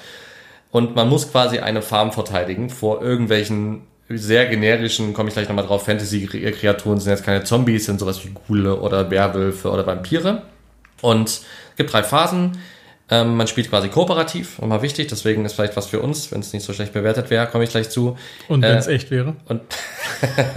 Und 0.72 0.96
man 0.96 1.08
muss 1.08 1.30
quasi 1.30 1.60
eine 1.60 1.80
Farm 1.80 2.12
verteidigen 2.12 2.70
vor 2.70 3.02
irgendwelchen 3.02 3.82
sehr 4.08 4.46
generischen, 4.46 5.14
komme 5.14 5.28
ich 5.28 5.34
gleich 5.34 5.48
nochmal 5.48 5.66
drauf, 5.66 5.84
Fantasy-Kreaturen 5.84 7.00
sind 7.00 7.10
jetzt 7.10 7.24
keine 7.24 7.42
Zombies, 7.42 7.86
sind 7.86 7.98
sowas 7.98 8.24
wie 8.24 8.32
Ghule 8.46 8.78
oder 8.78 9.10
Werwölfe 9.10 9.70
oder 9.70 9.86
Vampire. 9.86 10.42
Und 11.02 11.28
es 11.28 11.44
gibt 11.76 11.92
drei 11.92 12.02
Phasen. 12.02 12.58
Ähm, 13.08 13.36
man 13.36 13.46
spielt 13.46 13.70
quasi 13.70 13.88
kooperativ, 13.88 14.58
nochmal 14.58 14.82
wichtig, 14.82 15.06
deswegen 15.08 15.44
ist 15.44 15.52
vielleicht 15.52 15.76
was 15.76 15.86
für 15.86 16.00
uns, 16.00 16.32
wenn 16.32 16.40
es 16.40 16.52
nicht 16.52 16.64
so 16.64 16.72
schlecht 16.72 16.92
bewertet 16.92 17.30
wäre, 17.30 17.46
komme 17.46 17.62
ich 17.64 17.70
gleich 17.70 17.88
zu. 17.88 18.16
Und 18.48 18.62
wenn 18.62 18.76
es 18.78 18.88
Äh, 18.88 18.94
echt 18.94 19.10
wäre. 19.12 19.36
Und 19.46 19.62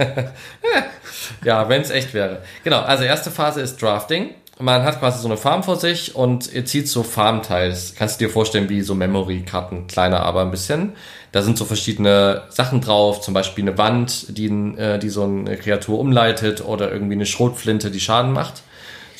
ja, 1.44 1.68
wenn 1.68 1.82
es 1.82 1.90
echt 1.90 2.14
wäre. 2.14 2.42
Genau, 2.64 2.80
also 2.80 3.04
erste 3.04 3.30
Phase 3.30 3.60
ist 3.60 3.80
Drafting. 3.80 4.30
Man 4.58 4.82
hat 4.82 4.98
quasi 4.98 5.20
so 5.20 5.28
eine 5.28 5.38
Farm 5.38 5.62
vor 5.62 5.76
sich 5.76 6.14
und 6.14 6.52
ihr 6.52 6.66
zieht 6.66 6.86
so 6.86 7.02
Farmteils. 7.02 7.94
Kannst 7.96 8.20
du 8.20 8.26
dir 8.26 8.30
vorstellen 8.30 8.68
wie 8.68 8.82
so 8.82 8.94
Memory-Karten, 8.94 9.86
kleiner 9.86 10.22
aber 10.24 10.42
ein 10.42 10.50
bisschen. 10.50 10.92
Da 11.32 11.40
sind 11.40 11.56
so 11.56 11.64
verschiedene 11.64 12.42
Sachen 12.50 12.82
drauf, 12.82 13.22
zum 13.22 13.32
Beispiel 13.32 13.64
eine 13.64 13.78
Wand, 13.78 14.36
die, 14.36 14.48
äh, 14.48 14.98
die 14.98 15.08
so 15.08 15.22
eine 15.24 15.56
Kreatur 15.56 15.98
umleitet 15.98 16.62
oder 16.62 16.92
irgendwie 16.92 17.14
eine 17.14 17.24
Schrotflinte, 17.26 17.90
die 17.90 18.00
Schaden 18.00 18.32
macht. 18.32 18.62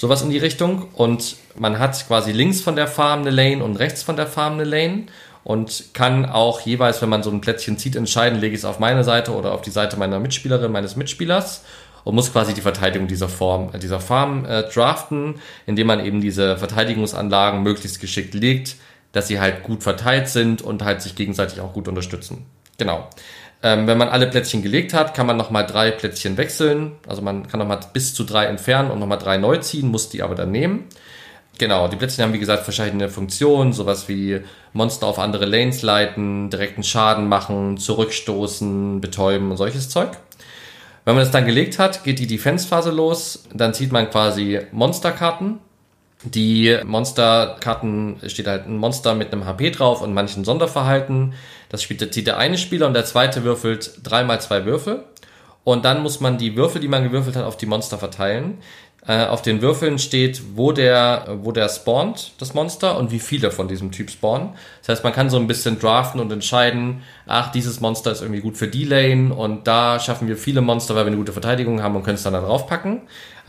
Sowas 0.01 0.23
in 0.23 0.31
die 0.31 0.39
Richtung. 0.39 0.89
Und 0.95 1.37
man 1.57 1.79
hat 1.79 2.07
quasi 2.07 2.33
links 2.33 2.63
von 2.63 2.75
der 2.75 2.87
Farm 2.87 3.21
eine 3.21 3.29
Lane 3.29 3.63
und 3.63 3.77
rechts 3.77 4.03
von 4.03 4.17
der 4.17 4.27
Farm 4.27 4.55
eine 4.55 4.65
Lane. 4.65 5.05
Und 5.45 5.93
kann 5.93 6.25
auch 6.25 6.63
jeweils, 6.63 7.03
wenn 7.03 7.11
man 7.11 7.23
so 7.23 7.31
ein 7.31 7.43
Plättchen 7.43 7.77
zieht, 7.77 7.97
entscheiden, 7.97 8.41
lege 8.41 8.55
ich 8.55 8.61
es 8.61 8.65
auf 8.65 8.79
meine 8.79 9.05
Seite 9.05 9.35
oder 9.35 9.53
auf 9.53 9.61
die 9.61 9.71
Seite 9.71 9.99
meiner 9.99 10.19
Mitspielerin, 10.19 10.73
meines 10.73 10.97
Mitspielers. 10.97 11.65
Und 12.05 12.15
muss 12.15 12.33
quasi 12.33 12.55
die 12.55 12.63
Verteidigung 12.63 13.09
dieser 13.09 13.29
Form, 13.29 13.75
äh, 13.75 13.79
dieser 13.79 14.01
Farm 14.01 14.47
äh, 14.47 14.63
draften, 14.63 15.35
indem 15.67 15.89
man 15.89 16.03
eben 16.03 16.23
diese 16.23 16.57
Verteidigungsanlagen 16.57 17.63
möglichst 17.63 18.01
geschickt 18.01 18.33
legt, 18.33 18.77
dass 19.13 19.29
sie 19.29 19.39
halt 19.39 19.65
gut 19.65 19.83
verteilt 19.83 20.31
sind 20.31 20.63
und 20.63 20.83
halt 20.83 21.03
sich 21.03 21.15
gegenseitig 21.15 21.61
auch 21.61 21.75
gut 21.75 21.89
unterstützen. 21.89 22.47
Genau. 22.79 23.07
Ähm, 23.63 23.87
wenn 23.87 23.99
man 23.99 24.09
alle 24.09 24.27
Plättchen 24.27 24.63
gelegt 24.63 24.95
hat, 24.95 25.15
kann 25.15 25.27
man 25.27 25.37
nochmal 25.37 25.67
drei 25.67 25.91
Plättchen 25.91 26.37
wechseln. 26.37 26.93
Also 27.07 27.21
man 27.21 27.47
kann 27.47 27.61
nochmal 27.61 27.81
bis 27.93 28.15
zu 28.15 28.25
drei 28.25 28.47
entfernen 28.47 28.91
und 28.91 28.99
nochmal 28.99 29.19
drei 29.19 29.37
neu 29.37 29.59
ziehen, 29.59 29.89
muss 29.89 30.09
die 30.09 30.23
aber 30.23 30.35
dann 30.35 30.51
nehmen. 30.51 30.87
Genau, 31.59 31.89
die 31.89 31.97
Plättchen 31.97 32.25
haben 32.25 32.33
wie 32.33 32.39
gesagt 32.39 32.65
verschiedene 32.65 33.11
Funktionen, 33.11 33.75
sowas 33.75 34.09
wie 34.09 34.41
Monster 34.73 35.07
auf 35.07 35.19
andere 35.19 35.45
Lanes 35.45 35.83
leiten, 35.83 36.49
direkten 36.49 36.83
Schaden 36.83 37.29
machen, 37.29 37.77
zurückstoßen, 37.77 39.03
betäuben 39.03 39.51
und 39.51 39.59
solches 39.59 39.91
Zeug. 39.91 40.13
Wenn 41.05 41.17
man 41.17 41.25
es 41.25 41.31
dann 41.31 41.45
gelegt 41.45 41.79
hat, 41.79 42.03
geht 42.03 42.19
die 42.19 42.27
Defense-Phase 42.27 42.91
los. 42.91 43.45
Dann 43.53 43.75
zieht 43.75 43.93
man 43.93 44.09
quasi 44.11 44.61
Monsterkarten. 44.73 45.59
Die 46.23 46.77
Monsterkarten 46.85 48.21
steht 48.27 48.47
halt 48.47 48.67
ein 48.67 48.77
Monster 48.77 49.15
mit 49.15 49.33
einem 49.33 49.47
HP 49.47 49.71
drauf 49.71 50.03
und 50.03 50.13
manchen 50.13 50.45
Sonderverhalten. 50.45 51.33
Das 51.71 51.83
spielt, 51.83 52.13
zieht 52.13 52.27
der 52.27 52.37
eine 52.37 52.59
Spieler 52.59 52.87
und 52.87 52.95
der 52.95 53.07
zweite 53.07 53.43
würfelt 53.43 54.01
dreimal 54.03 54.41
zwei 54.41 54.67
Würfel. 54.67 55.05
Und 55.65 55.85
dann 55.85 56.03
muss 56.03 56.21
man 56.21 56.37
die 56.37 56.57
Würfel, 56.57 56.81
die 56.81 56.89
man 56.89 57.05
gewürfelt 57.05 57.37
hat, 57.37 57.45
auf 57.45 57.57
die 57.57 57.67
Monster 57.67 57.97
verteilen. 57.97 58.59
Äh, 59.07 59.27
auf 59.27 59.41
den 59.41 59.63
Würfeln 59.63 59.99
steht, 59.99 60.43
wo 60.57 60.73
der, 60.73 61.39
wo 61.43 61.53
der 61.53 61.71
spawnt, 61.71 62.33
das 62.39 62.53
Monster, 62.53 62.99
und 62.99 63.11
wie 63.11 63.19
viele 63.19 63.51
von 63.51 63.67
diesem 63.67 63.93
Typ 63.93 64.11
spawnen. 64.11 64.51
Das 64.81 64.91
heißt, 64.91 65.05
man 65.05 65.15
kann 65.15 65.31
so 65.31 65.39
ein 65.39 65.47
bisschen 65.47 65.79
draften 65.79 66.21
und 66.21 66.31
entscheiden, 66.31 67.03
ach, 67.27 67.51
dieses 67.51 67.81
Monster 67.81 68.13
ist 68.13 68.21
irgendwie 68.21 68.43
gut 68.43 68.59
für 68.59 68.69
die 68.69 68.85
Lane 68.85 69.35
und 69.35 69.67
da 69.67 69.99
schaffen 70.01 70.29
wir 70.29 70.37
viele 70.37 70.61
Monster, 70.61 70.95
weil 70.95 71.05
wir 71.05 71.09
eine 71.09 71.17
gute 71.17 71.33
Verteidigung 71.33 71.83
haben 71.83 71.97
und 71.97 72.03
können 72.03 72.17
es 72.17 72.25
dann 72.25 72.35
da 72.35 72.43
draufpacken. 72.43 73.01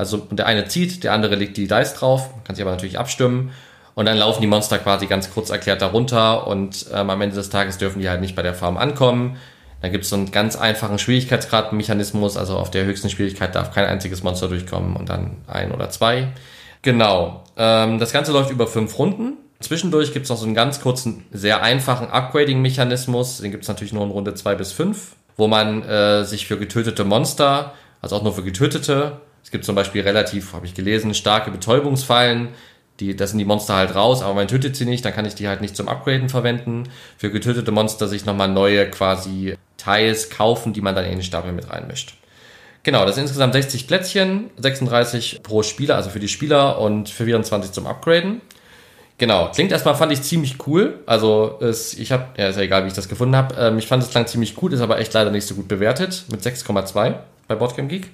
Also 0.02 0.18
der 0.32 0.48
eine 0.48 0.66
zieht, 0.66 1.04
der 1.04 1.14
andere 1.14 1.36
legt 1.36 1.58
die 1.58 1.68
Dice 1.68 1.94
drauf, 1.94 2.32
kann 2.44 2.56
sich 2.56 2.64
aber 2.64 2.72
natürlich 2.72 2.98
abstimmen. 2.98 3.52
Und 3.94 4.08
dann 4.08 4.18
laufen 4.18 4.42
die 4.42 4.48
Monster 4.48 4.80
quasi 4.80 5.06
ganz 5.06 5.32
kurz 5.32 5.52
erklärt 5.52 5.84
darunter 5.84 6.48
und 6.48 6.88
ähm, 6.92 7.12
am 7.12 7.22
Ende 7.22 7.36
des 7.36 7.52
Tages 7.52 7.78
dürfen 7.78 8.00
die 8.00 8.10
halt 8.10 8.20
nicht 8.20 8.36
bei 8.36 8.42
der 8.42 8.56
Farm 8.56 8.78
ankommen. 8.78 9.38
Da 9.80 9.90
gibt 9.90 10.06
es 10.06 10.10
so 10.10 10.16
einen 10.16 10.32
ganz 10.32 10.56
einfachen 10.56 10.98
Schwierigkeitsgradmechanismus, 10.98 12.36
also 12.36 12.58
auf 12.58 12.72
der 12.72 12.86
höchsten 12.86 13.12
Schwierigkeit 13.12 13.54
darf 13.54 13.76
kein 13.76 13.86
einziges 13.86 14.24
Monster 14.24 14.48
durchkommen 14.48 14.96
und 14.96 15.10
dann 15.10 15.38
ein 15.46 15.72
oder 15.72 15.92
zwei. 15.92 16.30
Genau. 16.82 17.44
Ähm, 17.56 18.00
das 18.00 18.12
Ganze 18.12 18.32
läuft 18.32 18.50
über 18.50 18.66
fünf 18.66 18.98
Runden. 18.98 19.38
Zwischendurch 19.60 20.14
gibt 20.14 20.24
es 20.24 20.32
noch 20.32 20.38
so 20.38 20.48
einen 20.48 20.56
ganz 20.56 20.82
kurzen, 20.82 21.26
sehr 21.32 21.62
einfachen 21.62 22.10
Upgrading-Mechanismus. 22.10 23.38
Den 23.38 23.52
gibt 23.52 23.66
es 23.66 23.70
natürlich 23.70 23.94
nur 23.94 24.04
in 24.04 24.10
Runde 24.10 24.34
zwei 24.34 24.56
bis 24.56 24.72
fünf, 24.72 25.16
wo 25.38 25.48
man 25.48 25.84
äh, 25.84 26.24
sich 26.26 26.48
für 26.48 26.58
getötete 26.58 27.04
Monster, 27.04 27.76
also 28.02 28.16
auch 28.16 28.24
nur 28.24 28.34
für 28.34 28.42
getötete, 28.42 29.22
es 29.44 29.52
gibt 29.52 29.66
zum 29.66 29.76
Beispiel 29.76 30.02
relativ, 30.02 30.54
habe 30.54 30.66
ich 30.66 30.74
gelesen, 30.74 31.14
starke 31.14 31.52
Betäubungsfallen, 31.52 32.50
die, 33.00 33.16
das 33.16 33.32
sind 33.32 33.40
die 33.40 33.46
Monster 33.46 33.76
halt 33.76 33.96
raus, 33.96 34.22
aber 34.22 34.36
man 34.36 34.48
tötet 34.48 34.76
sie 34.76 34.86
nicht, 34.86 35.04
dann 35.04 35.14
kann 35.14 35.26
ich 35.26 35.36
die 35.36 35.48
halt 35.48 35.62
nicht 35.62 35.76
zum 35.76 35.88
Upgraden 35.88 36.30
verwenden. 36.30 36.84
Für 37.18 37.32
getötete 37.32 37.72
Monster 37.72 38.08
sich 38.08 38.26
nochmal 38.26 38.48
neue 38.48 38.90
quasi 38.90 39.56
Teils 39.78 40.30
kaufen, 40.30 40.72
die 40.74 40.82
man 40.82 40.96
dann 40.96 41.06
in 41.06 41.14
den 41.14 41.24
Stapel 41.24 41.52
mit 41.52 41.70
reinmischt. 41.70 42.16
Genau, 42.84 43.06
das 43.06 43.16
sind 43.16 43.24
insgesamt 43.24 43.54
60 43.54 43.88
Plätzchen, 43.88 44.50
36 44.58 45.42
pro 45.44 45.64
Spieler, 45.64 45.96
also 45.96 46.10
für 46.10 46.20
die 46.20 46.28
Spieler 46.28 46.80
und 46.80 47.10
für 47.10 47.26
24 47.26 47.72
zum 47.72 47.88
Upgraden. 47.88 48.42
Genau, 49.18 49.52
klingt 49.52 49.72
erstmal 49.72 49.94
fand 49.94 50.12
ich 50.12 50.24
ziemlich 50.24 50.56
cool. 50.66 51.00
Also 51.06 51.60
es, 51.62 51.94
ich 51.94 52.12
habe, 52.12 52.26
ja 52.38 52.48
ist 52.48 52.56
ja 52.56 52.64
egal, 52.64 52.84
wie 52.84 52.88
ich 52.88 52.94
das 52.94 53.08
gefunden 53.08 53.36
habe. 53.36 53.54
Ähm, 53.56 53.78
ich 53.78 53.86
fand 53.86 54.02
es 54.02 54.10
klang 54.10 54.26
ziemlich 54.26 54.56
gut, 54.56 54.74
ist 54.74 54.82
aber 54.82 55.00
echt 55.00 55.14
leider 55.14 55.30
nicht 55.30 55.46
so 55.46 55.54
gut 55.54 55.68
bewertet 55.68 56.26
mit 56.32 56.42
6,2 56.42 57.16
bei 57.48 57.56
Boardgame 57.56 57.88
Geek. 57.88 58.10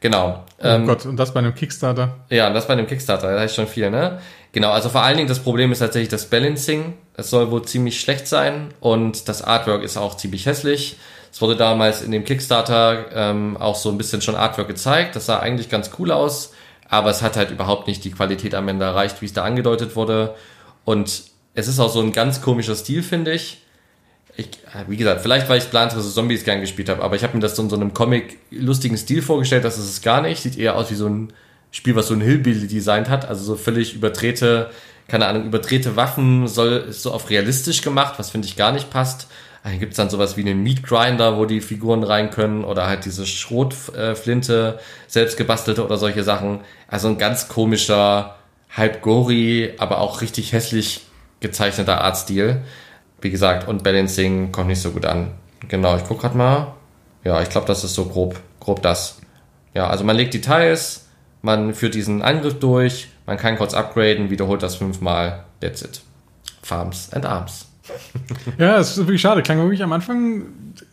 Genau. 0.00 0.44
Oh 0.58 0.62
ähm, 0.62 0.86
Gott, 0.86 1.06
und 1.06 1.16
das 1.16 1.32
bei 1.32 1.40
einem 1.40 1.54
Kickstarter? 1.54 2.16
Ja, 2.30 2.50
das 2.50 2.66
bei 2.66 2.74
einem 2.74 2.86
Kickstarter, 2.86 3.32
das 3.32 3.40
heißt 3.40 3.54
schon 3.56 3.66
viel, 3.66 3.90
ne? 3.90 4.20
Genau, 4.52 4.70
also 4.70 4.88
vor 4.88 5.02
allen 5.02 5.16
Dingen 5.16 5.28
das 5.28 5.40
Problem 5.40 5.72
ist 5.72 5.80
tatsächlich 5.80 6.08
das 6.08 6.26
Balancing. 6.26 6.94
Es 7.14 7.30
soll 7.30 7.50
wohl 7.50 7.62
ziemlich 7.62 8.00
schlecht 8.00 8.26
sein 8.26 8.68
und 8.80 9.28
das 9.28 9.42
Artwork 9.42 9.82
ist 9.82 9.96
auch 9.96 10.16
ziemlich 10.16 10.46
hässlich. 10.46 10.96
Es 11.30 11.42
wurde 11.42 11.56
damals 11.56 12.00
in 12.00 12.10
dem 12.10 12.24
Kickstarter 12.24 13.06
ähm, 13.12 13.58
auch 13.58 13.76
so 13.76 13.90
ein 13.90 13.98
bisschen 13.98 14.22
schon 14.22 14.34
Artwork 14.34 14.68
gezeigt. 14.68 15.16
Das 15.16 15.26
sah 15.26 15.38
eigentlich 15.38 15.68
ganz 15.68 15.90
cool 15.98 16.10
aus, 16.10 16.54
aber 16.88 17.10
es 17.10 17.20
hat 17.20 17.36
halt 17.36 17.50
überhaupt 17.50 17.86
nicht 17.86 18.04
die 18.04 18.10
Qualität 18.10 18.54
am 18.54 18.68
Ende 18.68 18.86
erreicht, 18.86 19.20
wie 19.20 19.26
es 19.26 19.34
da 19.34 19.44
angedeutet 19.44 19.96
wurde. 19.96 20.34
Und 20.86 21.24
es 21.52 21.68
ist 21.68 21.78
auch 21.78 21.90
so 21.90 22.00
ein 22.00 22.12
ganz 22.12 22.40
komischer 22.40 22.74
Stil, 22.74 23.02
finde 23.02 23.32
ich. 23.32 23.62
Ich. 24.36 24.48
Wie 24.88 24.96
gesagt, 24.96 25.20
vielleicht 25.22 25.48
weil 25.48 25.58
ich 25.58 25.70
Plants 25.70 25.94
vs. 25.94 26.14
Zombies 26.14 26.44
gern 26.44 26.60
gespielt 26.60 26.88
habe, 26.88 27.02
aber 27.02 27.16
ich 27.16 27.22
habe 27.22 27.34
mir 27.34 27.40
das 27.40 27.56
so 27.56 27.62
in 27.62 27.70
so 27.70 27.76
einem 27.76 27.94
Comic-lustigen 27.94 28.96
Stil 28.96 29.22
vorgestellt, 29.22 29.64
das 29.64 29.78
ist 29.78 29.88
es 29.88 30.02
gar 30.02 30.20
nicht. 30.20 30.42
Sieht 30.42 30.58
eher 30.58 30.76
aus 30.76 30.90
wie 30.90 30.94
so 30.94 31.08
ein 31.08 31.32
Spiel, 31.70 31.96
was 31.96 32.08
so 32.08 32.14
ein 32.14 32.20
Hillbilly 32.20 32.66
designt 32.68 33.08
hat, 33.08 33.28
also 33.28 33.44
so 33.44 33.56
völlig 33.56 33.94
überdrehte, 33.94 34.70
keine 35.08 35.26
Ahnung, 35.26 35.44
überdrehte 35.44 35.96
Waffen, 35.96 36.48
soll 36.48 36.86
ist 36.88 37.02
so 37.02 37.12
auf 37.12 37.30
realistisch 37.30 37.82
gemacht, 37.82 38.14
was 38.18 38.30
finde 38.30 38.48
ich 38.48 38.56
gar 38.56 38.72
nicht 38.72 38.90
passt. 38.90 39.28
Dann 39.62 39.80
gibt's 39.80 39.96
dann 39.96 40.10
sowas 40.10 40.36
wie 40.36 40.42
einen 40.42 40.62
Meat 40.62 40.84
Grinder, 40.84 41.38
wo 41.38 41.44
die 41.44 41.60
Figuren 41.60 42.04
rein 42.04 42.30
können 42.30 42.62
oder 42.62 42.86
halt 42.86 43.04
diese 43.04 43.26
Schrotflinte, 43.26 44.78
selbst 45.08 45.36
gebastelte 45.36 45.84
oder 45.84 45.96
solche 45.96 46.22
Sachen. 46.22 46.60
Also 46.86 47.08
ein 47.08 47.18
ganz 47.18 47.48
komischer, 47.48 48.36
halb 48.70 49.02
gory, 49.02 49.74
aber 49.78 49.98
auch 49.98 50.20
richtig 50.20 50.52
hässlich 50.52 51.00
gezeichneter 51.40 52.00
Artstil. 52.00 52.62
Wie 53.26 53.30
gesagt, 53.32 53.66
und 53.66 53.82
Balancing 53.82 54.52
kommt 54.52 54.68
nicht 54.68 54.80
so 54.80 54.92
gut 54.92 55.04
an. 55.04 55.32
Genau, 55.66 55.96
ich 55.96 56.04
guck 56.04 56.20
grad 56.20 56.36
mal. 56.36 56.74
Ja, 57.24 57.42
ich 57.42 57.50
glaube, 57.50 57.66
das 57.66 57.82
ist 57.82 57.92
so 57.96 58.04
grob, 58.04 58.38
grob 58.60 58.82
das. 58.82 59.18
Ja, 59.74 59.88
also 59.88 60.04
man 60.04 60.14
legt 60.14 60.32
die 60.32 60.40
Teils, 60.40 61.08
man 61.42 61.74
führt 61.74 61.96
diesen 61.96 62.22
Angriff 62.22 62.60
durch, 62.60 63.08
man 63.26 63.36
kann 63.36 63.56
kurz 63.56 63.74
upgraden, 63.74 64.30
wiederholt 64.30 64.62
das 64.62 64.76
fünfmal, 64.76 65.42
that's 65.60 65.82
it. 65.82 66.02
Farms 66.62 67.12
and 67.12 67.26
Arms. 67.26 67.66
ja, 68.58 68.78
es 68.78 68.90
ist 68.90 68.98
wirklich 68.98 69.22
schade. 69.22 69.42
Klang 69.42 69.58
wirklich 69.58 69.82
am 69.82 69.92
Anfang 69.92 70.44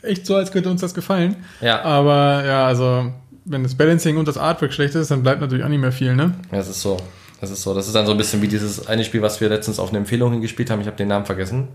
echt 0.01 0.25
so, 0.25 0.35
als 0.35 0.51
könnte 0.51 0.71
uns 0.71 0.81
das 0.81 0.95
gefallen. 0.95 1.35
Ja. 1.61 1.83
Aber 1.83 2.43
ja, 2.47 2.65
also, 2.65 3.11
wenn 3.45 3.61
das 3.61 3.75
Balancing 3.75 4.17
und 4.17 4.27
das 4.27 4.39
Artwork 4.39 4.73
schlecht 4.73 4.95
ist, 4.95 5.11
dann 5.11 5.21
bleibt 5.21 5.39
natürlich 5.39 5.63
auch 5.63 5.69
nicht 5.69 5.81
mehr 5.81 5.91
viel, 5.91 6.15
ne? 6.15 6.33
Ja, 6.51 6.57
es 6.57 6.67
ist 6.67 6.81
so. 6.81 6.97
Das 7.41 7.51
ist 7.51 7.61
so. 7.61 7.75
Das 7.75 7.85
ist 7.85 7.93
dann 7.93 8.07
so 8.07 8.13
ein 8.13 8.17
bisschen 8.17 8.41
wie 8.41 8.47
dieses 8.47 8.87
eine 8.87 9.03
Spiel, 9.03 9.21
was 9.21 9.39
wir 9.39 9.49
letztens 9.49 9.77
auf 9.77 9.89
eine 9.89 9.99
Empfehlung 9.99 10.31
hingespielt 10.31 10.71
haben. 10.71 10.81
Ich 10.81 10.87
habe 10.87 10.97
den 10.97 11.09
Namen 11.09 11.27
vergessen. 11.27 11.67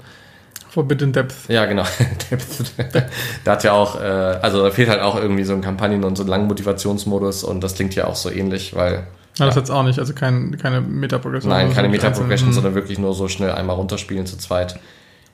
Forbidden 0.69 1.13
Depth. 1.13 1.35
Ja, 1.49 1.65
genau. 1.67 1.85
da 3.45 3.53
hat 3.53 3.65
ja 3.65 3.73
auch, 3.73 4.01
äh, 4.01 4.05
also 4.05 4.63
da 4.63 4.71
fehlt 4.71 4.89
halt 4.89 5.01
auch 5.01 5.17
irgendwie 5.17 5.45
so 5.45 5.55
ein 5.55 5.63
Kampagnen- 5.63 6.05
und 6.05 6.17
so 6.17 6.25
ein 6.25 6.29
langen 6.29 6.47
Motivationsmodus 6.47 7.45
und 7.45 7.63
das 7.63 7.75
klingt 7.75 7.95
ja 7.95 8.07
auch 8.07 8.17
so 8.17 8.31
ähnlich, 8.31 8.75
weil 8.75 9.07
ja, 9.39 9.47
das 9.47 9.57
hat's 9.57 9.71
auch 9.71 9.85
nicht, 9.85 9.99
also 9.99 10.15
kein, 10.15 10.59
keine 10.59 10.81
Meta-Progression. 10.81 11.51
Nein, 11.51 11.73
keine 11.73 11.89
Meta-Progression, 11.89 12.53
sondern 12.53 12.75
wirklich 12.75 12.99
nur 12.99 13.15
so 13.15 13.29
schnell 13.29 13.53
einmal 13.53 13.77
runterspielen 13.77 14.27
zu 14.27 14.37
zweit. 14.37 14.79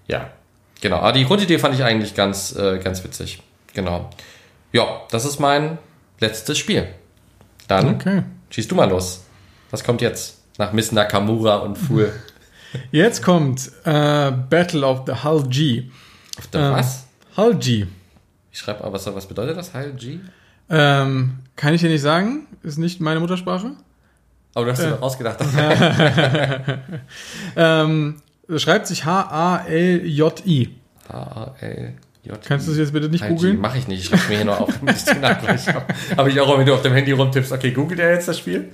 Ja, 0.07 0.31
genau. 0.83 0.99
Aber 0.99 1.13
die 1.13 1.25
Grundidee 1.25 1.59
fand 1.59 1.75
ich 1.75 1.83
eigentlich 1.83 2.15
ganz, 2.15 2.55
äh, 2.55 2.79
ganz 2.79 3.03
witzig. 3.03 3.43
Genau. 3.73 4.11
Ja, 4.73 5.01
das 5.11 5.25
ist 5.25 5.41
mein 5.41 5.79
letztes 6.21 6.59
Spiel. 6.59 6.87
Dann 7.67 7.95
okay. 7.95 8.23
schießt 8.51 8.71
du 8.71 8.75
mal 8.75 8.91
los. 8.91 9.25
Was 9.71 9.85
kommt 9.85 10.03
jetzt? 10.03 10.43
Nach 10.59 10.73
Miss 10.73 10.93
Nakamura 10.93 11.57
und 11.57 11.77
Fool. 11.77 12.13
Jetzt 12.91 13.23
kommt 13.23 13.71
äh, 13.85 14.31
Battle 14.31 14.87
of 14.87 15.03
the 15.07 15.13
Hull 15.25 15.47
G. 15.49 15.85
Auf 16.39 16.47
der 16.49 16.61
äh, 16.61 16.73
was? 16.73 17.07
Hull 17.37 17.55
G. 17.57 17.87
Ich 18.53 18.59
schreibe 18.59 18.85
aber, 18.85 18.93
was, 18.93 19.07
was 19.07 19.27
bedeutet 19.27 19.57
das, 19.57 19.75
Hull 19.75 19.93
G? 19.93 20.19
Ähm, 20.71 21.39
kann 21.57 21.75
ich 21.75 21.81
dir 21.81 21.91
nicht 21.91 22.03
sagen. 22.03 22.47
Ist 22.63 22.79
nicht 22.79 23.01
meine 23.01 23.21
Muttersprache. 23.21 23.73
Aber 24.55 24.67
du 24.67 24.73
hast 24.73 24.81
äh. 24.81 24.85
dir 24.85 24.91
doch 24.93 25.03
ausgedacht. 25.03 25.39
ähm, 27.57 28.23
schreibt 28.57 28.87
sich 28.87 29.05
H-A-L-J-I. 29.05 30.71
H-A-L-J-I. 32.25 32.49
Kannst 32.49 32.67
du 32.67 32.73
es 32.73 32.79
jetzt 32.79 32.93
bitte 32.93 33.09
nicht 33.09 33.27
googeln? 33.27 33.61
Mach 33.61 33.75
ich 33.75 33.89
nicht. 33.89 34.01
Ich 34.01 34.09
schreibe 34.09 34.29
mir 34.29 34.37
hier 34.37 34.45
nur 34.45 34.61
auf. 34.61 34.75
Habe 36.17 36.31
ich 36.31 36.41
auch, 36.41 36.59
wenn 36.59 36.67
du 36.67 36.75
auf 36.75 36.83
dem 36.83 36.93
Handy 36.93 37.13
rumtippst, 37.13 37.53
okay, 37.53 37.71
googelt 37.71 38.01
er 38.01 38.15
jetzt 38.15 38.29
das 38.29 38.39
Spiel? 38.39 38.71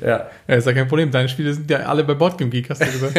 Ja. 0.00 0.30
ja. 0.46 0.54
Ist 0.54 0.66
ja 0.66 0.72
kein 0.72 0.88
Problem. 0.88 1.10
Deine 1.10 1.28
Spiele 1.28 1.52
sind 1.54 1.70
ja 1.70 1.78
alle 1.80 2.04
bei 2.04 2.14
Boardgame 2.14 2.50
Geek, 2.50 2.70
hast 2.70 2.82
du 2.82 2.86
gesagt. 2.90 3.14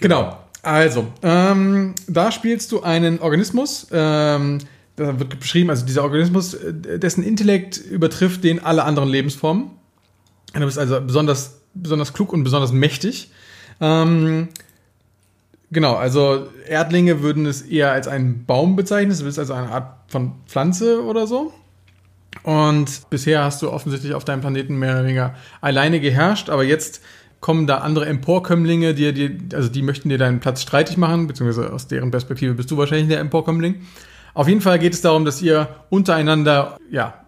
genau. 0.00 0.38
Also, 0.62 1.08
ähm, 1.22 1.94
da 2.08 2.32
spielst 2.32 2.72
du 2.72 2.82
einen 2.82 3.20
Organismus, 3.20 3.86
ähm, 3.92 4.60
da 4.96 5.18
wird 5.18 5.38
beschrieben, 5.38 5.68
also 5.68 5.84
dieser 5.84 6.04
Organismus, 6.04 6.54
äh, 6.54 6.98
dessen 6.98 7.22
Intellekt 7.22 7.76
übertrifft 7.76 8.44
den 8.44 8.64
alle 8.64 8.84
anderen 8.84 9.10
Lebensformen. 9.10 9.72
Du 10.54 10.60
bist 10.60 10.78
also 10.78 11.00
besonders, 11.02 11.60
besonders 11.74 12.14
klug 12.14 12.32
und 12.32 12.44
besonders 12.44 12.72
mächtig. 12.72 13.30
Ähm, 13.80 14.48
genau, 15.74 15.94
also 15.94 16.48
Erdlinge 16.66 17.20
würden 17.20 17.44
es 17.44 17.60
eher 17.60 17.92
als 17.92 18.08
einen 18.08 18.46
Baum 18.46 18.76
bezeichnen. 18.76 19.10
Es 19.10 19.20
ist 19.20 19.38
also 19.38 19.52
eine 19.52 19.70
Art 19.70 20.10
von 20.10 20.32
Pflanze 20.46 21.04
oder 21.04 21.26
so. 21.26 21.52
Und 22.42 23.10
bisher 23.10 23.44
hast 23.44 23.62
du 23.62 23.70
offensichtlich 23.70 24.14
auf 24.14 24.24
deinem 24.24 24.40
Planeten 24.40 24.76
mehr 24.76 24.92
oder 24.92 25.04
weniger 25.04 25.34
alleine 25.60 26.00
geherrscht, 26.00 26.48
aber 26.50 26.64
jetzt 26.64 27.02
kommen 27.40 27.66
da 27.66 27.78
andere 27.78 28.06
Emporkömmlinge, 28.06 28.94
die, 28.94 29.12
die, 29.12 29.54
also 29.54 29.68
die 29.68 29.82
möchten 29.82 30.08
dir 30.08 30.18
deinen 30.18 30.40
Platz 30.40 30.62
streitig 30.62 30.96
machen, 30.96 31.26
beziehungsweise 31.26 31.72
aus 31.72 31.88
deren 31.88 32.10
Perspektive 32.10 32.54
bist 32.54 32.70
du 32.70 32.78
wahrscheinlich 32.78 33.08
der 33.08 33.20
Emporkömmling. 33.20 33.82
Auf 34.32 34.48
jeden 34.48 34.62
Fall 34.62 34.78
geht 34.78 34.94
es 34.94 35.02
darum, 35.02 35.24
dass 35.24 35.42
ihr 35.42 35.68
untereinander, 35.90 36.78
ja, 36.90 37.20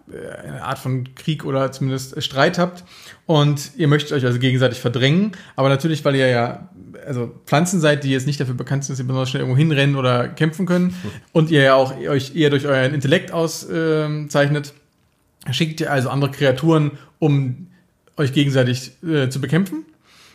eine 0.43 0.63
Art 0.63 0.79
von 0.79 1.15
Krieg 1.15 1.45
oder 1.45 1.71
zumindest 1.71 2.21
Streit 2.23 2.57
habt 2.57 2.83
und 3.25 3.71
ihr 3.75 3.87
möchtet 3.87 4.13
euch 4.13 4.25
also 4.25 4.39
gegenseitig 4.39 4.79
verdrängen, 4.79 5.33
aber 5.55 5.69
natürlich, 5.69 6.03
weil 6.05 6.15
ihr 6.15 6.27
ja 6.27 6.69
also 7.07 7.33
Pflanzen 7.45 7.79
seid, 7.79 8.03
die 8.03 8.11
jetzt 8.11 8.27
nicht 8.27 8.39
dafür 8.39 8.55
bekannt 8.55 8.83
sind, 8.83 8.93
dass 8.93 8.99
ihr 8.99 9.07
besonders 9.07 9.29
schnell 9.29 9.41
irgendwo 9.41 9.57
hinrennen 9.57 9.95
oder 9.95 10.27
kämpfen 10.27 10.65
können 10.65 10.95
und 11.31 11.49
ihr 11.49 11.61
ja 11.61 11.75
auch 11.75 11.97
euch 11.97 12.35
eher 12.35 12.49
durch 12.49 12.65
euren 12.65 12.93
Intellekt 12.93 13.31
auszeichnet, 13.31 14.73
schickt 15.51 15.81
ihr 15.81 15.91
also 15.91 16.09
andere 16.09 16.31
Kreaturen, 16.31 16.91
um 17.19 17.67
euch 18.17 18.33
gegenseitig 18.33 18.91
äh, 19.03 19.29
zu 19.29 19.39
bekämpfen. 19.39 19.85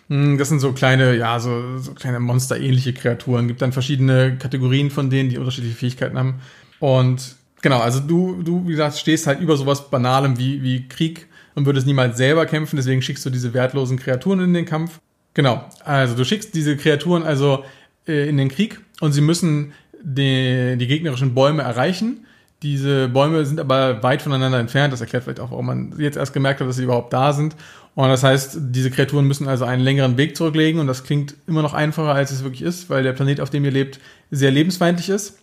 Hm, 0.09 0.39
das 0.39 0.49
sind 0.49 0.61
so 0.61 0.73
kleine, 0.73 1.17
ja, 1.17 1.39
so, 1.41 1.79
so 1.79 1.95
kleine 1.95 2.21
monsterähnliche 2.21 2.93
Kreaturen. 2.93 3.49
Gibt 3.49 3.63
dann 3.63 3.73
verschiedene 3.73 4.37
Kategorien 4.39 4.91
von 4.91 5.11
denen, 5.11 5.31
die 5.31 5.39
unterschiedliche 5.39 5.77
Fähigkeiten 5.77 6.19
haben. 6.19 6.41
Und 6.81 7.37
genau, 7.61 7.79
also 7.79 8.01
du, 8.01 8.43
du, 8.43 8.67
wie 8.67 8.73
gesagt, 8.73 8.99
stehst 8.99 9.27
halt 9.27 9.41
über 9.41 9.57
sowas 9.57 9.91
Banalem 9.91 10.39
wie, 10.39 10.63
wie 10.63 10.89
Krieg 10.89 11.29
und 11.55 11.67
würdest 11.67 11.87
niemals 11.87 12.17
selber 12.17 12.47
kämpfen, 12.47 12.77
deswegen 12.77 13.03
schickst 13.03 13.25
du 13.25 13.31
diese 13.31 13.55
wertlosen 13.55 13.99
Kreaturen 13.99 14.41
in 14.41 14.55
den 14.55 14.65
Kampf. 14.65 15.01
Genau, 15.35 15.65
also 15.85 16.15
du 16.15 16.25
schickst 16.25 16.55
diese 16.55 16.77
Kreaturen 16.77 17.23
also 17.23 17.65
äh, 18.07 18.29
in 18.29 18.37
den 18.37 18.49
Krieg 18.49 18.81
und 19.01 19.13
sie 19.13 19.21
müssen 19.21 19.73
die, 20.03 20.77
die 20.77 20.87
gegnerischen 20.87 21.35
Bäume 21.35 21.63
erreichen. 21.63 22.27
Diese 22.63 23.09
Bäume 23.09 23.45
sind 23.45 23.59
aber 23.59 24.03
weit 24.03 24.23
voneinander 24.23 24.59
entfernt. 24.59 24.93
Das 24.93 25.01
erklärt 25.01 25.25
vielleicht 25.25 25.41
auch, 25.41 25.51
warum 25.51 25.67
man 25.67 25.95
jetzt 25.99 26.17
erst 26.17 26.33
gemerkt 26.33 26.61
hat, 26.61 26.69
dass 26.69 26.77
sie 26.77 26.85
überhaupt 26.85 27.13
da 27.13 27.33
sind. 27.33 27.57
Und 27.95 28.09
das 28.09 28.23
heißt, 28.23 28.59
diese 28.61 28.91
Kreaturen 28.91 29.27
müssen 29.27 29.49
also 29.49 29.65
einen 29.65 29.83
längeren 29.83 30.17
Weg 30.17 30.37
zurücklegen 30.37 30.81
und 30.81 30.87
das 30.87 31.05
klingt 31.05 31.35
immer 31.47 31.63
noch 31.63 31.75
einfacher, 31.75 32.15
als 32.15 32.31
es 32.31 32.43
wirklich 32.43 32.63
ist, 32.63 32.89
weil 32.89 33.03
der 33.03 33.13
Planet, 33.13 33.41
auf 33.41 33.51
dem 33.51 33.65
ihr 33.65 33.71
lebt, 33.71 34.01
sehr 34.31 34.51
lebensfeindlich 34.51 35.09
ist. 35.09 35.39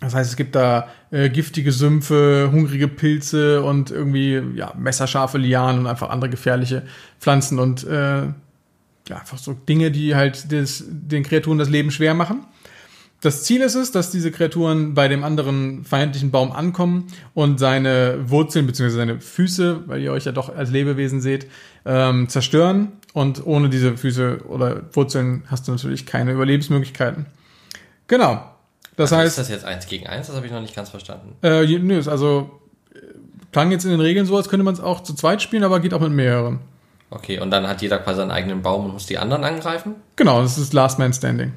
Das 0.00 0.14
heißt, 0.14 0.30
es 0.30 0.36
gibt 0.36 0.54
da 0.54 0.88
äh, 1.10 1.28
giftige 1.30 1.72
Sümpfe, 1.72 2.50
hungrige 2.52 2.88
Pilze 2.88 3.62
und 3.62 3.90
irgendwie 3.90 4.42
ja, 4.54 4.72
messerscharfe 4.76 5.38
Lianen 5.38 5.80
und 5.80 5.86
einfach 5.86 6.10
andere 6.10 6.30
gefährliche 6.30 6.82
Pflanzen 7.18 7.58
und 7.58 7.84
äh, 7.84 8.22
ja, 9.08 9.18
einfach 9.18 9.38
so 9.38 9.52
Dinge, 9.52 9.90
die 9.90 10.14
halt 10.14 10.50
des, 10.50 10.84
den 10.88 11.22
Kreaturen 11.22 11.58
das 11.58 11.68
Leben 11.68 11.90
schwer 11.90 12.14
machen. 12.14 12.46
Das 13.22 13.44
Ziel 13.44 13.62
ist 13.62 13.74
es, 13.74 13.92
dass 13.92 14.10
diese 14.10 14.30
Kreaturen 14.30 14.94
bei 14.94 15.08
dem 15.08 15.24
anderen 15.24 15.84
feindlichen 15.84 16.30
Baum 16.30 16.52
ankommen 16.52 17.06
und 17.34 17.58
seine 17.58 18.18
Wurzeln 18.28 18.66
bzw. 18.66 18.90
seine 18.90 19.20
Füße, 19.20 19.84
weil 19.86 20.02
ihr 20.02 20.12
euch 20.12 20.26
ja 20.26 20.32
doch 20.32 20.54
als 20.54 20.70
Lebewesen 20.70 21.20
seht, 21.20 21.46
ähm, 21.86 22.28
zerstören. 22.28 22.92
Und 23.14 23.46
ohne 23.46 23.70
diese 23.70 23.96
Füße 23.96 24.44
oder 24.46 24.82
Wurzeln 24.92 25.44
hast 25.46 25.66
du 25.66 25.72
natürlich 25.72 26.04
keine 26.04 26.32
Überlebensmöglichkeiten. 26.32 27.26
Genau. 28.06 28.44
Das 28.96 29.12
also 29.12 29.16
heißt. 29.16 29.38
Ist 29.38 29.38
das 29.38 29.48
jetzt 29.48 29.64
eins 29.64 29.86
gegen 29.86 30.06
eins? 30.06 30.26
Das 30.26 30.36
habe 30.36 30.46
ich 30.46 30.52
noch 30.52 30.60
nicht 30.60 30.76
ganz 30.76 30.90
verstanden. 30.90 31.34
Äh, 31.42 31.66
nö, 31.78 32.02
also 32.06 32.60
klang 33.52 33.70
jetzt 33.70 33.84
in 33.84 33.90
den 33.90 34.00
Regeln 34.00 34.26
so, 34.26 34.36
als 34.36 34.50
könnte 34.50 34.64
man 34.64 34.74
es 34.74 34.80
auch 34.80 35.02
zu 35.02 35.14
zweit 35.14 35.40
spielen, 35.40 35.64
aber 35.64 35.80
geht 35.80 35.94
auch 35.94 36.00
mit 36.00 36.12
mehreren. 36.12 36.60
Okay, 37.10 37.38
und 37.38 37.50
dann 37.50 37.68
hat 37.68 37.82
jeder 37.82 37.98
quasi 37.98 38.18
seinen 38.18 38.30
eigenen 38.30 38.62
Baum 38.62 38.86
und 38.86 38.92
muss 38.92 39.06
die 39.06 39.18
anderen 39.18 39.44
angreifen? 39.44 39.94
Genau, 40.16 40.42
das 40.42 40.58
ist 40.58 40.72
Last 40.72 40.98
Man 40.98 41.12
Standing. 41.12 41.52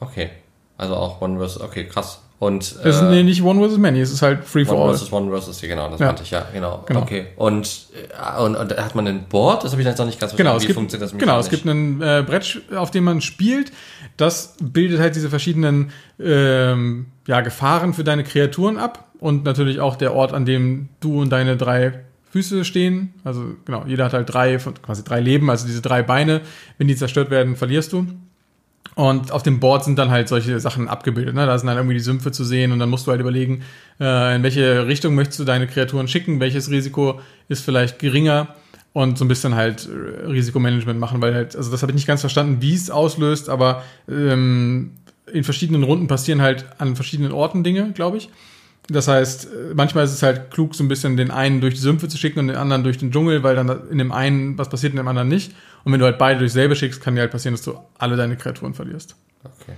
Okay. 0.00 0.30
Also 0.78 0.94
auch 0.94 1.20
One 1.20 1.38
versus, 1.38 1.60
okay, 1.60 1.86
krass. 1.86 2.20
Und, 2.38 2.62
es 2.62 2.74
ist 2.76 3.00
äh, 3.00 3.10
nee, 3.10 3.22
nicht 3.22 3.42
One 3.42 3.60
versus 3.60 3.78
Many, 3.78 4.00
es 4.00 4.12
ist 4.12 4.20
halt 4.20 4.44
Free 4.44 4.66
for 4.66 4.74
All. 4.74 4.82
One 4.82 4.90
versus 4.90 5.10
One 5.10 5.30
versus, 5.30 5.58
genau, 5.62 5.88
das 5.88 6.00
ja. 6.00 6.06
meinte 6.06 6.22
ich, 6.22 6.30
ja, 6.30 6.46
genau. 6.52 6.84
genau. 6.86 7.00
Okay. 7.00 7.28
Und, 7.36 7.86
äh, 7.94 8.42
und, 8.42 8.56
und 8.56 8.76
hat 8.76 8.94
man 8.94 9.06
ein 9.06 9.24
Board? 9.24 9.64
Das 9.64 9.72
habe 9.72 9.80
ich 9.80 9.88
jetzt 9.88 9.98
noch 9.98 10.04
nicht 10.04 10.20
ganz 10.20 10.32
verstanden. 10.32 10.50
Genau, 10.50 10.62
Wie 10.62 10.66
gibt, 10.66 10.76
funktioniert 10.76 11.12
das 11.12 11.18
Genau, 11.18 11.38
es 11.38 11.48
gibt 11.48 11.64
ein 11.64 12.02
äh, 12.02 12.22
Brett, 12.26 12.60
auf 12.76 12.90
dem 12.90 13.04
man 13.04 13.22
spielt. 13.22 13.72
Das 14.18 14.54
bildet 14.60 15.00
halt 15.00 15.16
diese 15.16 15.30
verschiedenen 15.30 15.92
ähm, 16.20 17.06
ja, 17.26 17.40
Gefahren 17.40 17.94
für 17.94 18.04
deine 18.04 18.22
Kreaturen 18.22 18.76
ab. 18.76 19.06
und 19.18 19.44
natürlich 19.44 19.80
auch 19.80 19.96
der 19.96 20.14
Ort, 20.14 20.34
an 20.34 20.44
dem 20.44 20.90
du 21.00 21.22
und 21.22 21.30
deine 21.30 21.56
drei 21.56 22.04
Füße 22.36 22.66
stehen. 22.66 23.14
Also 23.24 23.54
genau, 23.64 23.84
jeder 23.86 24.04
hat 24.04 24.12
halt 24.12 24.32
drei, 24.32 24.58
quasi 24.82 25.02
drei 25.02 25.20
Leben, 25.20 25.48
also 25.48 25.66
diese 25.66 25.80
drei 25.80 26.02
Beine. 26.02 26.42
Wenn 26.76 26.86
die 26.86 26.94
zerstört 26.94 27.30
werden, 27.30 27.56
verlierst 27.56 27.94
du. 27.94 28.06
Und 28.94 29.32
auf 29.32 29.42
dem 29.42 29.58
Board 29.58 29.84
sind 29.84 29.98
dann 29.98 30.10
halt 30.10 30.28
solche 30.28 30.60
Sachen 30.60 30.88
abgebildet. 30.88 31.34
Ne? 31.34 31.46
Da 31.46 31.58
sind 31.58 31.66
dann 31.66 31.78
irgendwie 31.78 31.94
die 31.94 32.00
Sümpfe 32.00 32.32
zu 32.32 32.44
sehen 32.44 32.72
und 32.72 32.78
dann 32.78 32.90
musst 32.90 33.06
du 33.06 33.10
halt 33.10 33.22
überlegen, 33.22 33.62
äh, 33.98 34.36
in 34.36 34.42
welche 34.42 34.86
Richtung 34.86 35.14
möchtest 35.14 35.40
du 35.40 35.44
deine 35.44 35.66
Kreaturen 35.66 36.08
schicken, 36.08 36.40
welches 36.40 36.70
Risiko 36.70 37.20
ist 37.48 37.64
vielleicht 37.64 37.98
geringer 37.98 38.54
und 38.92 39.16
so 39.16 39.24
ein 39.24 39.28
bisschen 39.28 39.54
halt 39.54 39.88
äh, 39.88 40.26
Risikomanagement 40.26 41.00
machen, 41.00 41.22
weil 41.22 41.34
halt, 41.34 41.56
also 41.56 41.70
das 41.70 41.80
habe 41.80 41.92
ich 41.92 41.96
nicht 41.96 42.06
ganz 42.06 42.20
verstanden, 42.20 42.58
wie 42.60 42.74
es 42.74 42.90
auslöst, 42.90 43.48
aber 43.48 43.82
ähm, 44.10 44.92
in 45.32 45.42
verschiedenen 45.42 45.82
Runden 45.82 46.06
passieren 46.06 46.42
halt 46.42 46.66
an 46.78 46.96
verschiedenen 46.96 47.32
Orten 47.32 47.64
Dinge, 47.64 47.92
glaube 47.92 48.18
ich. 48.18 48.28
Das 48.88 49.08
heißt, 49.08 49.48
manchmal 49.74 50.04
ist 50.04 50.12
es 50.12 50.22
halt 50.22 50.50
klug, 50.50 50.74
so 50.74 50.84
ein 50.84 50.88
bisschen 50.88 51.16
den 51.16 51.30
einen 51.30 51.60
durch 51.60 51.74
die 51.74 51.80
Sümpfe 51.80 52.08
zu 52.08 52.18
schicken 52.18 52.38
und 52.38 52.48
den 52.48 52.56
anderen 52.56 52.84
durch 52.84 52.98
den 52.98 53.10
Dschungel, 53.10 53.42
weil 53.42 53.56
dann 53.56 53.88
in 53.90 53.98
dem 53.98 54.12
einen 54.12 54.56
was 54.58 54.68
passiert, 54.68 54.92
in 54.92 54.96
dem 54.96 55.08
anderen 55.08 55.28
nicht. 55.28 55.52
Und 55.84 55.92
wenn 55.92 55.98
du 55.98 56.06
halt 56.06 56.18
beide 56.18 56.38
durch 56.38 56.52
selbe 56.52 56.76
schickst, 56.76 57.00
kann 57.00 57.14
dir 57.14 57.22
halt 57.22 57.32
passieren, 57.32 57.54
dass 57.54 57.62
du 57.62 57.78
alle 57.98 58.16
deine 58.16 58.36
Kreaturen 58.36 58.74
verlierst. 58.74 59.16
Okay. 59.44 59.72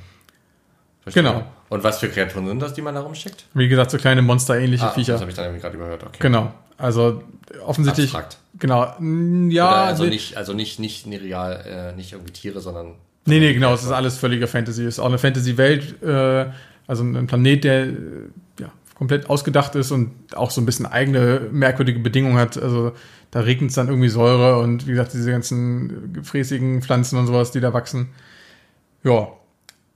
Verstehe. 1.03 1.23
Genau. 1.23 1.47
Und 1.71 1.85
was 1.85 1.99
für 1.99 2.09
Kreaturen 2.09 2.47
sind 2.47 2.61
das, 2.61 2.75
die 2.75 2.83
man 2.83 2.95
da 2.95 3.01
rumschickt? 3.01 3.47
Wie 3.55 3.69
gesagt, 3.69 3.91
so 3.91 3.99
kleine 3.99 4.21
monsterähnliche 4.21 4.87
ah, 4.87 4.91
Viecher. 4.91 5.13
Das 5.13 5.23
habe 5.23 5.31
ich 5.31 5.37
dann 5.37 5.47
irgendwie 5.47 5.63
gerade 5.63 5.77
überhört. 5.77 6.03
Okay. 6.05 6.17
Genau. 6.21 6.53
Also 6.77 7.23
offensichtlich. 7.65 8.15
Abstrakt. 8.15 8.39
Genau. 8.59 8.95
Ja. 9.51 9.69
Oder 9.69 9.77
also 9.85 10.05
nicht, 10.05 10.37
also 10.37 10.53
nicht, 10.53 10.79
nicht 10.79 11.07
real, 11.07 11.65
äh, 11.67 11.97
nicht 11.97 12.13
irgendwie 12.13 12.33
Tiere, 12.33 12.61
sondern. 12.61 12.95
Nee, 13.25 13.41
nee, 13.41 13.55
genau. 13.55 13.73
Es 13.73 13.83
ist 13.83 13.91
alles 13.91 14.19
völliger 14.19 14.49
Fantasy. 14.49 14.83
Es 14.83 14.95
ist 14.95 15.01
auch 15.01 15.07
eine 15.07 15.19
Fantasy-Welt, 15.19 16.03
äh, 16.03 16.47
also 16.87 17.05
ein 17.05 17.27
Planet, 17.27 17.65
der 17.65 17.87
ja, 17.87 17.93
komplett 18.99 19.31
ausgedacht 19.31 19.77
ist 19.77 19.93
und 19.93 20.11
auch 20.35 20.51
so 20.51 20.61
ein 20.61 20.67
bisschen 20.67 20.85
eigene 20.85 21.49
merkwürdige 21.53 22.01
Bedingungen 22.01 22.37
hat. 22.37 22.61
Also 22.61 22.93
da 23.31 23.41
regnet 23.41 23.71
es 23.71 23.77
dann 23.77 23.89
irgendwie 23.89 24.09
Säure 24.09 24.59
und 24.59 24.87
wie 24.87 24.91
gesagt, 24.91 25.13
diese 25.15 25.31
ganzen 25.31 26.13
gefräßigen 26.13 26.83
Pflanzen 26.83 27.19
und 27.19 27.27
sowas, 27.27 27.53
die 27.53 27.61
da 27.61 27.73
wachsen. 27.73 28.09
Ja, 29.05 29.29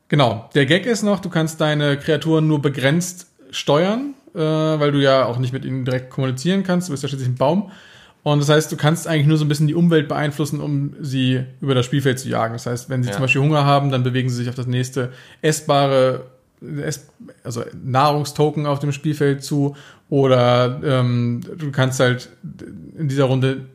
genau. 0.08 0.48
Der 0.54 0.66
Gag 0.66 0.86
ist 0.86 1.02
noch, 1.02 1.20
du 1.20 1.30
kannst 1.30 1.60
deine 1.60 1.98
Kreaturen 1.98 2.46
nur 2.46 2.62
begrenzt 2.62 3.26
steuern, 3.50 4.14
äh, 4.34 4.38
weil 4.38 4.92
du 4.92 5.02
ja 5.02 5.26
auch 5.26 5.38
nicht 5.38 5.52
mit 5.52 5.64
ihnen 5.64 5.84
direkt 5.84 6.10
kommunizieren 6.10 6.62
kannst. 6.62 6.88
Du 6.88 6.92
bist 6.92 7.02
ja 7.02 7.08
schließlich 7.08 7.30
ein 7.30 7.36
Baum. 7.36 7.72
Und 8.22 8.38
das 8.38 8.48
heißt, 8.48 8.70
du 8.70 8.76
kannst 8.76 9.08
eigentlich 9.08 9.26
nur 9.26 9.36
so 9.36 9.44
ein 9.44 9.48
bisschen 9.48 9.66
die 9.66 9.74
Umwelt 9.74 10.06
beeinflussen, 10.06 10.60
um 10.60 10.94
sie 11.00 11.44
über 11.60 11.74
das 11.74 11.86
Spielfeld 11.86 12.20
zu 12.20 12.28
jagen. 12.28 12.52
Das 12.52 12.66
heißt, 12.66 12.88
wenn 12.88 13.02
sie 13.02 13.08
ja. 13.08 13.14
zum 13.14 13.22
Beispiel 13.22 13.42
Hunger 13.42 13.64
haben, 13.64 13.90
dann 13.90 14.04
bewegen 14.04 14.28
sie 14.28 14.36
sich 14.36 14.48
auf 14.48 14.54
das 14.54 14.68
nächste 14.68 15.12
essbare 15.40 16.26
also 17.44 17.64
Nahrungstoken 17.82 18.66
auf 18.66 18.78
dem 18.78 18.92
Spielfeld 18.92 19.42
zu 19.42 19.76
oder 20.08 20.80
ähm, 20.84 21.40
du 21.56 21.70
kannst 21.72 22.00
halt 22.00 22.30
in 22.96 23.08
dieser 23.08 23.24
Runde 23.24 23.66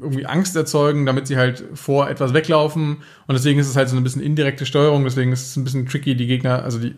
irgendwie 0.00 0.26
Angst 0.26 0.54
erzeugen, 0.54 1.06
damit 1.06 1.26
sie 1.26 1.36
halt 1.36 1.64
vor 1.74 2.10
etwas 2.10 2.34
weglaufen 2.34 2.98
und 3.26 3.34
deswegen 3.34 3.58
ist 3.58 3.68
es 3.68 3.76
halt 3.76 3.88
so 3.88 3.96
ein 3.96 4.02
bisschen 4.02 4.22
indirekte 4.22 4.66
Steuerung, 4.66 5.04
deswegen 5.04 5.32
ist 5.32 5.46
es 5.46 5.56
ein 5.56 5.64
bisschen 5.64 5.86
tricky, 5.86 6.14
die 6.14 6.26
Gegner, 6.26 6.62
also 6.62 6.78
die, 6.78 6.94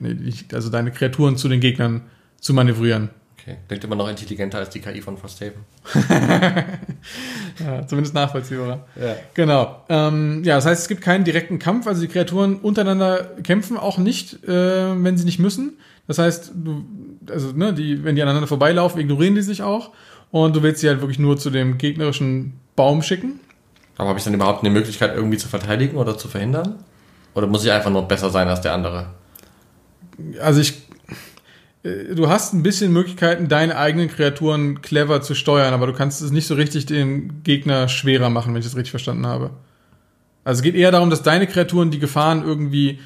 also 0.52 0.70
deine 0.70 0.90
Kreaturen 0.90 1.36
zu 1.36 1.48
den 1.48 1.60
Gegnern 1.60 2.02
zu 2.40 2.54
manövrieren. 2.54 3.10
Okay. 3.48 3.58
Klingt 3.66 3.84
immer 3.84 3.96
noch 3.96 4.08
intelligenter 4.08 4.58
als 4.58 4.70
die 4.70 4.80
KI 4.80 5.00
von 5.00 5.16
Frosthaven. 5.16 5.64
ja, 7.58 7.86
zumindest 7.86 8.14
nachvollziehbarer. 8.14 8.86
Ja. 9.00 9.16
Genau. 9.32 9.84
Ähm, 9.88 10.42
ja, 10.44 10.56
das 10.56 10.66
heißt, 10.66 10.82
es 10.82 10.88
gibt 10.88 11.00
keinen 11.00 11.24
direkten 11.24 11.58
Kampf, 11.58 11.86
also 11.86 12.02
die 12.02 12.08
Kreaturen 12.08 12.56
untereinander 12.56 13.36
kämpfen 13.42 13.78
auch 13.78 13.96
nicht, 13.96 14.44
äh, 14.44 15.02
wenn 15.02 15.16
sie 15.16 15.24
nicht 15.24 15.38
müssen. 15.38 15.78
Das 16.06 16.18
heißt, 16.18 16.52
du, 16.54 16.84
also, 17.30 17.52
ne, 17.52 17.72
die, 17.72 18.04
wenn 18.04 18.16
die 18.16 18.22
aneinander 18.22 18.46
vorbeilaufen, 18.46 19.00
ignorieren 19.00 19.34
die 19.34 19.42
sich 19.42 19.62
auch. 19.62 19.92
Und 20.30 20.54
du 20.54 20.62
willst 20.62 20.82
sie 20.82 20.88
halt 20.88 21.00
wirklich 21.00 21.18
nur 21.18 21.38
zu 21.38 21.48
dem 21.48 21.78
gegnerischen 21.78 22.60
Baum 22.76 23.02
schicken. 23.02 23.40
Aber 23.96 24.10
habe 24.10 24.18
ich 24.18 24.24
dann 24.24 24.34
überhaupt 24.34 24.62
eine 24.62 24.70
Möglichkeit, 24.70 25.16
irgendwie 25.16 25.38
zu 25.38 25.48
verteidigen 25.48 25.96
oder 25.96 26.18
zu 26.18 26.28
verhindern? 26.28 26.84
Oder 27.34 27.46
muss 27.46 27.64
ich 27.64 27.72
einfach 27.72 27.90
nur 27.90 28.02
besser 28.02 28.28
sein 28.28 28.48
als 28.48 28.60
der 28.60 28.74
andere? 28.74 29.06
Also 30.40 30.60
ich 30.60 30.87
du 32.14 32.28
hast 32.28 32.54
ein 32.54 32.62
bisschen 32.62 32.92
Möglichkeiten, 32.92 33.48
deine 33.48 33.76
eigenen 33.76 34.08
Kreaturen 34.08 34.82
clever 34.82 35.20
zu 35.22 35.34
steuern, 35.34 35.74
aber 35.74 35.86
du 35.86 35.92
kannst 35.92 36.22
es 36.22 36.30
nicht 36.30 36.46
so 36.46 36.54
richtig 36.54 36.86
dem 36.86 37.42
Gegner 37.42 37.88
schwerer 37.88 38.30
machen, 38.30 38.54
wenn 38.54 38.60
ich 38.60 38.66
das 38.66 38.76
richtig 38.76 38.90
verstanden 38.90 39.26
habe. 39.26 39.50
Also 40.44 40.60
es 40.60 40.62
geht 40.62 40.74
eher 40.74 40.90
darum, 40.90 41.10
dass 41.10 41.22
deine 41.22 41.46
Kreaturen 41.46 41.90
die 41.90 41.98
Gefahren 41.98 42.42
irgendwie 42.44 43.00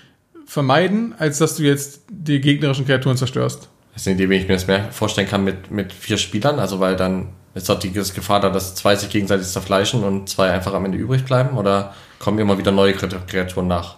vermeiden, 0.47 1.14
als 1.18 1.39
dass 1.39 1.57
du 1.57 1.62
jetzt 1.62 2.03
die 2.11 2.41
gegnerischen 2.41 2.87
Kreaturen 2.87 3.16
zerstörst. 3.16 3.68
Das 3.93 4.03
ist 4.03 4.09
eine 4.09 4.16
Idee, 4.16 4.30
wie 4.30 4.37
ich 4.37 4.49
mir 4.49 4.55
das 4.55 4.66
mehr 4.66 4.93
vorstellen 4.93 5.28
kann 5.28 5.45
mit, 5.45 5.70
mit 5.70 5.93
vier 5.93 6.18
Spielern, 6.18 6.59
also 6.59 6.80
weil 6.80 6.97
dann 6.97 7.28
ist 7.55 7.68
doch 7.68 7.78
die 7.78 7.93
Gefahr 7.93 8.41
da, 8.41 8.51
dass 8.51 8.74
zwei 8.74 8.97
sich 8.97 9.11
gegenseitig 9.11 9.47
zerfleischen 9.47 10.05
und 10.05 10.28
zwei 10.28 10.51
einfach 10.51 10.72
am 10.72 10.85
Ende 10.85 10.99
übrig 10.99 11.24
bleiben 11.24 11.59
oder 11.59 11.95
kommen 12.18 12.39
immer 12.39 12.59
wieder 12.59 12.72
neue 12.72 12.95
Kreaturen 12.95 13.66
nach? 13.66 13.97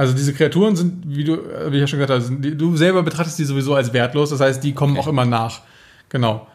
Also 0.00 0.14
diese 0.14 0.32
Kreaturen 0.32 0.76
sind, 0.76 1.02
wie 1.14 1.24
du, 1.24 1.36
wie 1.36 1.74
ich 1.74 1.80
ja 1.82 1.86
schon 1.86 1.98
gesagt 1.98 2.24
habe, 2.24 2.36
die, 2.40 2.56
du 2.56 2.74
selber 2.74 3.02
betrachtest 3.02 3.38
die 3.38 3.44
sowieso 3.44 3.74
als 3.74 3.92
wertlos. 3.92 4.30
Das 4.30 4.40
heißt, 4.40 4.64
die 4.64 4.72
kommen 4.72 4.94
okay. 4.94 5.02
auch 5.02 5.08
immer 5.08 5.26
nach. 5.26 5.60
Genau. 6.08 6.46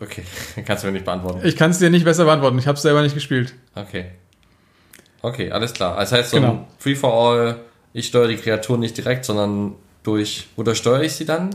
Okay, 0.00 0.22
kannst 0.64 0.82
du 0.82 0.86
mir 0.86 0.94
nicht 0.94 1.04
beantworten. 1.04 1.46
Ich 1.46 1.54
kann 1.54 1.70
es 1.70 1.78
dir 1.78 1.90
nicht 1.90 2.06
besser 2.06 2.24
beantworten. 2.24 2.58
Ich 2.58 2.66
habe 2.66 2.76
es 2.76 2.82
selber 2.82 3.02
nicht 3.02 3.12
gespielt. 3.12 3.52
Okay. 3.74 4.12
Okay, 5.20 5.52
alles 5.52 5.74
klar. 5.74 5.98
Das 5.98 6.10
heißt, 6.10 6.30
so 6.30 6.38
genau. 6.38 6.52
ein 6.52 6.66
Free 6.78 6.94
for 6.94 7.12
All, 7.12 7.56
ich 7.92 8.06
steuere 8.06 8.28
die 8.28 8.36
Kreaturen 8.36 8.80
nicht 8.80 8.96
direkt, 8.96 9.26
sondern 9.26 9.74
durch, 10.04 10.48
oder 10.56 10.74
steuere 10.74 11.02
ich 11.02 11.12
sie 11.12 11.26
dann? 11.26 11.50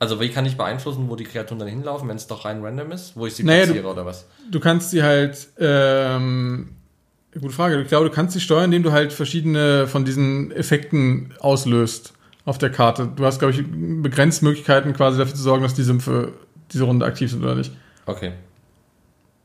Also 0.00 0.20
wie 0.20 0.30
kann 0.30 0.44
ich 0.44 0.56
beeinflussen, 0.56 1.08
wo 1.08 1.14
die 1.14 1.22
Kreaturen 1.22 1.60
dann 1.60 1.68
hinlaufen, 1.68 2.08
wenn 2.08 2.16
es 2.16 2.26
doch 2.26 2.46
rein 2.46 2.64
random 2.64 2.90
ist, 2.90 3.16
wo 3.16 3.28
ich 3.28 3.36
sie 3.36 3.44
naja, 3.44 3.62
platziere 3.62 3.84
du, 3.84 3.90
oder 3.90 4.04
was? 4.04 4.26
Du 4.50 4.58
kannst 4.58 4.90
sie 4.90 5.04
halt 5.04 5.46
ähm, 5.60 6.70
Gute 7.38 7.54
Frage. 7.54 7.80
Ich 7.80 7.88
glaube, 7.88 8.08
du 8.08 8.14
kannst 8.14 8.34
sie 8.34 8.40
steuern, 8.40 8.64
indem 8.64 8.82
du 8.82 8.92
halt 8.92 9.12
verschiedene 9.12 9.86
von 9.86 10.04
diesen 10.04 10.50
Effekten 10.50 11.32
auslöst 11.38 12.12
auf 12.44 12.58
der 12.58 12.70
Karte. 12.70 13.08
Du 13.14 13.24
hast, 13.24 13.38
glaube 13.38 13.54
ich, 13.54 13.62
begrenzt 14.02 14.42
Möglichkeiten, 14.42 14.92
quasi 14.94 15.18
dafür 15.18 15.34
zu 15.34 15.42
sorgen, 15.42 15.62
dass 15.62 15.74
die 15.74 15.84
Sümpfe 15.84 16.32
diese 16.72 16.84
Runde 16.84 17.06
aktiv 17.06 17.30
sind 17.30 17.42
oder 17.42 17.54
nicht. 17.54 17.72
Okay. 18.06 18.32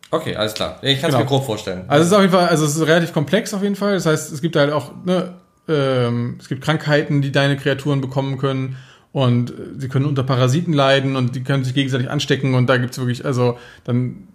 Okay, 0.09 0.35
alles 0.35 0.53
klar. 0.53 0.79
Ich 0.81 0.99
kann 1.01 1.09
es 1.09 1.15
genau. 1.15 1.25
mir 1.25 1.25
grob 1.25 1.45
vorstellen. 1.45 1.83
Also 1.87 2.03
es 2.03 2.07
ist 2.07 2.13
auf 2.13 2.21
jeden 2.21 2.33
Fall, 2.33 2.47
also 2.47 2.65
es 2.65 2.75
ist 2.75 2.87
relativ 2.87 3.13
komplex 3.13 3.53
auf 3.53 3.61
jeden 3.61 3.75
Fall. 3.75 3.93
Das 3.93 4.05
heißt, 4.05 4.31
es 4.31 4.41
gibt 4.41 4.55
halt 4.55 4.71
auch, 4.71 4.91
ne, 5.03 5.33
ähm, 5.67 6.37
es 6.39 6.47
gibt 6.47 6.63
Krankheiten, 6.63 7.21
die 7.21 7.31
deine 7.31 7.57
Kreaturen 7.57 8.01
bekommen 8.01 8.37
können 8.37 8.77
und 9.11 9.53
sie 9.77 9.89
können 9.89 10.05
unter 10.05 10.23
Parasiten 10.23 10.73
leiden 10.73 11.15
und 11.15 11.35
die 11.35 11.43
können 11.43 11.63
sich 11.63 11.73
gegenseitig 11.73 12.09
anstecken 12.09 12.53
und 12.55 12.67
da 12.67 12.77
gibt 12.77 12.93
es 12.93 12.97
wirklich, 12.97 13.25
also 13.25 13.57
dann 13.83 14.27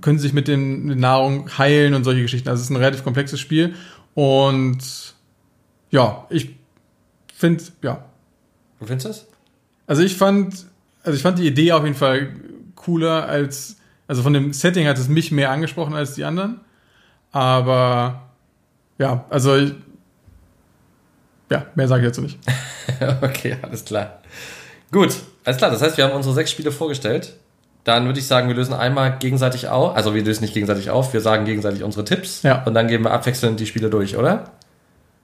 können 0.00 0.18
sich 0.18 0.32
mit 0.32 0.48
den 0.48 0.98
Nahrung 0.98 1.56
heilen 1.58 1.94
und 1.94 2.04
solche 2.04 2.22
Geschichten. 2.22 2.48
Also 2.48 2.60
es 2.60 2.66
ist 2.66 2.70
ein 2.70 2.76
relativ 2.76 3.04
komplexes 3.04 3.40
Spiel. 3.40 3.74
Und 4.14 5.14
ja, 5.90 6.26
ich 6.30 6.50
finde, 7.34 7.64
ja. 7.82 8.04
Du 8.78 8.86
findest 8.86 9.08
das? 9.08 9.26
Also 9.86 10.02
ich 10.02 10.16
fand, 10.16 10.66
also 11.02 11.16
ich 11.16 11.22
fand 11.22 11.38
die 11.38 11.46
Idee 11.46 11.72
auf 11.72 11.84
jeden 11.84 11.96
Fall 11.96 12.34
cooler 12.74 13.26
als, 13.28 13.76
also 14.08 14.22
von 14.22 14.32
dem 14.32 14.52
Setting 14.52 14.86
hat 14.86 14.98
es 14.98 15.08
mich 15.08 15.30
mehr 15.30 15.50
angesprochen 15.50 15.94
als 15.94 16.14
die 16.14 16.24
anderen. 16.24 16.60
Aber 17.30 18.28
ja, 18.98 19.24
also 19.30 19.56
ich, 19.56 19.74
ja, 21.50 21.66
mehr 21.74 21.88
sage 21.88 22.02
ich 22.02 22.08
dazu 22.08 22.22
nicht. 22.22 22.38
okay, 23.22 23.56
alles 23.62 23.84
klar. 23.84 24.20
Gut, 24.90 25.14
alles 25.44 25.56
klar. 25.56 25.70
Das 25.70 25.82
heißt, 25.82 25.96
wir 25.96 26.04
haben 26.04 26.14
unsere 26.14 26.34
sechs 26.34 26.50
Spiele 26.50 26.72
vorgestellt. 26.72 27.34
Dann 27.84 28.06
würde 28.06 28.20
ich 28.20 28.26
sagen, 28.26 28.48
wir 28.48 28.54
lösen 28.54 28.74
einmal 28.74 29.18
gegenseitig 29.18 29.68
auf. 29.68 29.96
Also 29.96 30.14
wir 30.14 30.22
lösen 30.22 30.42
nicht 30.42 30.54
gegenseitig 30.54 30.90
auf, 30.90 31.12
wir 31.12 31.20
sagen 31.20 31.44
gegenseitig 31.44 31.82
unsere 31.82 32.04
Tipps. 32.04 32.42
Ja. 32.42 32.62
Und 32.64 32.74
dann 32.74 32.86
gehen 32.86 33.02
wir 33.02 33.10
abwechselnd 33.10 33.58
die 33.58 33.66
Spiele 33.66 33.90
durch, 33.90 34.16
oder? 34.16 34.52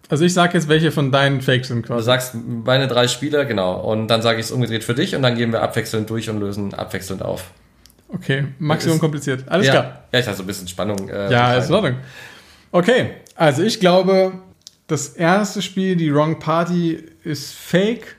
Also 0.08 0.24
ich 0.24 0.32
sage 0.32 0.54
jetzt, 0.54 0.68
welche 0.68 0.90
von 0.90 1.12
deinen 1.12 1.40
Fakes 1.40 1.68
sind 1.68 1.86
quasi. 1.86 2.00
Du 2.00 2.04
sagst 2.04 2.34
meine 2.34 2.88
drei 2.88 3.08
Spiele, 3.08 3.46
genau. 3.46 3.80
Und 3.80 4.08
dann 4.08 4.22
sage 4.22 4.40
ich 4.40 4.46
es 4.46 4.52
umgedreht 4.52 4.82
für 4.82 4.94
dich 4.94 5.14
und 5.14 5.22
dann 5.22 5.36
gehen 5.36 5.52
wir 5.52 5.62
abwechselnd 5.62 6.08
durch 6.08 6.30
und 6.30 6.40
lösen 6.40 6.74
abwechselnd 6.74 7.22
auf. 7.22 7.50
Okay, 8.08 8.46
Maximum 8.58 8.96
ist, 8.96 9.00
kompliziert. 9.00 9.44
Alles 9.48 9.66
ja, 9.66 9.72
klar. 9.72 10.02
Ja, 10.12 10.18
ich 10.18 10.26
hatte 10.26 10.38
so 10.38 10.42
ein 10.42 10.46
bisschen 10.46 10.66
Spannung. 10.66 11.10
Äh, 11.10 11.30
ja, 11.30 11.54
ist 11.54 11.68
in 11.68 11.74
Ordnung. 11.74 11.96
Okay, 12.72 13.10
also 13.34 13.62
ich 13.62 13.80
glaube, 13.80 14.32
das 14.86 15.08
erste 15.08 15.60
Spiel, 15.60 15.94
die 15.96 16.12
Wrong 16.12 16.38
Party, 16.38 17.04
ist 17.22 17.54
fake. 17.54 18.16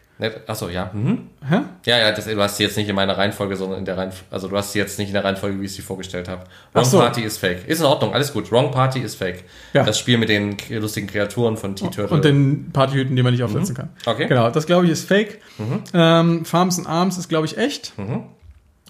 Achso, 0.47 0.67
ja. 0.67 0.91
Mhm. 0.93 1.29
Hä? 1.47 1.61
Ja, 1.85 1.97
ja, 1.97 2.11
das, 2.11 2.25
du 2.25 2.41
hast 2.41 2.57
sie 2.57 2.63
jetzt 2.63 2.75
nicht 2.75 2.89
in 2.89 2.95
meiner 2.95 3.17
Reihenfolge, 3.17 3.55
sondern 3.55 3.79
in 3.79 3.85
der 3.85 3.97
Reihenfolge. 3.97 4.25
Also 4.31 4.49
du 4.49 4.57
hast 4.57 4.73
sie 4.73 4.79
jetzt 4.79 4.99
nicht 4.99 5.07
in 5.07 5.13
der 5.13 5.23
Reihenfolge, 5.23 5.59
wie 5.61 5.65
ich 5.65 5.73
sie 5.73 5.81
vorgestellt 5.81 6.27
habe. 6.27 6.43
Wrong 6.73 6.83
so. 6.83 6.99
Party 6.99 7.21
ist 7.21 7.37
fake. 7.37 7.65
Ist 7.67 7.79
in 7.79 7.85
Ordnung, 7.85 8.13
alles 8.13 8.33
gut. 8.33 8.51
Wrong 8.51 8.69
Party 8.71 8.99
ist 8.99 9.15
fake. 9.15 9.45
Ja. 9.73 9.83
Das 9.83 9.97
Spiel 9.97 10.17
mit 10.17 10.27
den 10.27 10.57
lustigen 10.69 11.07
Kreaturen 11.07 11.55
von 11.55 11.75
T-Turtle. 11.75 12.09
Und 12.09 12.25
den 12.25 12.71
Partyhüten, 12.73 13.15
die 13.15 13.23
man 13.23 13.31
nicht 13.31 13.43
aufsetzen 13.43 13.73
mhm. 13.73 13.77
kann. 13.77 13.89
Okay. 14.05 14.27
Genau, 14.27 14.49
das 14.49 14.65
glaube 14.65 14.85
ich 14.85 14.91
ist 14.91 15.07
fake. 15.07 15.39
Mhm. 15.57 15.83
Ähm, 15.93 16.45
Farms 16.45 16.77
and 16.79 16.87
Arms 16.87 17.17
ist, 17.17 17.29
glaube 17.29 17.45
ich, 17.45 17.57
echt. 17.57 17.97
Mhm. 17.97 18.23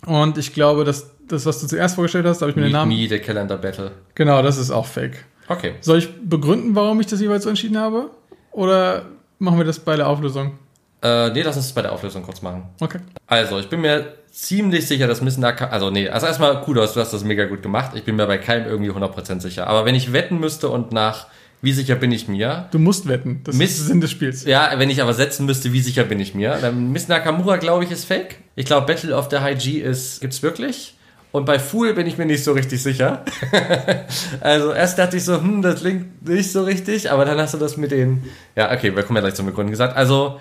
Und 0.08 0.38
ich 0.40 0.54
glaube, 0.54 0.84
dass 0.84 1.12
das, 1.28 1.46
was 1.46 1.62
du 1.62 1.68
zuerst 1.68 1.94
vorgestellt 1.94 2.26
hast, 2.26 2.42
habe 2.42 2.50
ich 2.50 2.58
mir 2.58 2.64
den 2.64 2.72
Namen. 2.72 2.92
Me, 2.92 3.08
the 3.08 3.20
Calendar 3.20 3.58
Battle. 3.58 3.92
Genau, 4.16 4.42
das 4.42 4.58
ist 4.58 4.72
auch 4.72 4.88
fake. 4.88 5.26
Okay. 5.48 5.76
Soll 5.82 6.00
ich 6.00 6.10
begründen, 6.24 6.76
warum 6.76 7.00
ich 7.02 7.08
das 7.08 7.22
jeweils 7.22 7.44
so 7.44 7.50
entschieden 7.50 7.78
habe? 7.78 8.10
Oder 8.52 9.06
machen 9.38 9.58
wir 9.58 9.66
das 9.66 9.80
bei 9.80 9.96
der 9.96 10.08
Auflösung? 10.08 10.58
Äh, 11.02 11.30
nee, 11.32 11.42
lass 11.42 11.56
uns 11.56 11.68
das 11.68 11.74
bei 11.74 11.82
der 11.82 11.92
Auflösung 11.94 12.24
kurz 12.24 12.42
machen. 12.42 12.64
Okay. 12.80 13.00
Also, 13.28 13.60
ich 13.60 13.70
bin 13.70 13.82
mir 13.82 14.14
ziemlich 14.32 14.88
sicher, 14.88 15.08
dass 15.08 15.22
Miss 15.22 15.38
Naka, 15.38 15.68
also 15.68 15.90
nee, 15.90 16.10
also 16.10 16.28
erstmal 16.28 16.62
Kudos, 16.62 16.94
du 16.94 17.00
hast 17.00 17.12
das 17.14 17.24
mega 17.24 17.46
gut 17.46 17.62
gemacht. 17.62 17.92
Ich 17.96 18.04
bin 18.04 18.16
mir 18.16 18.28
bei 18.28 18.38
keinem 18.38 18.68
irgendwie 18.68 18.92
100% 18.92 19.40
sicher. 19.42 19.68
Aber 19.68 19.86
wenn 19.86 19.96
ich 19.96 20.14
wetten 20.14 20.40
müsste 20.40 20.70
und 20.70 20.92
nach, 20.92 21.28
wie 21.62 21.74
sicher 21.74 21.96
bin 21.96 22.12
ich 22.12 22.28
mir? 22.28 22.68
Du 22.72 22.80
musst 22.80 23.08
wetten. 23.08 23.42
Das 23.44 23.56
Miss- 23.56 23.72
ist 23.72 23.80
der 23.82 23.86
Sinn 23.88 24.02
des 24.02 24.12
Spiels. 24.12 24.46
Ja, 24.46 24.72
wenn 24.78 24.90
ich 24.90 25.02
aber 25.02 25.14
setzen 25.14 25.46
müsste, 25.46 25.74
wie 25.74 25.82
sicher 25.82 26.04
bin 26.04 26.20
ich 26.20 26.36
mir? 26.36 26.58
Dann 26.62 26.92
Miss 26.92 27.08
Nakamura, 27.08 27.58
glaube 27.58 27.84
ich, 27.86 27.92
ist 27.92 28.06
fake. 28.06 28.36
Ich 28.56 28.66
glaube, 28.66 28.86
Battle 28.86 29.16
of 29.16 29.30
the 29.32 29.40
High 29.40 29.58
G 29.62 29.80
ist, 29.80 30.22
gibt's 30.22 30.42
wirklich. 30.44 30.96
Und 31.32 31.46
bei 31.46 31.60
Fool 31.60 31.94
bin 31.94 32.08
ich 32.08 32.18
mir 32.18 32.26
nicht 32.26 32.44
so 32.44 32.54
richtig 32.54 32.82
sicher. 32.82 33.24
also 34.42 34.72
erst 34.74 34.98
dachte 34.98 35.18
ich 35.18 35.24
so, 35.24 35.40
hm, 35.40 35.62
das 35.62 35.82
klingt 35.82 36.28
nicht 36.28 36.52
so 36.52 36.64
richtig, 36.64 37.12
aber 37.12 37.26
dann 37.26 37.38
hast 37.40 37.54
du 37.54 37.58
das 37.58 37.78
mit 37.78 37.92
den, 37.92 38.24
ja, 38.56 38.72
okay, 38.72 38.96
wir 38.96 39.04
kommen 39.04 39.18
ja 39.18 39.22
gleich 39.22 39.36
zum 39.36 39.46
Begründen 39.46 39.72
gesagt. 39.72 39.96
Also, 39.96 40.40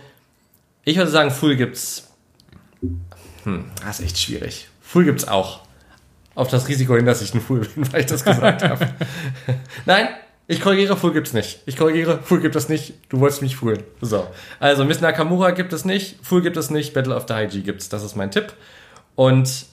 ich 0.85 0.97
würde 0.97 1.11
sagen, 1.11 1.31
Fool 1.31 1.57
gibt's, 1.57 2.09
hm, 3.45 3.65
das 3.85 4.01
ist 4.01 4.07
echt 4.07 4.19
schwierig. 4.19 4.69
Fool 4.81 5.05
gibt's 5.05 5.27
auch. 5.27 5.61
Auf 6.35 6.49
das 6.49 6.69
Risiko 6.69 6.95
hin, 6.95 7.05
dass 7.05 7.21
ich 7.21 7.35
ein 7.35 7.41
Fool 7.41 7.61
bin, 7.61 7.93
weil 7.93 8.01
ich 8.01 8.07
das 8.07 8.25
gesagt 8.25 8.63
habe. 8.63 8.89
Nein, 9.87 10.09
ich 10.47 10.63
korrigiere, 10.63 10.97
Fool 10.97 11.13
gibt's 11.13 11.35
nicht. 11.35 11.61
Ich 11.67 11.77
korrigiere, 11.77 12.21
Fool 12.23 12.41
gibt 12.41 12.57
es 12.57 12.69
nicht. 12.71 12.95
Du 13.11 13.21
wolltest 13.21 13.43
mich 13.43 13.57
foolen. 13.57 13.83
So. 14.01 14.27
Also, 14.61 14.85
Miss 14.85 15.01
Nakamura 15.01 15.51
gibt 15.51 15.75
es 15.75 15.85
nicht, 15.85 16.17
Fool 16.23 16.41
gibt 16.41 16.57
es 16.57 16.71
nicht, 16.71 16.95
Battle 16.95 17.15
of 17.15 17.27
the 17.29 17.35
High 17.35 17.53
gibt's. 17.65 17.91
Das 17.91 18.03
ist 18.03 18.17
mein 18.17 18.31
Tipp. 18.31 18.55
Und 19.15 19.67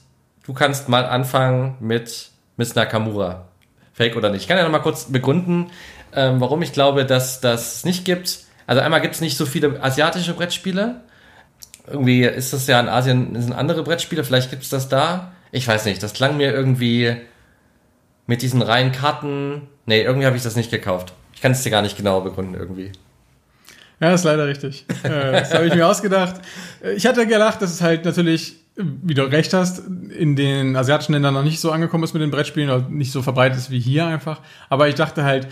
du 0.44 0.52
kannst 0.52 0.88
mal 0.90 1.06
anfangen 1.06 1.76
mit 1.80 2.30
Miss 2.58 2.74
Nakamura. 2.74 3.48
Fake 3.94 4.16
oder 4.16 4.28
nicht. 4.28 4.42
Ich 4.42 4.48
kann 4.48 4.58
ja 4.58 4.64
noch 4.64 4.70
mal 4.70 4.80
kurz 4.80 5.10
begründen, 5.10 5.70
ähm, 6.12 6.42
warum 6.42 6.60
ich 6.60 6.72
glaube, 6.72 7.06
dass 7.06 7.40
das 7.40 7.86
nicht 7.86 8.04
gibt. 8.04 8.40
Also 8.66 8.82
einmal 8.82 9.00
gibt 9.00 9.14
es 9.14 9.20
nicht 9.20 9.36
so 9.36 9.46
viele 9.46 9.82
asiatische 9.82 10.34
Brettspiele. 10.34 11.00
Irgendwie 11.86 12.24
ist 12.24 12.52
das 12.52 12.66
ja 12.66 12.80
in 12.80 12.88
Asien 12.88 13.40
sind 13.40 13.52
andere 13.52 13.84
Brettspiele, 13.84 14.24
vielleicht 14.24 14.50
gibt 14.50 14.64
es 14.64 14.70
das 14.70 14.88
da. 14.88 15.32
Ich 15.52 15.68
weiß 15.68 15.84
nicht, 15.84 16.02
das 16.02 16.12
klang 16.12 16.36
mir 16.36 16.52
irgendwie 16.52 17.16
mit 18.26 18.42
diesen 18.42 18.62
reinen 18.62 18.92
Karten. 18.92 19.68
Nee, 19.86 20.02
irgendwie 20.02 20.26
habe 20.26 20.36
ich 20.36 20.42
das 20.42 20.56
nicht 20.56 20.70
gekauft. 20.70 21.12
Ich 21.32 21.40
kann 21.40 21.52
es 21.52 21.62
dir 21.62 21.70
gar 21.70 21.82
nicht 21.82 21.96
genau 21.96 22.20
begründen 22.20 22.54
irgendwie. 22.54 22.90
Ja, 24.00 24.12
ist 24.12 24.24
leider 24.24 24.46
richtig. 24.46 24.84
Äh, 25.04 25.32
das 25.32 25.54
habe 25.54 25.66
ich 25.66 25.74
mir 25.74 25.86
ausgedacht. 25.86 26.34
Ich 26.96 27.06
hatte 27.06 27.26
gedacht, 27.26 27.62
dass 27.62 27.72
es 27.72 27.80
halt 27.80 28.04
natürlich, 28.04 28.56
wie 28.74 29.14
du 29.14 29.22
recht 29.22 29.54
hast, 29.54 29.78
in 29.78 30.36
den 30.36 30.76
asiatischen 30.76 31.12
Ländern 31.12 31.34
noch 31.34 31.44
nicht 31.44 31.60
so 31.60 31.70
angekommen 31.70 32.04
ist 32.04 32.12
mit 32.12 32.22
den 32.22 32.30
Brettspielen 32.30 32.68
oder 32.68 32.88
nicht 32.88 33.12
so 33.12 33.22
verbreitet 33.22 33.58
ist 33.58 33.70
wie 33.70 33.80
hier 33.80 34.06
einfach. 34.06 34.40
Aber 34.68 34.88
ich 34.88 34.96
dachte 34.96 35.24
halt, 35.24 35.46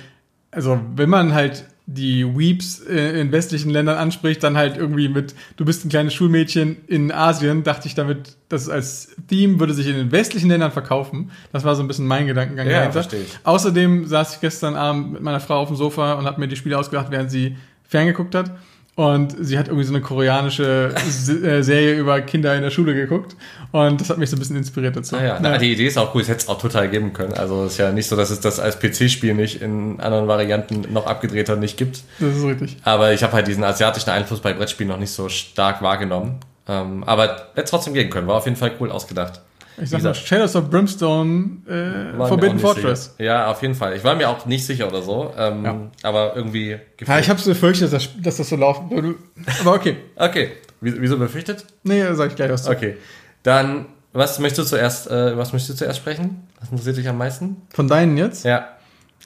also 0.51 0.81
wenn 0.95 1.09
man 1.09 1.33
halt 1.33 1.65
die 1.87 2.24
Weeps 2.24 2.80
äh, 2.80 3.20
in 3.20 3.30
westlichen 3.30 3.68
Ländern 3.70 3.99
anspricht, 3.99 4.43
dann 4.43 4.57
halt 4.57 4.76
irgendwie 4.78 5.09
mit, 5.11 5.35
du 5.57 5.66
bist 5.66 5.85
ein 5.85 5.91
kleines 5.91 6.14
Schulmädchen 6.14 6.78
in 6.87 7.12
Asien, 7.12 7.62
dachte 7.62 7.87
ich 7.89 7.95
damit, 7.95 8.37
das 8.49 8.70
als 8.70 9.14
Theme 9.28 9.61
würde 9.61 9.74
sich 9.74 9.87
in 9.89 9.95
den 9.97 10.11
westlichen 10.11 10.49
Ländern 10.49 10.72
verkaufen. 10.72 11.30
Das 11.53 11.62
war 11.64 11.74
so 11.74 11.82
ein 11.82 11.89
bisschen 11.89 12.07
mein 12.07 12.26
Gedankengang 12.26 12.66
Ja, 12.66 12.72
dahinter. 12.78 12.93
verstehe 13.03 13.22
ich. 13.22 13.39
Außerdem 13.45 14.07
saß 14.07 14.37
ich 14.37 14.41
gestern 14.41 14.76
Abend 14.76 15.12
mit 15.12 15.22
meiner 15.22 15.41
Frau 15.41 15.57
auf 15.61 15.68
dem 15.68 15.76
Sofa 15.76 16.14
und 16.14 16.24
habe 16.24 16.41
mir 16.41 16.49
die 16.49 16.57
Spiele 16.57 16.78
ausgedacht, 16.78 17.09
während 17.11 17.30
sie 17.30 17.57
ferngeguckt 17.87 18.35
hat. 18.35 18.51
Und 18.97 19.35
sie 19.41 19.59
hat 19.59 19.67
irgendwie 19.67 19.85
so 19.85 19.93
eine 19.93 20.03
koreanische 20.03 20.95
äh, 20.95 21.63
Serie 21.63 21.95
über 21.95 22.21
Kinder 22.21 22.55
in 22.55 22.63
der 22.63 22.71
Schule 22.71 22.95
geguckt. 22.95 23.35
Und 23.73 24.01
das 24.01 24.09
hat 24.09 24.19
mich 24.19 24.31
so 24.31 24.37
ein 24.37 24.39
bisschen 24.39 24.57
inspiriert 24.57 24.95
dazu. 24.95 25.17
Naja, 25.17 25.39
na, 25.43 25.59
die 25.59 25.73
Idee 25.73 25.89
ist 25.89 25.99
auch 25.99 26.15
cool, 26.15 26.23
es 26.23 26.29
hätte 26.29 26.41
es 26.45 26.49
auch 26.49 26.61
total 26.61 26.89
geben 26.89 27.13
können. 27.13 27.35
Also 27.35 27.65
es 27.65 27.73
ist 27.73 27.79
ja 27.79 27.91
nicht 27.91 28.07
so, 28.09 28.15
dass 28.15 28.31
es 28.31 28.39
das 28.39 28.61
als 28.61 28.79
PC-Spiel 28.79 29.35
nicht 29.35 29.61
in 29.63 29.99
anderen 29.99 30.29
Varianten 30.29 30.93
noch 30.93 31.07
abgedrehter 31.07 31.57
nicht 31.57 31.77
gibt. 31.77 32.03
Das 32.21 32.37
ist 32.37 32.45
richtig. 32.45 32.77
Aber 32.85 33.13
ich 33.13 33.25
habe 33.25 33.33
halt 33.33 33.49
diesen 33.49 33.65
asiatischen 33.65 34.11
Einfluss 34.11 34.39
bei 34.39 34.53
Brettspielen 34.53 34.91
noch 34.91 34.99
nicht 34.99 35.11
so 35.11 35.29
stark 35.29 35.83
wahrgenommen. 35.83 36.39
Ähm, 36.69 37.03
aber 37.03 37.49
hätte 37.55 37.65
es 37.65 37.71
trotzdem 37.71 37.95
gehen 37.95 38.11
können. 38.11 38.29
War 38.29 38.37
auf 38.37 38.45
jeden 38.45 38.57
Fall 38.57 38.73
cool 38.79 38.93
ausgedacht. 38.93 39.41
Ich 39.81 39.91
sag 39.91 40.03
mal, 40.03 40.14
Shadows 40.14 40.55
of 40.57 40.70
Brimstone, 40.70 41.59
äh, 41.68 42.27
Forbidden 42.29 42.59
Fortress. 42.59 43.14
Sicher. 43.16 43.25
Ja, 43.25 43.51
auf 43.51 43.61
jeden 43.62 43.75
Fall. 43.75 43.97
Ich 43.97 44.05
war 44.05 44.14
mir 44.14 44.29
auch 44.29 44.47
nicht 44.47 44.64
sicher 44.64 44.87
oder 44.89 45.03
so. 45.03 45.33
Ähm, 45.37 45.64
Ja. 45.64 45.77
Aber 46.03 46.37
irgendwie 46.37 46.70
Ja, 46.72 46.79
gefühlt. 46.97 47.20
ich 47.20 47.29
habe 47.31 47.41
so 47.41 47.51
befürchtet, 47.51 47.93
dass 47.93 48.05
das, 48.05 48.22
dass 48.22 48.37
das 48.37 48.49
so 48.51 48.57
laufen 48.57 48.91
würde. 48.91 49.14
Aber 49.61 49.75
okay. 49.75 49.97
okay. 50.16 50.53
Wie- 50.81 51.01
Wieso 51.01 51.18
befürchtet? 51.18 51.64
Nee, 51.83 52.03
sag 52.12 52.31
ich 52.31 52.37
gleich 52.37 52.51
was 52.51 52.64
zu. 52.64 52.70
Okay. 52.70 52.97
Dann, 53.43 53.87
was 54.12 54.39
möchtest 54.39 54.70
du 54.72 54.77
zuerst, 54.77 55.11
äh, 55.11 55.37
was 55.37 55.53
möchtest 55.53 55.70
du 55.81 55.85
zuerst 55.85 55.99
sprechen? 55.99 56.47
Was 56.61 56.70
interessiert 56.70 56.97
dich 56.99 57.09
am 57.09 57.18
meisten? 57.18 57.57
Von 57.72 57.89
deinen 57.89 58.16
jetzt? 58.16 58.45
Ja. 58.45 58.68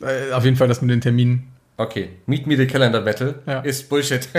Äh, 0.00 0.32
auf 0.32 0.44
jeden 0.44 0.56
Fall 0.56 0.68
das 0.68 0.80
mit 0.80 0.90
den 0.90 1.00
Terminen. 1.00 1.48
Okay. 1.80 2.08
Meet 2.26 2.48
Me 2.48 2.56
the 2.56 2.66
Calendar 2.66 3.00
Battle 3.00 3.36
Ja. 3.46 3.60
ist 3.60 3.88
Bullshit. 3.88 4.28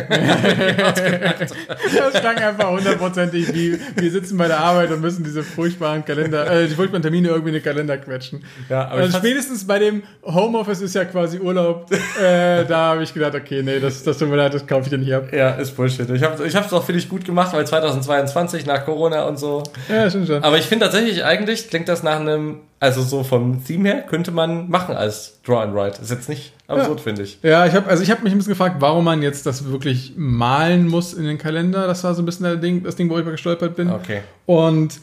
Das 1.99 2.13
klang 2.19 2.37
einfach 2.37 2.69
hundertprozentig 2.69 3.53
wie, 3.53 3.79
wir 3.95 4.11
sitzen 4.11 4.37
bei 4.37 4.47
der 4.47 4.59
Arbeit 4.59 4.91
und 4.91 5.01
müssen 5.01 5.23
diese 5.23 5.43
furchtbaren 5.43 6.03
Kalender, 6.03 6.49
äh, 6.51 6.67
die 6.67 6.75
furchtbaren 6.75 7.01
Termine 7.01 7.29
irgendwie 7.29 7.49
in 7.49 7.53
den 7.55 7.63
Kalender 7.63 7.97
quetschen. 7.97 8.43
Ja, 8.67 8.87
aber 8.89 9.01
also 9.01 9.17
spätestens 9.17 9.65
bei 9.65 9.79
dem 9.79 10.03
Homeoffice 10.23 10.81
ist 10.81 10.95
ja 10.95 11.05
quasi 11.05 11.39
Urlaub, 11.39 11.89
äh, 12.21 12.65
da 12.65 12.77
habe 12.91 13.03
ich 13.03 13.13
gedacht, 13.13 13.35
okay, 13.35 13.61
nee, 13.63 13.79
das, 13.79 14.03
das 14.03 14.17
tut 14.17 14.29
mir 14.29 14.35
leid, 14.35 14.53
das 14.53 14.67
kaufe 14.67 14.83
ich 14.83 14.89
dir 14.89 14.97
nicht 14.97 15.13
ab. 15.13 15.31
Ja, 15.33 15.51
ist 15.51 15.75
Bullshit. 15.75 16.09
Ich 16.09 16.23
habe 16.23 16.45
ich 16.45 16.55
hab's 16.55 16.73
auch, 16.73 16.83
finde 16.83 16.99
ich, 16.99 17.09
gut 17.09 17.25
gemacht, 17.25 17.53
weil 17.53 17.65
2022 17.65 18.65
nach 18.65 18.85
Corona 18.85 19.23
und 19.23 19.39
so. 19.39 19.63
Ja, 19.87 20.09
stimmt 20.09 20.27
schon. 20.27 20.43
Aber 20.43 20.57
ich 20.57 20.65
finde 20.65 20.85
tatsächlich, 20.85 21.23
eigentlich 21.23 21.69
klingt 21.69 21.87
das 21.87 22.03
nach 22.03 22.19
einem, 22.19 22.59
also 22.79 23.01
so 23.01 23.23
vom 23.23 23.63
Theme 23.63 23.89
her, 23.89 24.01
könnte 24.01 24.31
man 24.31 24.69
machen 24.69 24.95
als 24.95 25.41
Draw 25.45 25.63
and 25.63 25.75
Write. 25.75 26.01
Ist 26.01 26.11
jetzt 26.11 26.29
nicht 26.29 26.53
absurd, 26.67 27.01
finde 27.01 27.23
ich. 27.23 27.39
Ja, 27.43 27.65
ich 27.65 27.73
habe 27.73 27.89
also 27.89 28.03
ich 28.03 28.11
habe 28.11 28.23
mich 28.23 28.31
ein 28.31 28.37
bisschen 28.37 28.53
gefragt, 28.53 28.77
warum 28.79 29.03
man 29.05 29.21
jetzt 29.21 29.45
das 29.45 29.65
wirklich 29.65 30.13
malen 30.15 30.87
muss 30.87 31.13
in 31.13 31.25
den 31.25 31.37
Kalender. 31.37 31.87
Das 31.87 32.03
war 32.03 32.13
so 32.15 32.21
ein 32.21 32.25
bisschen 32.25 32.45
das 32.45 32.59
Ding, 32.61 32.83
das 32.83 32.95
Ding 32.95 33.09
wo 33.09 33.17
ich 33.17 33.25
mal 33.25 33.31
gestolpert 33.31 33.75
bin. 33.75 33.89
Okay. 33.89 34.21
Und 34.45 34.99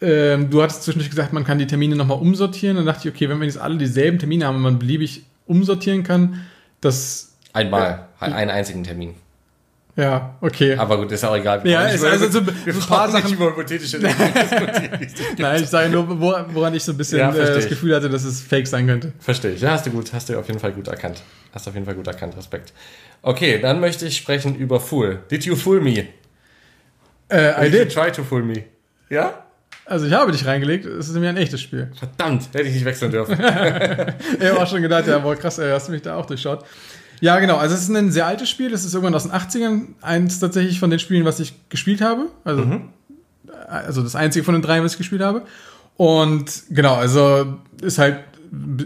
ähm, 0.00 0.48
du 0.48 0.62
hattest 0.62 0.84
zwischendurch 0.84 1.10
gesagt, 1.10 1.32
man 1.32 1.44
kann 1.44 1.58
die 1.58 1.66
Termine 1.66 1.94
nochmal 1.96 2.18
umsortieren. 2.18 2.76
Dann 2.76 2.86
dachte 2.86 3.08
ich, 3.08 3.14
okay, 3.14 3.28
wenn 3.28 3.38
wir 3.38 3.46
jetzt 3.46 3.60
alle 3.60 3.76
dieselben 3.76 4.18
Termine 4.18 4.46
haben 4.46 4.56
und 4.56 4.62
man 4.62 4.78
beliebig 4.78 5.24
umsortieren 5.46 6.02
kann, 6.02 6.40
das 6.80 7.30
Einmal. 7.52 8.06
Einen 8.20 8.50
einzigen 8.50 8.84
Termin. 8.84 9.14
Ja, 10.00 10.34
okay. 10.40 10.74
Aber 10.76 10.96
gut, 10.96 11.12
ist 11.12 11.24
auch 11.24 11.36
egal. 11.36 11.62
Wir 11.62 11.72
Ja, 11.72 11.84
ist 11.86 12.02
nicht 12.02 12.10
also 12.12 12.28
so- 12.30 12.46
wir 12.46 12.52
ein 12.74 12.80
paar 12.80 13.06
brauchen 13.08 13.14
nicht 13.14 13.22
Sachen- 13.24 13.34
über 13.36 13.46
hypothetische. 13.50 13.98
Nein, 15.38 15.62
ich 15.62 15.68
sage 15.68 15.88
nur, 15.90 16.08
wo- 16.20 16.34
woran 16.54 16.74
ich 16.74 16.82
so 16.84 16.92
ein 16.92 16.98
bisschen 16.98 17.18
Ja, 17.18 17.30
äh, 17.34 17.54
das. 17.54 17.68
Gefühl 17.68 17.94
hatte, 17.94 18.08
dass 18.08 18.24
es 18.24 18.40
fake 18.40 18.66
sein 18.66 18.86
könnte. 18.86 19.12
Verstehe 19.20 19.52
ich. 19.52 19.60
Ja, 19.60 19.72
hast 19.72 19.86
du 19.86 19.90
gut, 19.90 20.12
hast 20.12 20.28
du 20.28 20.38
auf 20.38 20.46
jeden 20.48 20.58
Fall 20.60 20.72
gut 20.72 20.88
erkannt. 20.88 21.22
Hast 21.52 21.66
du 21.66 21.70
auf 21.70 21.74
jeden 21.74 21.86
Fall 21.86 21.94
gut 21.94 22.06
erkannt. 22.06 22.36
Respekt. 22.36 22.72
Okay, 23.22 23.58
dann 23.60 23.80
möchte 23.80 24.06
ich 24.06 24.16
sprechen 24.16 24.54
über 24.56 24.80
Fool. 24.80 25.20
Did 25.30 25.44
you 25.44 25.56
fool 25.56 25.80
me? 25.80 26.06
Äh, 27.28 27.66
I 27.66 27.70
Did 27.70 27.72
you 27.74 27.84
did. 27.84 27.92
try 27.94 28.10
to 28.10 28.22
fool 28.24 28.42
me? 28.42 28.64
Ja? 29.08 29.44
Also 29.86 30.06
ich 30.06 30.12
habe 30.12 30.30
dich 30.30 30.46
reingelegt, 30.46 30.84
es 30.86 31.08
ist 31.08 31.14
nämlich 31.14 31.30
ein 31.30 31.36
echtes 31.36 31.60
Spiel. 31.60 31.90
Verdammt, 31.98 32.48
hätte 32.52 32.68
ich 32.68 32.74
nicht 32.74 32.84
wechseln 32.84 33.10
dürfen. 33.10 33.36
Ich 34.40 34.46
habe 34.48 34.60
auch 34.62 34.66
schon 34.68 34.82
gedacht, 34.82 35.06
ja, 35.08 35.18
boah, 35.24 35.34
krass, 35.34 35.58
ey, 35.58 35.70
hast 35.70 35.88
du 35.88 35.92
mich 35.92 36.02
da 36.02 36.14
auch 36.16 36.26
durchschaut. 36.26 36.64
Ja, 37.20 37.38
genau. 37.38 37.56
Also 37.56 37.74
es 37.74 37.82
ist 37.82 37.90
ein 37.90 38.10
sehr 38.10 38.26
altes 38.26 38.48
Spiel. 38.48 38.70
Das 38.70 38.84
ist 38.84 38.94
irgendwann 38.94 39.14
aus 39.14 39.24
den 39.24 39.32
80ern. 39.32 39.82
Eins 40.00 40.40
tatsächlich 40.40 40.80
von 40.80 40.90
den 40.90 40.98
Spielen, 40.98 41.24
was 41.24 41.40
ich 41.40 41.54
gespielt 41.68 42.00
habe. 42.00 42.26
Also, 42.44 42.80
also 43.68 44.02
das 44.02 44.16
einzige 44.16 44.44
von 44.44 44.54
den 44.54 44.62
drei, 44.62 44.82
was 44.82 44.92
ich 44.92 44.98
gespielt 44.98 45.22
habe. 45.22 45.42
Und 45.96 46.62
genau, 46.70 46.94
also 46.94 47.58
ist 47.82 47.98
halt, 47.98 48.20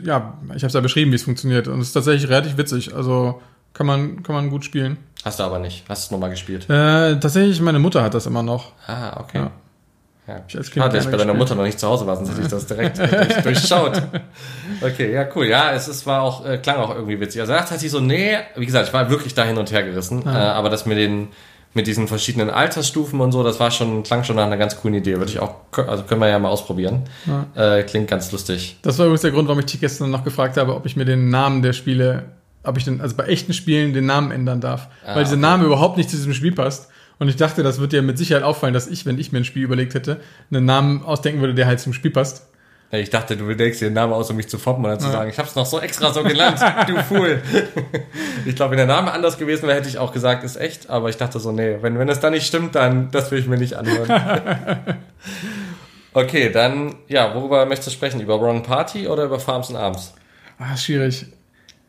ja, 0.05 0.37
ich 0.47 0.63
habe 0.63 0.67
es 0.67 0.73
ja 0.73 0.81
beschrieben, 0.81 1.13
wie 1.13 1.17
es 1.17 1.23
funktioniert. 1.23 1.69
Und 1.69 1.81
es 1.81 1.89
ist 1.89 1.93
tatsächlich 1.93 2.29
relativ 2.29 2.57
witzig. 2.57 2.95
Also 2.95 3.41
kann 3.73 3.87
man, 3.87 4.23
kann 4.23 4.35
man 4.35 4.51
gut 4.51 4.65
spielen. 4.65 4.99
Hast 5.25 5.39
du 5.39 5.45
aber 5.45 5.59
nicht. 5.59 5.85
Hast 5.89 6.11
du 6.11 6.15
nochmal 6.15 6.31
gespielt? 6.31 6.69
Äh, 6.69 7.19
tatsächlich, 7.19 7.61
meine 7.61 7.79
Mutter 7.79 8.03
hat 8.03 8.15
das 8.15 8.27
immer 8.27 8.43
noch. 8.43 8.73
Ah, 8.87 9.21
okay. 9.21 9.39
Ja. 9.39 9.51
Ja. 10.27 10.41
Ich 10.49 10.57
als 10.57 10.71
Kind 10.71 10.83
Schade, 10.83 10.97
dass 10.97 11.05
ich 11.05 11.11
bei 11.11 11.19
deiner. 11.19 11.35
Mutter 11.35 11.55
noch 11.55 11.65
nicht 11.65 11.79
zu 11.79 11.87
Hause 11.87 12.07
war, 12.07 12.17
sonst 12.17 12.31
hätte 12.31 12.43
ich 12.43 12.49
das 12.49 12.67
direkt 12.67 12.99
durch, 12.99 13.35
durchschaut. 13.43 14.03
Okay, 14.81 15.13
ja, 15.13 15.27
cool. 15.35 15.47
Ja, 15.47 15.73
es 15.73 15.87
ist, 15.89 16.07
war 16.07 16.23
auch, 16.23 16.47
äh, 16.47 16.59
klang 16.59 16.77
auch 16.77 16.95
irgendwie 16.95 17.21
witzig. 17.21 17.43
Also 17.43 17.53
erst 17.53 17.71
hatte 17.71 17.85
ich 17.85 17.93
so, 17.93 18.01
nee, 18.01 18.37
wie 18.57 18.65
gesagt, 18.65 18.89
ich 18.89 18.95
war 18.95 19.11
wirklich 19.11 19.35
da 19.35 19.45
hin 19.45 19.59
und 19.59 19.71
her 19.71 19.83
gerissen. 19.83 20.25
Äh, 20.27 20.31
aber 20.31 20.71
das 20.71 20.87
mit 20.87 20.97
den, 20.97 21.29
mit 21.75 21.87
diesen 21.87 22.09
verschiedenen 22.09 22.49
Altersstufen 22.49 23.21
und 23.21 23.33
so, 23.33 23.43
das 23.43 23.61
war 23.61 23.71
schon, 23.71 24.03
klang 24.03 24.25
schon 24.25 24.37
nach 24.37 24.47
einer 24.47 24.57
ganz 24.57 24.81
coolen 24.81 24.95
Idee. 24.95 25.19
Würde 25.19 25.31
ich 25.31 25.41
auch, 25.41 25.57
also 25.73 26.05
können 26.05 26.21
wir 26.23 26.29
ja 26.29 26.39
mal 26.39 26.49
ausprobieren. 26.49 27.03
Äh, 27.55 27.83
klingt 27.83 28.09
ganz 28.09 28.33
lustig. 28.33 28.79
Das 28.81 28.99
war 28.99 29.07
übrigens 29.07 29.23
der 29.23 29.33
Grund, 29.33 29.49
warum 29.49 29.59
ich 29.59 29.67
dich 29.67 29.81
gestern 29.81 30.11
noch 30.11 30.25
gefragt 30.25 30.57
habe, 30.57 30.75
ob 30.75 30.87
ich 30.87 30.97
mir 30.97 31.05
den 31.05 31.29
Namen 31.29 31.61
der 31.61 31.75
Spiele, 31.75 32.25
ob 32.63 32.79
ich 32.79 32.85
den, 32.85 33.03
also 33.03 33.15
bei 33.15 33.25
echten 33.25 33.53
Spielen 33.53 33.93
den 33.93 34.07
Namen 34.07 34.31
ändern 34.31 34.61
darf. 34.61 34.89
Ah, 35.05 35.17
weil 35.17 35.25
dieser 35.25 35.37
okay. 35.37 35.43
Name 35.43 35.65
überhaupt 35.65 35.99
nicht 35.99 36.09
zu 36.09 36.17
diesem 36.17 36.33
Spiel 36.33 36.53
passt. 36.53 36.89
Und 37.19 37.29
ich 37.29 37.37
dachte, 37.37 37.63
das 37.63 37.81
wird 37.81 37.93
dir 37.93 38.03
mit 38.03 38.19
Sicherheit 38.19 38.43
auffallen, 38.43 38.75
dass 38.75 38.87
ich, 38.87 39.07
wenn 39.07 39.19
ich 39.19 39.33
mir 39.33 39.39
ein 39.39 39.45
Spiel 39.45 39.63
überlegt 39.63 39.95
hätte, 39.95 40.21
einen 40.51 40.65
Namen 40.65 41.03
ausdenken 41.05 41.41
würde, 41.41 41.55
der 41.55 41.67
halt 41.67 41.81
zum 41.81 41.93
Spiel 41.93 42.11
passt. 42.11 42.49
Ja, 42.91 42.99
Ich 42.99 43.11
dachte, 43.11 43.37
du 43.37 43.55
denkst 43.55 43.79
dir 43.79 43.89
den 43.89 43.95
Namen 43.95 44.13
aus, 44.13 44.31
um 44.31 44.37
mich 44.37 44.49
zu 44.49 44.59
foppen 44.59 44.85
und 44.85 44.91
dann 44.91 45.01
zu 45.01 45.11
sagen, 45.11 45.31
ich 45.31 45.39
hab's 45.39 45.55
noch 45.55 45.67
so 45.67 45.81
extra 45.81 46.13
so 46.13 46.23
genannt, 46.23 46.61
du 46.89 46.97
Fool. 47.03 47.43
ich 48.47 48.55
glaube, 48.57 48.73
wenn 48.73 48.79
der 48.79 48.87
Name 48.87 49.13
anders 49.13 49.39
gewesen 49.39 49.67
wäre, 49.67 49.77
hätte 49.77 49.89
ich 49.89 49.99
auch 49.99 50.13
gesagt, 50.13 50.45
ist 50.45 50.57
echt. 50.57 50.91
Aber 50.91 51.09
ich 51.09 51.17
dachte 51.17 51.41
so, 51.41 51.51
nee, 51.53 51.79
wenn, 51.81 51.99
wenn 51.99 52.07
das 52.07 52.21
dann 52.21 52.33
nicht 52.33 52.47
stimmt, 52.47 52.75
dann 52.75 53.11
das 53.11 53.31
will 53.31 53.39
ich 53.39 53.47
mir 53.47 53.59
nicht 53.59 53.75
anhören. 53.75 54.09
okay, 56.15 56.51
dann, 56.51 56.97
ja, 57.09 57.35
worüber 57.35 57.67
möchtest 57.67 57.89
du 57.89 57.93
sprechen? 57.93 58.21
Über 58.21 58.41
Wrong 58.41 58.63
Party 58.63 59.09
oder 59.09 59.25
über 59.25 59.41
Farms 59.41 59.71
and 59.71 59.79
Arms? 59.79 60.15
Ah, 60.59 60.77
schwierig. 60.77 61.27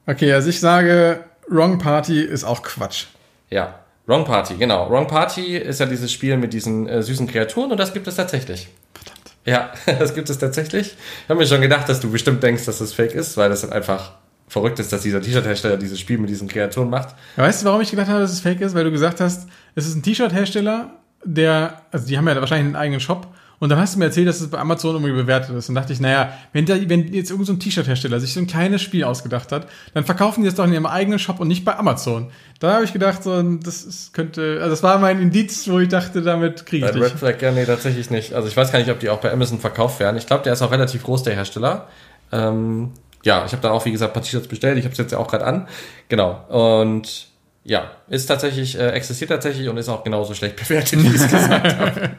Okay, 0.07 0.33
also 0.33 0.49
ich 0.49 0.59
sage, 0.59 1.23
Wrong 1.47 1.77
Party 1.77 2.21
ist 2.21 2.43
auch 2.43 2.63
Quatsch. 2.63 3.05
Ja. 3.49 3.79
Wrong 4.07 4.23
Party, 4.23 4.55
genau. 4.55 4.89
Wrong 4.89 5.07
Party 5.07 5.57
ist 5.57 5.79
ja 5.79 5.85
dieses 5.85 6.11
Spiel 6.11 6.37
mit 6.37 6.53
diesen 6.53 6.87
äh, 6.87 7.01
süßen 7.01 7.27
Kreaturen 7.27 7.71
und 7.71 7.79
das 7.79 7.93
gibt 7.93 8.07
es 8.07 8.15
tatsächlich. 8.15 8.69
Verdammt. 8.93 9.35
Ja, 9.45 9.71
das 9.99 10.13
gibt 10.13 10.29
es 10.29 10.37
tatsächlich. 10.37 10.95
Ich 11.23 11.29
habe 11.29 11.39
mir 11.39 11.47
schon 11.47 11.61
gedacht, 11.61 11.89
dass 11.89 11.99
du 11.99 12.11
bestimmt 12.11 12.43
denkst, 12.43 12.65
dass 12.65 12.79
das 12.79 12.93
fake 12.93 13.13
ist, 13.13 13.35
weil 13.37 13.49
das 13.49 13.61
dann 13.61 13.71
einfach 13.71 14.13
verrückt 14.47 14.79
ist, 14.79 14.93
dass 14.93 15.01
dieser 15.01 15.21
T-Shirt-Hersteller 15.21 15.77
dieses 15.77 15.99
Spiel 15.99 16.19
mit 16.19 16.29
diesen 16.29 16.47
Kreaturen 16.47 16.89
macht. 16.89 17.15
Ja, 17.35 17.43
weißt 17.43 17.63
du, 17.63 17.65
warum 17.65 17.81
ich 17.81 17.89
gedacht 17.89 18.07
habe, 18.07 18.19
dass 18.19 18.31
es 18.31 18.41
fake 18.41 18.61
ist? 18.61 18.75
Weil 18.75 18.83
du 18.83 18.91
gesagt 18.91 19.19
hast, 19.19 19.49
es 19.73 19.87
ist 19.87 19.95
ein 19.95 20.03
T-Shirt-Hersteller, 20.03 20.91
der, 21.23 21.81
also 21.91 22.07
die 22.07 22.17
haben 22.17 22.27
ja 22.27 22.35
wahrscheinlich 22.35 22.67
einen 22.67 22.75
eigenen 22.75 22.99
Shop 22.99 23.27
und 23.59 23.69
dann 23.69 23.79
hast 23.79 23.95
du 23.95 23.99
mir 23.99 24.05
erzählt, 24.05 24.27
dass 24.27 24.41
es 24.41 24.49
bei 24.49 24.57
Amazon 24.57 24.95
irgendwie 24.95 25.13
bewertet 25.13 25.55
ist. 25.55 25.69
Und 25.69 25.75
dachte 25.75 25.93
ich, 25.93 25.99
naja, 25.99 26.33
wenn, 26.53 26.65
da, 26.65 26.75
wenn 26.75 27.13
jetzt 27.13 27.29
irgendein 27.29 27.45
so 27.45 27.53
ein 27.53 27.59
T-Shirt-Hersteller 27.59 28.19
sich 28.19 28.33
so 28.33 28.39
ein 28.39 28.47
kleines 28.47 28.81
Spiel 28.81 29.03
ausgedacht 29.03 29.51
hat, 29.51 29.67
dann 29.93 30.03
verkaufen 30.03 30.41
die 30.41 30.47
das 30.47 30.55
doch 30.55 30.65
in 30.65 30.73
ihrem 30.73 30.85
eigenen 30.85 31.19
Shop 31.19 31.39
und 31.39 31.47
nicht 31.47 31.63
bei 31.63 31.77
Amazon. 31.77 32.31
Da 32.59 32.73
habe 32.73 32.85
ich 32.85 32.93
gedacht, 32.93 33.23
so, 33.23 33.41
das 33.41 33.83
ist, 33.83 34.13
könnte, 34.13 34.57
also 34.59 34.71
das 34.71 34.83
war 34.83 34.97
mein 34.99 35.21
Indiz, 35.21 35.67
wo 35.69 35.79
ich 35.79 35.89
dachte, 35.89 36.21
damit 36.21 36.65
kriege 36.65 36.85
ich 36.85 36.91
dich. 36.91 37.01
Red 37.01 37.11
Flag, 37.11 37.41
ja, 37.41 37.51
nee, 37.51 37.65
tatsächlich 37.65 38.09
nicht. 38.09 38.33
Also 38.33 38.47
ich 38.47 38.57
weiß 38.57 38.71
gar 38.71 38.79
nicht, 38.79 38.91
ob 38.91 38.99
die 38.99 39.09
auch 39.09 39.19
bei 39.19 39.31
Amazon 39.31 39.59
verkauft 39.59 39.99
werden. 39.99 40.17
Ich 40.17 40.27
glaube, 40.27 40.43
der 40.43 40.53
ist 40.53 40.61
auch 40.61 40.71
relativ 40.71 41.03
groß, 41.03 41.23
der 41.23 41.35
Hersteller. 41.35 41.87
Ähm, 42.31 42.91
ja, 43.23 43.43
ich 43.45 43.51
habe 43.53 43.61
da 43.61 43.71
auch, 43.71 43.85
wie 43.85 43.91
gesagt, 43.91 44.11
ein 44.11 44.13
paar 44.13 44.23
T-Shirts 44.23 44.47
bestellt. 44.47 44.77
Ich 44.77 44.85
habe 44.85 44.91
es 44.91 44.97
jetzt 44.97 45.11
ja 45.11 45.17
auch 45.17 45.27
gerade 45.27 45.45
an. 45.45 45.67
Genau. 46.09 46.45
Und 46.47 47.27
ja, 47.65 47.91
ist 48.07 48.27
tatsächlich, 48.27 48.77
äh, 48.77 48.89
existiert 48.91 49.31
tatsächlich 49.31 49.67
und 49.67 49.77
ist 49.77 49.89
auch 49.89 50.03
genauso 50.03 50.35
schlecht 50.35 50.55
bewertet, 50.67 51.03
wie 51.03 51.07
ich 51.07 51.15
es 51.15 51.29
gesagt 51.29 51.77
habe. 51.79 52.11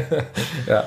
ja. 0.66 0.84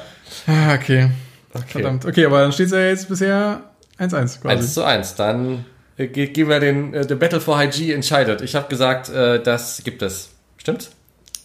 Ah, 0.47 0.73
okay. 0.73 1.11
okay. 1.53 1.65
Verdammt. 1.67 2.05
Okay, 2.05 2.25
aber 2.25 2.41
dann 2.41 2.51
steht 2.51 2.67
es 2.67 2.71
ja 2.73 2.79
jetzt 2.79 3.07
bisher 3.07 3.61
1-1 3.99 4.41
quasi. 4.41 4.47
1 4.47 4.73
zu 4.73 4.83
1. 4.83 5.15
Dann 5.15 5.65
äh, 5.97 6.07
gehen 6.07 6.49
wir 6.49 6.59
den 6.59 6.95
äh, 6.95 7.07
The 7.07 7.13
Battle 7.13 7.39
for 7.39 7.57
High 7.57 7.89
entscheidet. 7.89 8.41
Ich 8.41 8.55
habe 8.55 8.67
gesagt, 8.69 9.09
äh, 9.09 9.41
das 9.41 9.83
gibt 9.83 10.01
es. 10.01 10.31
Stimmt? 10.57 10.89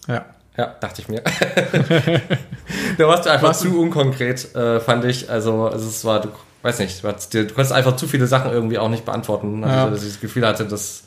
Ja. 0.08 0.24
Ja, 0.56 0.74
dachte 0.80 1.02
ich 1.02 1.08
mir. 1.08 1.22
da 2.98 3.06
warst 3.06 3.26
du 3.26 3.30
einfach 3.30 3.48
warst 3.48 3.60
zu 3.62 3.80
unkonkret, 3.80 4.54
äh, 4.54 4.80
fand 4.80 5.04
ich. 5.04 5.30
Also, 5.30 5.66
also 5.66 5.88
es 5.88 6.04
war, 6.04 6.20
du 6.20 6.28
weiß 6.62 6.78
nicht, 6.78 7.02
du, 7.02 7.44
du 7.44 7.54
konntest 7.54 7.72
einfach 7.72 7.96
zu 7.96 8.06
viele 8.06 8.26
Sachen 8.26 8.50
irgendwie 8.50 8.78
auch 8.78 8.90
nicht 8.90 9.04
beantworten. 9.04 9.64
Also, 9.64 9.76
ja. 9.76 9.90
dass 9.90 10.02
ich 10.02 10.12
das 10.12 10.20
Gefühl 10.20 10.46
hatte, 10.46 10.66
dass 10.66 11.04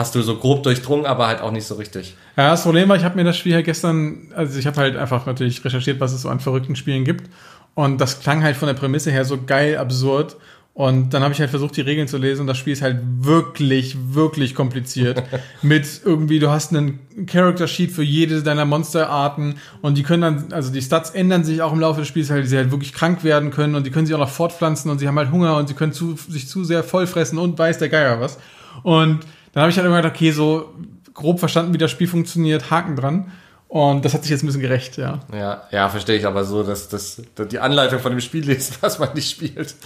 hast 0.00 0.14
du 0.14 0.22
so 0.22 0.36
grob 0.36 0.62
durchdrungen, 0.62 1.06
aber 1.06 1.28
halt 1.28 1.40
auch 1.40 1.52
nicht 1.52 1.66
so 1.66 1.76
richtig. 1.76 2.16
Ja, 2.36 2.50
das 2.50 2.62
Problem 2.62 2.88
war, 2.88 2.96
ich 2.96 3.04
habe 3.04 3.16
mir 3.16 3.24
das 3.24 3.36
Spiel 3.36 3.54
halt 3.54 3.66
gestern, 3.66 4.32
also 4.34 4.58
ich 4.58 4.66
habe 4.66 4.76
halt 4.78 4.96
einfach 4.96 5.26
natürlich 5.26 5.64
recherchiert, 5.64 6.00
was 6.00 6.12
es 6.12 6.22
so 6.22 6.28
an 6.28 6.40
verrückten 6.40 6.74
Spielen 6.74 7.04
gibt. 7.04 7.30
Und 7.74 8.00
das 8.00 8.20
klang 8.20 8.42
halt 8.42 8.56
von 8.56 8.66
der 8.66 8.74
Prämisse 8.74 9.10
her 9.10 9.24
so 9.24 9.38
geil 9.42 9.76
absurd. 9.78 10.36
Und 10.72 11.12
dann 11.12 11.22
habe 11.22 11.34
ich 11.34 11.40
halt 11.40 11.50
versucht, 11.50 11.76
die 11.76 11.82
Regeln 11.82 12.08
zu 12.08 12.16
lesen 12.16 12.42
und 12.42 12.46
das 12.46 12.56
Spiel 12.56 12.72
ist 12.72 12.80
halt 12.80 13.00
wirklich, 13.02 13.96
wirklich 14.14 14.54
kompliziert. 14.54 15.22
Mit 15.62 15.86
irgendwie, 16.04 16.38
du 16.38 16.50
hast 16.50 16.74
einen 16.74 17.00
Character 17.26 17.66
Sheet 17.66 17.90
für 17.90 18.04
jede 18.04 18.42
deiner 18.42 18.64
Monsterarten 18.64 19.56
und 19.82 19.98
die 19.98 20.02
können 20.04 20.22
dann, 20.22 20.52
also 20.52 20.72
die 20.72 20.80
Stats 20.80 21.10
ändern 21.10 21.44
sich 21.44 21.60
auch 21.60 21.72
im 21.72 21.80
Laufe 21.80 22.00
des 22.00 22.08
Spiels, 22.08 22.30
halt, 22.30 22.50
die 22.50 22.56
halt 22.56 22.70
wirklich 22.70 22.94
krank 22.94 23.24
werden 23.24 23.50
können 23.50 23.74
und 23.74 23.84
die 23.84 23.90
können 23.90 24.06
sich 24.06 24.14
auch 24.14 24.20
noch 24.20 24.30
fortpflanzen 24.30 24.90
und 24.90 25.00
sie 25.00 25.08
haben 25.08 25.18
halt 25.18 25.32
Hunger 25.32 25.56
und 25.56 25.68
sie 25.68 25.74
können 25.74 25.92
zu, 25.92 26.16
sich 26.16 26.48
zu 26.48 26.64
sehr 26.64 26.82
vollfressen 26.82 27.38
und 27.38 27.58
weiß 27.58 27.78
der 27.78 27.88
Geier 27.88 28.20
was. 28.20 28.38
Und 28.82 29.20
dann 29.52 29.62
habe 29.62 29.70
ich 29.70 29.76
halt 29.76 29.86
immer 29.86 29.96
gedacht, 29.96 30.14
okay, 30.14 30.30
so 30.30 30.74
grob 31.14 31.38
verstanden, 31.38 31.74
wie 31.74 31.78
das 31.78 31.90
Spiel 31.90 32.06
funktioniert, 32.06 32.70
Haken 32.70 32.96
dran. 32.96 33.32
Und 33.68 34.04
das 34.04 34.14
hat 34.14 34.22
sich 34.22 34.32
jetzt 34.32 34.42
ein 34.42 34.46
bisschen 34.46 34.62
gerecht, 34.62 34.96
ja. 34.96 35.20
Ja, 35.32 35.62
ja, 35.70 35.88
verstehe 35.88 36.16
ich, 36.16 36.26
aber 36.26 36.42
so, 36.42 36.64
dass, 36.64 36.88
dass, 36.88 37.22
dass 37.36 37.46
die 37.46 37.60
Anleitung 37.60 38.00
von 38.00 38.10
dem 38.10 38.20
Spiel 38.20 38.44
lesen, 38.44 38.74
was 38.80 38.98
man 38.98 39.14
nicht 39.14 39.30
spielt, 39.30 39.76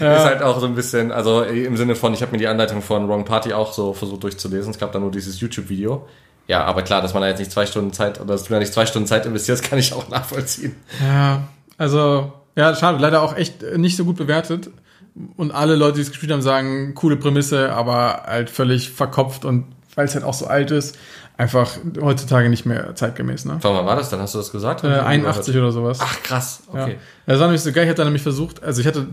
ja. 0.00 0.16
ist 0.16 0.24
halt 0.24 0.42
auch 0.42 0.58
so 0.58 0.66
ein 0.66 0.74
bisschen, 0.74 1.12
also 1.12 1.42
im 1.42 1.76
Sinne 1.76 1.94
von, 1.94 2.12
ich 2.12 2.22
habe 2.22 2.32
mir 2.32 2.38
die 2.38 2.48
Anleitung 2.48 2.82
von 2.82 3.08
Wrong 3.08 3.24
Party 3.24 3.52
auch 3.52 3.72
so 3.72 3.92
versucht 3.92 4.24
durchzulesen. 4.24 4.72
Es 4.72 4.80
gab 4.80 4.90
da 4.90 4.98
nur 4.98 5.12
dieses 5.12 5.38
YouTube-Video. 5.38 6.08
Ja, 6.48 6.64
aber 6.64 6.82
klar, 6.82 7.02
dass 7.02 7.14
man 7.14 7.22
da 7.22 7.28
jetzt 7.28 7.38
nicht 7.38 7.52
zwei 7.52 7.66
Stunden 7.66 7.92
Zeit, 7.92 8.20
oder 8.20 8.32
dass 8.32 8.44
du 8.44 8.52
da 8.52 8.58
nicht 8.58 8.72
zwei 8.72 8.84
Stunden 8.84 9.06
Zeit 9.06 9.26
investierst, 9.26 9.62
kann 9.70 9.78
ich 9.78 9.92
auch 9.92 10.08
nachvollziehen. 10.08 10.74
Ja, 11.00 11.44
also, 11.78 12.32
ja, 12.56 12.74
schade, 12.74 12.98
leider 12.98 13.22
auch 13.22 13.36
echt 13.36 13.62
nicht 13.76 13.96
so 13.96 14.04
gut 14.04 14.16
bewertet 14.16 14.70
und 15.36 15.52
alle 15.52 15.76
Leute, 15.76 15.96
die 15.96 16.02
es 16.02 16.10
gespielt 16.10 16.32
haben, 16.32 16.42
sagen, 16.42 16.94
coole 16.94 17.16
Prämisse, 17.16 17.72
aber 17.72 18.24
halt 18.26 18.50
völlig 18.50 18.90
verkopft 18.90 19.44
und 19.44 19.64
weil 19.94 20.06
es 20.06 20.14
halt 20.14 20.24
auch 20.24 20.34
so 20.34 20.46
alt 20.46 20.70
ist, 20.72 20.98
einfach 21.36 21.70
heutzutage 22.00 22.48
nicht 22.48 22.66
mehr 22.66 22.94
zeitgemäß. 22.94 23.44
Ne? 23.44 23.58
Wann 23.60 23.86
war 23.86 23.96
das 23.96 24.10
dann? 24.10 24.20
Hast 24.20 24.34
du 24.34 24.38
das 24.38 24.50
gesagt? 24.50 24.82
Äh, 24.84 24.88
81 24.88 25.56
oder 25.56 25.70
sowas. 25.70 25.98
Ach 26.00 26.22
krass, 26.22 26.64
okay. 26.68 26.92
Ja. 26.92 26.98
Das 27.26 27.38
war 27.38 27.46
nämlich 27.46 27.62
so 27.62 27.72
geil, 27.72 27.84
ich 27.84 27.90
hatte 27.90 28.04
nämlich 28.04 28.22
versucht, 28.22 28.62
also 28.62 28.80
ich 28.80 28.86
hatte 28.86 29.06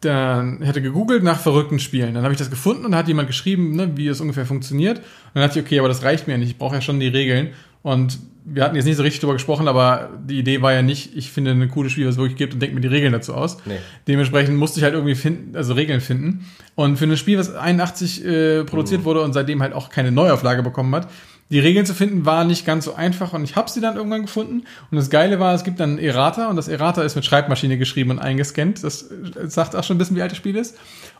dann 0.00 0.60
ich 0.60 0.68
hatte 0.68 0.82
gegoogelt 0.82 1.22
nach 1.22 1.38
verrückten 1.38 1.78
Spielen. 1.78 2.14
Dann 2.14 2.24
habe 2.24 2.32
ich 2.32 2.38
das 2.38 2.50
gefunden 2.50 2.84
und 2.84 2.92
da 2.92 2.98
hat 2.98 3.08
jemand 3.08 3.28
geschrieben, 3.28 3.76
ne, 3.76 3.96
wie 3.96 4.08
es 4.08 4.20
ungefähr 4.20 4.46
funktioniert. 4.46 4.98
Und 4.98 5.04
dann 5.34 5.44
dachte 5.44 5.60
ich, 5.60 5.64
okay, 5.64 5.78
aber 5.78 5.88
das 5.88 6.02
reicht 6.02 6.26
mir 6.26 6.36
nicht. 6.38 6.50
Ich 6.50 6.58
brauche 6.58 6.74
ja 6.74 6.80
schon 6.80 6.98
die 6.98 7.08
Regeln. 7.08 7.50
Und 7.82 8.18
wir 8.44 8.64
hatten 8.64 8.74
jetzt 8.74 8.84
nicht 8.84 8.96
so 8.96 9.02
richtig 9.02 9.20
drüber 9.20 9.34
gesprochen, 9.34 9.68
aber 9.68 10.10
die 10.24 10.38
Idee 10.38 10.62
war 10.62 10.72
ja 10.72 10.82
nicht, 10.82 11.16
ich 11.16 11.30
finde 11.30 11.52
ein 11.52 11.68
cooles 11.68 11.92
Spiel, 11.92 12.06
was 12.06 12.14
es 12.14 12.18
wirklich 12.18 12.36
gibt 12.36 12.54
und 12.54 12.60
denke 12.60 12.74
mir 12.74 12.80
die 12.80 12.88
Regeln 12.88 13.12
dazu 13.12 13.34
aus. 13.34 13.58
Nee. 13.64 13.78
Dementsprechend 14.08 14.56
musste 14.56 14.80
ich 14.80 14.84
halt 14.84 14.94
irgendwie 14.94 15.14
finden, 15.14 15.56
also 15.56 15.74
Regeln 15.74 16.00
finden. 16.00 16.46
Und 16.74 16.96
für 16.96 17.04
ein 17.04 17.16
Spiel, 17.16 17.38
was 17.38 17.54
81 17.54 18.24
äh, 18.24 18.64
produziert 18.64 19.02
mhm. 19.02 19.04
wurde 19.04 19.22
und 19.22 19.32
seitdem 19.32 19.62
halt 19.62 19.72
auch 19.72 19.90
keine 19.90 20.10
Neuauflage 20.10 20.62
bekommen 20.62 20.94
hat, 20.94 21.08
die 21.50 21.60
Regeln 21.60 21.84
zu 21.84 21.92
finden 21.92 22.24
war 22.24 22.44
nicht 22.44 22.64
ganz 22.64 22.86
so 22.86 22.94
einfach 22.94 23.34
und 23.34 23.44
ich 23.44 23.56
habe 23.56 23.70
sie 23.70 23.82
dann 23.82 23.96
irgendwann 23.96 24.22
gefunden. 24.22 24.64
Und 24.90 24.96
das 24.96 25.10
Geile 25.10 25.38
war, 25.38 25.54
es 25.54 25.64
gibt 25.64 25.80
dann 25.80 25.96
ein 25.96 25.98
Errata 25.98 26.48
und 26.48 26.56
das 26.56 26.66
Errata 26.66 27.02
ist 27.02 27.14
mit 27.14 27.26
Schreibmaschine 27.26 27.76
geschrieben 27.76 28.10
und 28.10 28.18
eingescannt. 28.18 28.82
Das, 28.82 29.10
das 29.34 29.52
sagt 29.52 29.76
auch 29.76 29.84
schon 29.84 29.96
ein 29.96 29.98
bisschen, 29.98 30.16
wie 30.16 30.22
alt 30.22 30.30
das 30.30 30.38
Spiel 30.38 30.56
ist. 30.56 30.78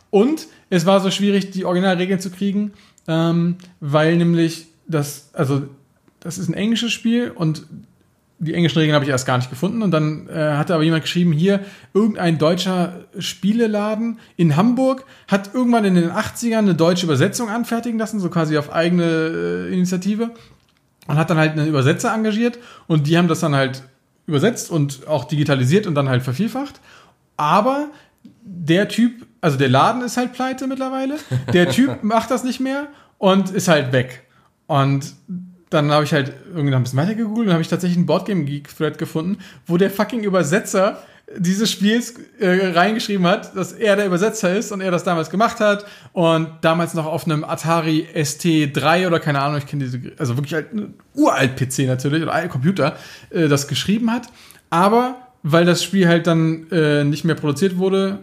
Und 0.09 0.47
es 0.71 0.87
war 0.87 0.99
so 1.01 1.11
schwierig, 1.11 1.51
die 1.51 1.65
Originalregeln 1.65 2.19
zu 2.19 2.31
kriegen, 2.31 2.73
ähm, 3.07 3.57
weil 3.79 4.17
nämlich 4.17 4.65
das, 4.87 5.29
also 5.33 5.63
das 6.23 6.37
ist 6.37 6.47
ein 6.47 6.53
englisches 6.53 6.93
Spiel 6.93 7.31
und 7.31 7.65
die 8.39 8.53
englischen 8.53 8.79
Regeln 8.79 8.95
habe 8.95 9.05
ich 9.05 9.11
erst 9.11 9.25
gar 9.25 9.37
nicht 9.37 9.49
gefunden. 9.49 9.81
Und 9.81 9.91
dann 9.91 10.27
äh, 10.27 10.53
hatte 10.53 10.73
aber 10.73 10.83
jemand 10.83 11.03
geschrieben, 11.03 11.31
hier, 11.31 11.61
irgendein 11.93 12.37
deutscher 12.37 13.05
Spieleladen 13.19 14.19
in 14.37 14.55
Hamburg 14.55 15.05
hat 15.27 15.53
irgendwann 15.53 15.85
in 15.85 15.95
den 15.95 16.11
80ern 16.11 16.59
eine 16.59 16.75
deutsche 16.75 17.05
Übersetzung 17.05 17.49
anfertigen 17.49 17.99
lassen, 17.99 18.19
so 18.19 18.29
quasi 18.29 18.57
auf 18.57 18.71
eigene 18.71 19.03
äh, 19.03 19.73
Initiative. 19.73 20.31
Und 21.07 21.17
hat 21.17 21.29
dann 21.29 21.37
halt 21.37 21.51
einen 21.51 21.67
Übersetzer 21.67 22.13
engagiert 22.13 22.57
und 22.87 23.07
die 23.07 23.17
haben 23.17 23.27
das 23.27 23.41
dann 23.41 23.53
halt 23.53 23.83
übersetzt 24.25 24.71
und 24.71 25.05
auch 25.05 25.25
digitalisiert 25.25 25.85
und 25.85 25.95
dann 25.95 26.07
halt 26.07 26.23
vervielfacht. 26.23 26.79
Aber 27.35 27.89
der 28.45 28.87
Typ, 28.87 29.25
also 29.41 29.57
der 29.57 29.67
Laden 29.67 30.01
ist 30.01 30.15
halt 30.15 30.31
pleite 30.31 30.65
mittlerweile. 30.67 31.17
Der 31.51 31.69
Typ 31.69 32.03
macht 32.03 32.31
das 32.31 32.45
nicht 32.45 32.61
mehr 32.61 32.87
und 33.17 33.49
ist 33.49 33.67
halt 33.67 33.91
weg. 33.91 34.23
Und 34.67 35.13
dann 35.73 35.91
habe 35.91 36.03
ich 36.05 36.13
halt 36.13 36.33
irgendwie 36.53 36.73
ein 36.73 36.83
bisschen 36.83 36.99
weiter 36.99 37.15
gegoogelt 37.15 37.47
und 37.47 37.53
habe 37.53 37.61
ich 37.61 37.67
tatsächlich 37.67 37.97
einen 37.97 38.05
Boardgame 38.05 38.43
Geek 38.45 38.75
Thread 38.75 38.97
gefunden, 38.97 39.39
wo 39.65 39.77
der 39.77 39.89
fucking 39.89 40.23
Übersetzer 40.23 40.99
dieses 41.37 41.71
Spiels 41.71 42.15
äh, 42.39 42.73
reingeschrieben 42.73 43.25
hat, 43.25 43.55
dass 43.55 43.71
er 43.71 43.95
der 43.95 44.05
Übersetzer 44.05 44.55
ist 44.55 44.71
und 44.71 44.81
er 44.81 44.91
das 44.91 45.03
damals 45.03 45.29
gemacht 45.29 45.59
hat 45.59 45.85
und 46.11 46.49
damals 46.61 46.93
noch 46.93 47.05
auf 47.05 47.25
einem 47.25 47.43
Atari 47.43 48.07
ST3 48.13 49.07
oder 49.07 49.19
keine 49.19 49.41
Ahnung, 49.41 49.57
ich 49.57 49.65
kenne 49.65 49.85
diese, 49.85 49.99
also 50.17 50.37
wirklich 50.37 50.53
halt 50.53 50.67
uralt 51.15 51.55
PC 51.55 51.87
natürlich 51.87 52.21
oder 52.21 52.33
alt 52.33 52.51
Computer, 52.51 52.97
äh, 53.31 53.47
das 53.47 53.67
geschrieben 53.67 54.11
hat. 54.11 54.27
Aber 54.69 55.15
weil 55.43 55.65
das 55.65 55.83
Spiel 55.83 56.07
halt 56.07 56.27
dann 56.27 56.69
äh, 56.71 57.03
nicht 57.03 57.25
mehr 57.25 57.35
produziert 57.35 57.77
wurde, 57.77 58.19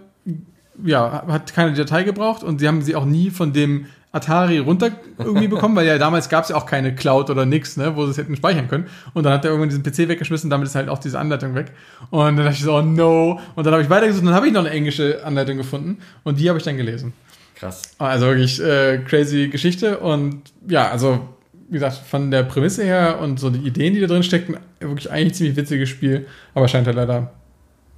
ja, 0.84 1.24
hat 1.26 1.53
keine 1.53 1.74
Datei 1.74 2.05
gebraucht 2.05 2.42
und 2.42 2.61
sie 2.61 2.68
haben 2.68 2.82
sie 2.82 2.96
auch 2.96 3.05
nie 3.05 3.30
von 3.30 3.53
dem 3.53 3.86
Atari 4.13 4.59
runter 4.59 4.91
irgendwie 5.19 5.49
bekommen, 5.49 5.77
weil 5.77 5.87
ja 5.87 5.99
damals 5.99 6.29
gab 6.29 6.45
es 6.45 6.51
ja 6.51 6.57
auch 6.57 6.67
keine 6.67 6.95
Cloud 6.95 7.31
oder 7.31 7.47
nix, 7.47 7.77
ne, 7.77 7.95
wo 7.97 8.05
sie 8.05 8.11
es 8.11 8.19
hätten 8.19 8.37
speichern 8.37 8.69
können. 8.69 8.87
Und 9.15 9.25
dann 9.25 9.33
hat 9.33 9.45
er 9.45 9.51
irgendwann 9.51 9.69
diesen 9.69 9.83
PC 9.83 10.09
weggeschmissen, 10.09 10.51
damit 10.51 10.67
ist 10.67 10.75
halt 10.75 10.89
auch 10.89 10.99
diese 10.99 11.19
Anleitung 11.19 11.55
weg. 11.55 11.73
Und 12.11 12.25
dann 12.25 12.37
dachte 12.37 12.53
ich 12.53 12.63
so, 12.63 12.75
oh 12.75 12.83
no. 12.83 13.41
Und 13.55 13.65
dann 13.65 13.73
habe 13.73 13.83
ich 13.83 13.91
weitergesucht 13.91 14.23
und 14.23 14.27
dann 14.27 14.35
habe 14.35 14.49
ich 14.49 14.53
noch 14.53 14.65
eine 14.65 14.71
englische 14.71 15.25
Anleitung 15.25 15.57
gefunden 15.57 15.99
und 16.25 16.39
die 16.39 16.49
habe 16.49 16.59
ich 16.59 16.65
dann 16.65 16.77
gelesen. 16.77 17.13
Krass. 17.55 17.83
Also 17.99 18.27
wirklich 18.27 18.61
äh, 18.61 18.99
crazy 18.99 19.49
Geschichte 19.49 19.99
und 19.99 20.43
ja, 20.67 20.91
also 20.91 21.21
wie 21.69 21.75
gesagt, 21.75 21.99
von 21.99 22.33
der 22.33 22.43
Prämisse 22.43 22.83
her 22.83 23.21
und 23.21 23.39
so 23.39 23.49
die 23.49 23.65
Ideen, 23.65 23.95
die 23.95 24.01
da 24.01 24.09
drin 24.09 24.25
stecken, 24.25 24.57
wirklich 24.81 25.11
eigentlich 25.11 25.35
ziemlich 25.35 25.57
witziges 25.57 25.89
Spiel, 25.89 26.27
aber 26.53 26.67
scheint 26.67 26.87
halt 26.87 26.97
leider 26.97 27.31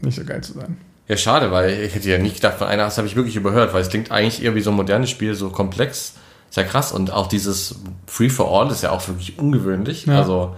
nicht 0.01 0.17
so 0.17 0.25
geil 0.25 0.43
zu 0.43 0.53
sein. 0.53 0.77
Ja, 1.09 1.17
schade, 1.17 1.51
weil 1.51 1.71
ich 1.83 1.95
hätte 1.95 2.09
ja 2.09 2.19
nicht 2.19 2.37
gedacht, 2.37 2.59
von 2.59 2.69
einer 2.69 2.85
das 2.85 2.97
habe 2.97 3.07
ich 3.07 3.17
wirklich 3.17 3.37
überhört, 3.37 3.75
weil 3.75 3.83
es 3.83 3.89
klingt 3.89 4.11
eigentlich 4.11 4.43
eher 4.43 4.55
wie 4.55 4.61
so 4.61 4.71
ein 4.71 4.77
modernes 4.77 5.11
Spiel, 5.11 5.35
so 5.35 5.51
komplex. 5.51 6.15
Ist 6.49 6.57
ja 6.57 6.63
krass. 6.65 6.93
Und 6.93 7.13
auch 7.13 7.27
dieses 7.27 7.77
Free 8.07 8.29
for 8.29 8.51
All 8.51 8.71
ist 8.71 8.83
ja 8.83 8.91
auch 8.91 9.07
wirklich 9.09 9.39
ungewöhnlich. 9.39 10.07
Ja. 10.07 10.19
Also, 10.19 10.55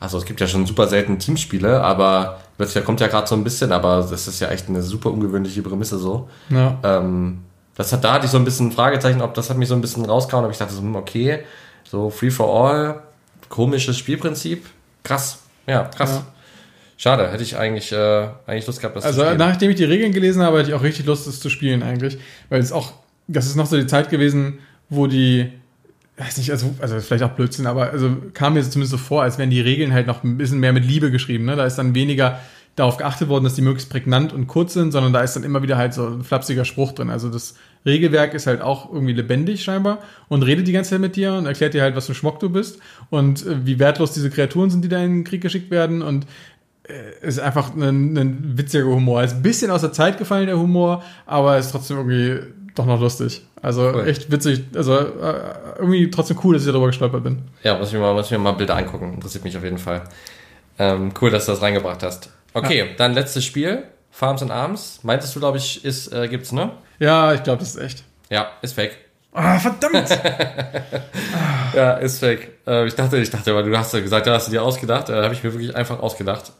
also 0.00 0.18
es 0.18 0.24
gibt 0.24 0.40
ja 0.40 0.46
schon 0.46 0.66
super 0.66 0.88
selten 0.88 1.18
Teamspiele, 1.18 1.82
aber 1.82 2.40
plötzlich 2.56 2.84
kommt 2.84 3.00
ja 3.00 3.06
gerade 3.06 3.26
so 3.26 3.34
ein 3.34 3.44
bisschen, 3.44 3.72
aber 3.72 4.06
das 4.08 4.28
ist 4.28 4.40
ja 4.40 4.48
echt 4.48 4.68
eine 4.68 4.82
super 4.82 5.10
ungewöhnliche 5.10 5.62
Prämisse 5.62 5.98
so. 5.98 6.28
Ja. 6.50 6.78
Ähm, 6.82 7.44
das 7.74 7.92
hat, 7.92 8.02
da 8.04 8.14
hatte 8.14 8.26
ich 8.26 8.32
so 8.32 8.38
ein 8.38 8.44
bisschen 8.44 8.68
ein 8.68 8.72
Fragezeichen, 8.72 9.22
ob 9.22 9.34
das 9.34 9.50
hat 9.50 9.56
mich 9.56 9.68
so 9.68 9.74
ein 9.74 9.80
bisschen 9.80 10.04
rausgehauen, 10.04 10.44
aber 10.44 10.52
ich 10.52 10.58
dachte 10.58 10.74
so, 10.74 10.80
hm, 10.80 10.96
okay, 10.96 11.44
so 11.84 12.10
Free 12.10 12.30
for 12.30 12.48
All, 12.48 13.02
komisches 13.48 13.96
Spielprinzip, 13.96 14.66
krass, 15.04 15.38
ja, 15.66 15.84
krass. 15.84 16.10
Ja. 16.10 16.26
Schade, 16.98 17.30
hätte 17.30 17.42
ich 17.42 17.56
eigentlich, 17.56 17.92
äh, 17.92 18.28
eigentlich 18.46 18.66
Lust 18.66 18.80
gehabt, 18.80 18.96
das 18.96 19.04
also, 19.04 19.20
zu 19.20 19.24
spielen. 19.24 19.40
Also 19.40 19.50
nachdem 19.50 19.70
ich 19.70 19.76
die 19.76 19.84
Regeln 19.84 20.12
gelesen 20.12 20.42
habe, 20.42 20.58
hatte 20.58 20.68
ich 20.68 20.74
auch 20.74 20.82
richtig 20.82 21.06
Lust, 21.06 21.26
das 21.26 21.40
zu 21.40 21.48
spielen 21.48 21.82
eigentlich. 21.82 22.18
Weil 22.50 22.60
es 22.60 22.72
auch, 22.72 22.92
das 23.28 23.46
ist 23.46 23.56
noch 23.56 23.66
so 23.66 23.76
die 23.76 23.86
Zeit 23.86 24.10
gewesen, 24.10 24.58
wo 24.90 25.06
die 25.06 25.50
weiß 26.18 26.36
nicht, 26.38 26.50
also, 26.50 26.74
also 26.80 26.98
vielleicht 27.00 27.22
auch 27.22 27.30
Blödsinn, 27.30 27.66
aber 27.66 27.90
also 27.90 28.16
kam 28.34 28.54
mir 28.54 28.62
zumindest 28.62 28.90
so 28.90 28.98
vor, 28.98 29.22
als 29.22 29.38
wären 29.38 29.50
die 29.50 29.60
Regeln 29.60 29.92
halt 29.92 30.06
noch 30.06 30.24
ein 30.24 30.36
bisschen 30.36 30.58
mehr 30.58 30.72
mit 30.72 30.84
Liebe 30.84 31.10
geschrieben. 31.10 31.44
Ne? 31.44 31.54
Da 31.54 31.64
ist 31.64 31.76
dann 31.76 31.94
weniger 31.94 32.40
darauf 32.74 32.96
geachtet 32.96 33.28
worden, 33.28 33.44
dass 33.44 33.54
die 33.54 33.62
möglichst 33.62 33.90
prägnant 33.90 34.32
und 34.32 34.46
kurz 34.46 34.74
sind, 34.74 34.92
sondern 34.92 35.12
da 35.12 35.20
ist 35.20 35.34
dann 35.34 35.42
immer 35.42 35.62
wieder 35.62 35.76
halt 35.76 35.94
so 35.94 36.06
ein 36.06 36.22
flapsiger 36.22 36.64
Spruch 36.64 36.92
drin. 36.92 37.10
Also 37.10 37.28
das 37.28 37.54
Regelwerk 37.84 38.34
ist 38.34 38.46
halt 38.46 38.60
auch 38.60 38.92
irgendwie 38.92 39.14
lebendig 39.14 39.62
scheinbar 39.62 39.98
und 40.28 40.42
redet 40.42 40.66
die 40.68 40.72
ganze 40.72 40.90
Zeit 40.90 41.00
mit 41.00 41.16
dir 41.16 41.34
und 41.34 41.46
erklärt 41.46 41.74
dir 41.74 41.82
halt, 41.82 41.96
was 41.96 42.06
für 42.06 42.12
ein 42.12 42.16
Schmock 42.16 42.38
du 42.40 42.50
bist 42.50 42.78
und 43.10 43.46
äh, 43.46 43.66
wie 43.66 43.78
wertlos 43.78 44.12
diese 44.12 44.30
Kreaturen 44.30 44.70
sind, 44.70 44.84
die 44.84 44.88
da 44.88 44.98
in 44.98 45.18
den 45.18 45.24
Krieg 45.24 45.40
geschickt 45.40 45.70
werden 45.70 46.02
und 46.02 46.26
ist 47.22 47.38
einfach 47.38 47.74
ein, 47.74 48.16
ein 48.16 48.58
witziger 48.58 48.86
Humor. 48.86 49.22
Ist 49.22 49.36
ein 49.36 49.42
bisschen 49.42 49.70
aus 49.70 49.82
der 49.82 49.92
Zeit 49.92 50.18
gefallen, 50.18 50.46
der 50.46 50.58
Humor, 50.58 51.02
aber 51.26 51.58
ist 51.58 51.70
trotzdem 51.70 51.98
irgendwie 51.98 52.40
doch 52.74 52.86
noch 52.86 53.00
lustig. 53.00 53.42
Also 53.60 53.92
cool. 53.94 54.08
echt 54.08 54.30
witzig. 54.30 54.64
Also 54.74 54.96
äh, 54.98 55.54
irgendwie 55.78 56.10
trotzdem 56.10 56.38
cool, 56.44 56.54
dass 56.54 56.62
ich 56.62 56.68
darüber 56.68 56.86
gestolpert 56.86 57.24
bin. 57.24 57.42
Ja, 57.62 57.76
muss 57.76 57.88
ich 57.88 57.94
mir 57.94 58.00
mal, 58.00 58.14
muss 58.14 58.26
ich 58.26 58.32
mir 58.32 58.38
mal 58.38 58.52
Bilder 58.52 58.76
angucken. 58.76 59.14
Interessiert 59.14 59.44
mich 59.44 59.56
auf 59.56 59.64
jeden 59.64 59.78
Fall. 59.78 60.02
Ähm, 60.78 61.12
cool, 61.20 61.30
dass 61.30 61.46
du 61.46 61.52
das 61.52 61.62
reingebracht 61.62 62.02
hast. 62.02 62.30
Okay, 62.54 62.78
ja. 62.78 62.84
dann 62.96 63.14
letztes 63.14 63.44
Spiel. 63.44 63.84
Farms 64.10 64.42
and 64.42 64.50
Arms. 64.50 65.00
Meintest 65.02 65.34
du, 65.34 65.40
glaube 65.40 65.58
ich, 65.58 65.84
ist, 65.84 66.12
äh, 66.12 66.28
gibt's, 66.28 66.52
ne? 66.52 66.72
Ja, 66.98 67.34
ich 67.34 67.42
glaube, 67.42 67.60
das 67.60 67.74
ist 67.74 67.82
echt. 67.82 68.04
Ja, 68.30 68.48
ist 68.62 68.74
fake. 68.74 68.96
Ah, 69.32 69.58
verdammt! 69.58 70.08
ja, 71.74 71.92
ist 71.94 72.18
fake. 72.18 72.48
Äh, 72.66 72.86
ich 72.86 72.94
dachte, 72.94 73.18
ich 73.18 73.30
dachte, 73.30 73.50
aber 73.50 73.62
du 73.62 73.76
hast 73.76 73.92
ja 73.92 74.00
gesagt, 74.00 74.26
da 74.26 74.34
hast 74.34 74.48
du 74.48 74.52
dir 74.52 74.62
ausgedacht. 74.62 75.08
Da 75.08 75.20
äh, 75.20 75.24
habe 75.24 75.34
ich 75.34 75.44
mir 75.44 75.52
wirklich 75.52 75.76
einfach 75.76 76.00
ausgedacht. 76.00 76.52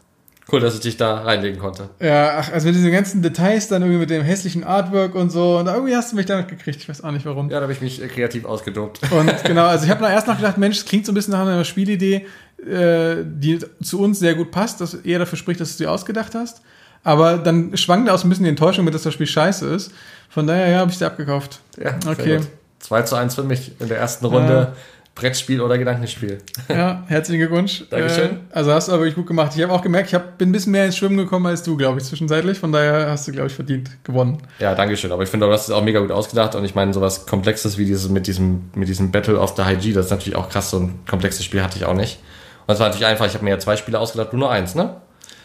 Cool, 0.50 0.60
dass 0.60 0.74
ich 0.74 0.80
dich 0.80 0.96
da 0.96 1.18
reinlegen 1.20 1.58
konnte. 1.58 1.90
Ja, 2.00 2.38
ach, 2.38 2.52
also 2.52 2.68
mit 2.68 2.76
diesen 2.76 2.90
ganzen 2.90 3.20
Details 3.20 3.68
dann 3.68 3.82
irgendwie 3.82 4.00
mit 4.00 4.08
dem 4.08 4.22
hässlichen 4.22 4.64
Artwork 4.64 5.14
und 5.14 5.30
so. 5.30 5.58
Und 5.58 5.66
irgendwie 5.66 5.94
hast 5.94 6.12
du 6.12 6.16
mich 6.16 6.24
damit 6.24 6.48
gekriegt. 6.48 6.78
Ich 6.78 6.88
weiß 6.88 7.04
auch 7.04 7.10
nicht 7.10 7.26
warum. 7.26 7.50
Ja, 7.50 7.56
da 7.56 7.62
habe 7.64 7.72
ich 7.74 7.82
mich 7.82 8.02
äh, 8.02 8.08
kreativ 8.08 8.46
ausgedobt. 8.46 9.00
Und 9.10 9.30
genau, 9.44 9.66
also 9.66 9.84
ich 9.84 9.90
habe 9.90 10.06
erst 10.06 10.26
noch 10.26 10.36
gedacht, 10.36 10.56
Mensch, 10.56 10.78
das 10.78 10.86
klingt 10.86 11.04
so 11.04 11.12
ein 11.12 11.14
bisschen 11.14 11.32
nach 11.32 11.40
einer 11.40 11.64
Spielidee, 11.64 12.26
äh, 12.66 13.16
die 13.24 13.58
zu 13.82 14.00
uns 14.00 14.20
sehr 14.20 14.34
gut 14.34 14.50
passt, 14.50 14.80
dass 14.80 14.94
eher 14.94 15.18
dafür 15.18 15.36
spricht, 15.36 15.60
dass 15.60 15.72
du 15.72 15.78
sie 15.78 15.86
ausgedacht 15.86 16.34
hast. 16.34 16.62
Aber 17.04 17.36
dann 17.36 17.76
schwang 17.76 18.06
da 18.06 18.14
auch 18.14 18.18
so 18.18 18.26
ein 18.26 18.30
bisschen 18.30 18.44
die 18.44 18.50
Enttäuschung 18.50 18.86
mit, 18.86 18.94
dass 18.94 19.02
das 19.02 19.12
Spiel 19.12 19.26
scheiße 19.26 19.66
ist. 19.66 19.92
Von 20.30 20.46
daher, 20.46 20.68
ja, 20.68 20.78
habe 20.78 20.90
ich 20.90 20.96
sie 20.96 21.04
abgekauft. 21.04 21.60
Ja, 21.82 21.98
okay. 22.06 22.40
2 22.80 23.02
zu 23.02 23.16
1 23.16 23.34
für 23.34 23.42
mich 23.42 23.72
in 23.80 23.88
der 23.88 23.98
ersten 23.98 24.24
Runde. 24.24 24.52
Ja. 24.52 24.72
Brettspiel 25.18 25.60
oder 25.60 25.78
Gedankenspiel. 25.78 26.38
Ja, 26.68 27.02
herzlichen 27.08 27.40
Glückwunsch. 27.40 27.84
Dankeschön. 27.90 28.30
Äh, 28.30 28.36
also 28.52 28.72
hast 28.72 28.86
du 28.86 28.92
aber 28.92 29.02
wirklich 29.02 29.16
gut 29.16 29.26
gemacht. 29.26 29.52
Ich 29.56 29.62
habe 29.62 29.72
auch 29.72 29.82
gemerkt, 29.82 30.08
ich 30.08 30.14
hab, 30.14 30.38
bin 30.38 30.50
ein 30.50 30.52
bisschen 30.52 30.70
mehr 30.70 30.86
ins 30.86 30.96
Schwimmen 30.96 31.16
gekommen 31.16 31.44
als 31.46 31.64
du, 31.64 31.76
glaube 31.76 31.98
ich, 31.98 32.04
zwischenzeitlich. 32.04 32.58
Von 32.58 32.70
daher 32.70 33.10
hast 33.10 33.26
du, 33.26 33.32
glaube 33.32 33.48
ich, 33.48 33.52
verdient 33.52 33.90
gewonnen. 34.04 34.38
Ja, 34.60 34.76
Dankeschön. 34.76 35.10
Aber 35.10 35.24
ich 35.24 35.28
finde, 35.28 35.46
du 35.46 35.52
hast 35.52 35.68
es 35.68 35.70
auch 35.74 35.82
mega 35.82 35.98
gut 35.98 36.12
ausgedacht. 36.12 36.54
Und 36.54 36.64
ich 36.64 36.76
meine, 36.76 36.94
sowas 36.94 37.26
Komplexes 37.26 37.78
wie 37.78 37.84
dieses 37.84 38.08
mit 38.08 38.28
diesem, 38.28 38.70
mit 38.76 38.88
diesem 38.88 39.10
Battle 39.10 39.40
of 39.40 39.54
the 39.56 39.62
High 39.62 39.80
G, 39.80 39.92
das 39.92 40.06
ist 40.06 40.10
natürlich 40.12 40.36
auch 40.36 40.48
krass. 40.48 40.70
So 40.70 40.78
ein 40.78 41.00
komplexes 41.08 41.44
Spiel 41.44 41.64
hatte 41.64 41.76
ich 41.78 41.84
auch 41.84 41.94
nicht. 41.94 42.20
Und 42.68 42.74
es 42.74 42.80
war 42.80 42.86
natürlich 42.86 43.06
einfach, 43.06 43.26
ich 43.26 43.34
habe 43.34 43.44
mir 43.44 43.50
ja 43.50 43.58
zwei 43.58 43.76
Spiele 43.76 43.98
ausgedacht, 43.98 44.32
du 44.32 44.36
nur 44.36 44.52
eins, 44.52 44.76
ne? 44.76 45.00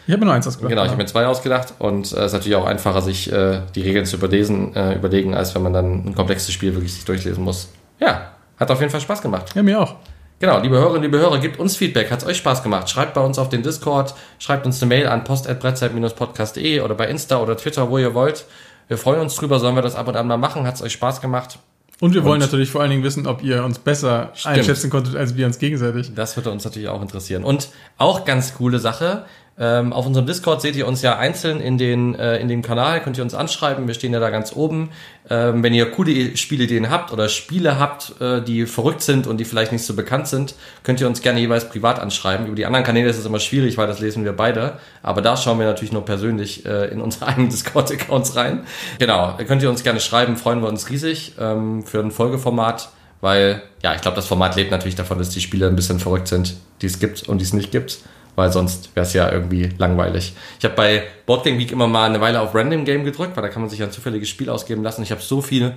Ich 0.06 0.12
habe 0.12 0.20
mir 0.20 0.26
nur 0.26 0.34
eins 0.34 0.46
ausgedacht. 0.46 0.70
Genau, 0.70 0.84
ich 0.84 0.90
habe 0.90 1.02
mir 1.02 1.06
zwei 1.06 1.26
ausgedacht 1.26 1.74
und 1.78 2.04
äh, 2.04 2.06
es 2.06 2.12
äh, 2.12 2.26
ist 2.26 2.32
natürlich 2.34 2.56
auch 2.56 2.66
einfacher, 2.66 3.00
sich 3.00 3.32
äh, 3.32 3.62
die 3.74 3.82
Regeln 3.82 4.04
zu 4.04 4.16
überlesen, 4.16 4.76
äh, 4.76 4.94
überlegen, 4.94 5.34
als 5.34 5.54
wenn 5.54 5.62
man 5.62 5.72
dann 5.72 6.06
ein 6.06 6.14
komplexes 6.14 6.52
Spiel 6.52 6.74
wirklich 6.74 6.92
sich 6.92 7.04
durchlesen 7.06 7.42
muss. 7.42 7.70
Ja, 7.98 8.33
hat 8.58 8.70
auf 8.70 8.80
jeden 8.80 8.90
Fall 8.90 9.00
Spaß 9.00 9.22
gemacht. 9.22 9.54
Ja, 9.54 9.62
mir 9.62 9.80
auch. 9.80 9.96
Genau, 10.40 10.58
liebe 10.58 10.76
Hörerinnen, 10.76 11.02
liebe 11.02 11.18
Hörer, 11.18 11.38
gebt 11.38 11.58
uns 11.58 11.76
Feedback. 11.76 12.10
Hat 12.10 12.22
es 12.22 12.26
euch 12.26 12.36
Spaß 12.36 12.62
gemacht? 12.62 12.90
Schreibt 12.90 13.14
bei 13.14 13.20
uns 13.20 13.38
auf 13.38 13.48
den 13.48 13.62
Discord, 13.62 14.14
schreibt 14.38 14.66
uns 14.66 14.82
eine 14.82 14.88
Mail 14.88 15.06
an 15.06 15.24
post.brettzeit-podcast.de 15.24 16.80
oder 16.80 16.94
bei 16.94 17.06
Insta 17.06 17.40
oder 17.40 17.56
Twitter, 17.56 17.88
wo 17.88 17.98
ihr 17.98 18.14
wollt. 18.14 18.44
Wir 18.88 18.98
freuen 18.98 19.20
uns 19.20 19.36
drüber, 19.36 19.58
sollen 19.58 19.76
wir 19.76 19.82
das 19.82 19.94
ab 19.94 20.08
und 20.08 20.16
an 20.16 20.26
mal 20.26 20.36
machen. 20.36 20.66
Hat 20.66 20.74
es 20.74 20.82
euch 20.82 20.92
Spaß 20.92 21.20
gemacht? 21.20 21.58
Und 22.00 22.12
wir 22.12 22.24
wollen 22.24 22.42
und 22.42 22.46
natürlich 22.46 22.70
vor 22.70 22.80
allen 22.80 22.90
Dingen 22.90 23.04
wissen, 23.04 23.26
ob 23.26 23.42
ihr 23.42 23.64
uns 23.64 23.78
besser 23.78 24.30
stimmt. 24.34 24.58
einschätzen 24.58 24.90
konntet 24.90 25.14
als 25.16 25.36
wir 25.36 25.46
uns 25.46 25.58
gegenseitig. 25.58 26.12
Das 26.14 26.36
würde 26.36 26.50
uns 26.50 26.64
natürlich 26.64 26.88
auch 26.88 27.00
interessieren. 27.00 27.44
Und 27.44 27.68
auch 27.96 28.24
ganz 28.24 28.54
coole 28.54 28.80
Sache, 28.80 29.24
ähm, 29.56 29.92
auf 29.92 30.04
unserem 30.04 30.26
Discord 30.26 30.60
seht 30.62 30.74
ihr 30.74 30.88
uns 30.88 31.00
ja 31.02 31.16
einzeln 31.16 31.60
in, 31.60 31.78
den, 31.78 32.16
äh, 32.16 32.38
in 32.38 32.48
dem 32.48 32.60
Kanal, 32.60 33.00
könnt 33.00 33.16
ihr 33.18 33.22
uns 33.22 33.34
anschreiben, 33.34 33.86
wir 33.86 33.94
stehen 33.94 34.12
ja 34.12 34.18
da 34.18 34.30
ganz 34.30 34.54
oben. 34.54 34.90
Ähm, 35.30 35.62
wenn 35.62 35.72
ihr 35.72 35.88
coole 35.92 36.36
Spielideen 36.36 36.90
habt 36.90 37.12
oder 37.12 37.28
Spiele 37.28 37.78
habt, 37.78 38.20
äh, 38.20 38.42
die 38.42 38.66
verrückt 38.66 39.02
sind 39.02 39.28
und 39.28 39.38
die 39.38 39.44
vielleicht 39.44 39.70
nicht 39.70 39.84
so 39.84 39.94
bekannt 39.94 40.26
sind, 40.26 40.56
könnt 40.82 41.00
ihr 41.00 41.06
uns 41.06 41.22
gerne 41.22 41.38
jeweils 41.38 41.68
privat 41.68 42.00
anschreiben. 42.00 42.46
Über 42.46 42.56
die 42.56 42.66
anderen 42.66 42.84
Kanäle 42.84 43.08
ist 43.08 43.18
es 43.18 43.26
immer 43.26 43.38
schwierig, 43.38 43.78
weil 43.78 43.86
das 43.86 44.00
lesen 44.00 44.24
wir 44.24 44.32
beide. 44.32 44.78
Aber 45.04 45.22
da 45.22 45.36
schauen 45.36 45.60
wir 45.60 45.66
natürlich 45.66 45.92
nur 45.92 46.04
persönlich 46.04 46.66
äh, 46.66 46.86
in 46.86 47.00
unsere 47.00 47.26
eigenen 47.28 47.48
Discord-Accounts 47.48 48.34
rein. 48.34 48.66
Genau, 48.98 49.38
könnt 49.46 49.62
ihr 49.62 49.70
uns 49.70 49.84
gerne 49.84 50.00
schreiben, 50.00 50.36
freuen 50.36 50.62
wir 50.62 50.68
uns 50.68 50.90
riesig 50.90 51.34
ähm, 51.38 51.84
für 51.84 52.00
ein 52.00 52.10
Folgeformat 52.10 52.88
weil 53.20 53.62
ja, 53.82 53.94
ich 53.94 54.02
glaube, 54.02 54.16
das 54.16 54.26
Format 54.26 54.54
lebt 54.54 54.70
natürlich 54.70 54.96
davon, 54.96 55.16
dass 55.16 55.30
die 55.30 55.40
Spiele 55.40 55.66
ein 55.66 55.76
bisschen 55.76 55.98
verrückt 55.98 56.28
sind, 56.28 56.56
die 56.82 56.86
es 56.86 56.98
gibt 56.98 57.26
und 57.26 57.38
die 57.38 57.44
es 57.44 57.54
nicht 57.54 57.72
gibt 57.72 58.00
weil 58.36 58.52
sonst 58.52 58.94
wäre 58.94 59.06
es 59.06 59.12
ja 59.12 59.30
irgendwie 59.30 59.70
langweilig. 59.78 60.34
Ich 60.58 60.64
habe 60.64 60.74
bei 60.74 61.04
Boardgame 61.26 61.58
Week 61.58 61.72
immer 61.72 61.86
mal 61.86 62.08
eine 62.08 62.20
Weile 62.20 62.40
auf 62.40 62.54
Random 62.54 62.84
Game 62.84 63.04
gedrückt, 63.04 63.36
weil 63.36 63.42
da 63.42 63.48
kann 63.48 63.62
man 63.62 63.70
sich 63.70 63.82
ein 63.82 63.92
zufälliges 63.92 64.28
Spiel 64.28 64.50
ausgeben 64.50 64.82
lassen. 64.82 65.02
Ich 65.02 65.10
habe 65.10 65.20
so 65.20 65.40
viel 65.40 65.74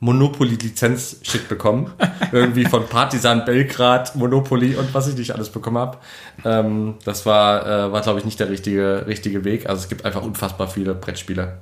Monopoly-Lizenz-Shit 0.00 1.48
bekommen. 1.48 1.92
Irgendwie 2.32 2.64
von 2.64 2.86
Partisan 2.86 3.44
Belgrad, 3.44 4.16
Monopoly 4.16 4.74
und 4.74 4.92
was 4.94 5.08
ich 5.08 5.16
nicht 5.16 5.32
alles 5.32 5.50
bekommen 5.50 5.78
habe. 5.78 5.98
Ähm, 6.44 6.94
das 7.04 7.26
war, 7.26 7.66
äh, 7.66 7.92
war 7.92 8.00
glaube 8.00 8.18
ich, 8.18 8.24
nicht 8.24 8.40
der 8.40 8.48
richtige, 8.48 9.04
richtige 9.06 9.44
Weg. 9.44 9.68
Also 9.68 9.82
es 9.82 9.88
gibt 9.88 10.04
einfach 10.04 10.22
unfassbar 10.22 10.68
viele 10.68 10.94
Brettspiele. 10.94 11.58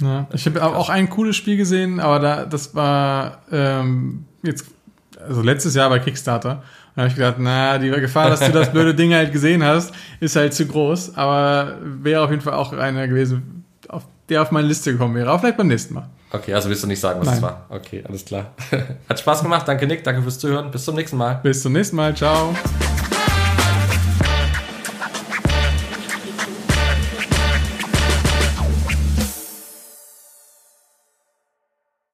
Ja, 0.00 0.26
ich 0.32 0.46
habe 0.46 0.62
auch 0.64 0.88
ein 0.88 1.10
cooles 1.10 1.36
Spiel 1.36 1.56
gesehen, 1.56 2.00
aber 2.00 2.18
da, 2.20 2.44
das 2.46 2.74
war 2.74 3.42
ähm, 3.50 4.24
jetzt, 4.42 4.66
also 5.18 5.42
letztes 5.42 5.74
Jahr 5.74 5.90
bei 5.90 5.98
Kickstarter. 5.98 6.62
Da 6.94 7.02
habe 7.02 7.08
ich 7.08 7.14
gedacht, 7.14 7.36
na, 7.38 7.78
die 7.78 7.90
Gefahr, 7.90 8.30
dass 8.30 8.40
du 8.40 8.52
das 8.52 8.70
blöde 8.72 8.94
Ding 8.94 9.12
halt 9.14 9.32
gesehen 9.32 9.64
hast, 9.64 9.92
ist 10.20 10.36
halt 10.36 10.54
zu 10.54 10.66
groß. 10.66 11.16
Aber 11.16 11.78
wäre 11.82 12.22
auf 12.22 12.30
jeden 12.30 12.42
Fall 12.42 12.54
auch 12.54 12.72
einer 12.72 13.06
gewesen, 13.06 13.64
auf, 13.88 14.04
der 14.28 14.42
auf 14.42 14.50
meine 14.50 14.68
Liste 14.68 14.92
gekommen 14.92 15.14
wäre. 15.14 15.30
Auch 15.30 15.40
vielleicht 15.40 15.56
beim 15.56 15.68
nächsten 15.68 15.94
Mal. 15.94 16.08
Okay, 16.32 16.54
also 16.54 16.68
willst 16.68 16.82
du 16.82 16.86
nicht 16.86 17.00
sagen, 17.00 17.20
was 17.20 17.36
es 17.36 17.42
war. 17.42 17.66
Okay, 17.68 18.04
alles 18.06 18.24
klar. 18.24 18.52
Hat 19.08 19.18
Spaß 19.18 19.42
gemacht. 19.42 19.66
Danke, 19.66 19.86
Nick. 19.86 20.04
Danke 20.04 20.22
fürs 20.22 20.38
Zuhören. 20.38 20.70
Bis 20.70 20.84
zum 20.84 20.94
nächsten 20.94 21.16
Mal. 21.16 21.40
Bis 21.42 21.62
zum 21.62 21.72
nächsten 21.72 21.96
Mal. 21.96 22.14
Ciao. 22.14 22.54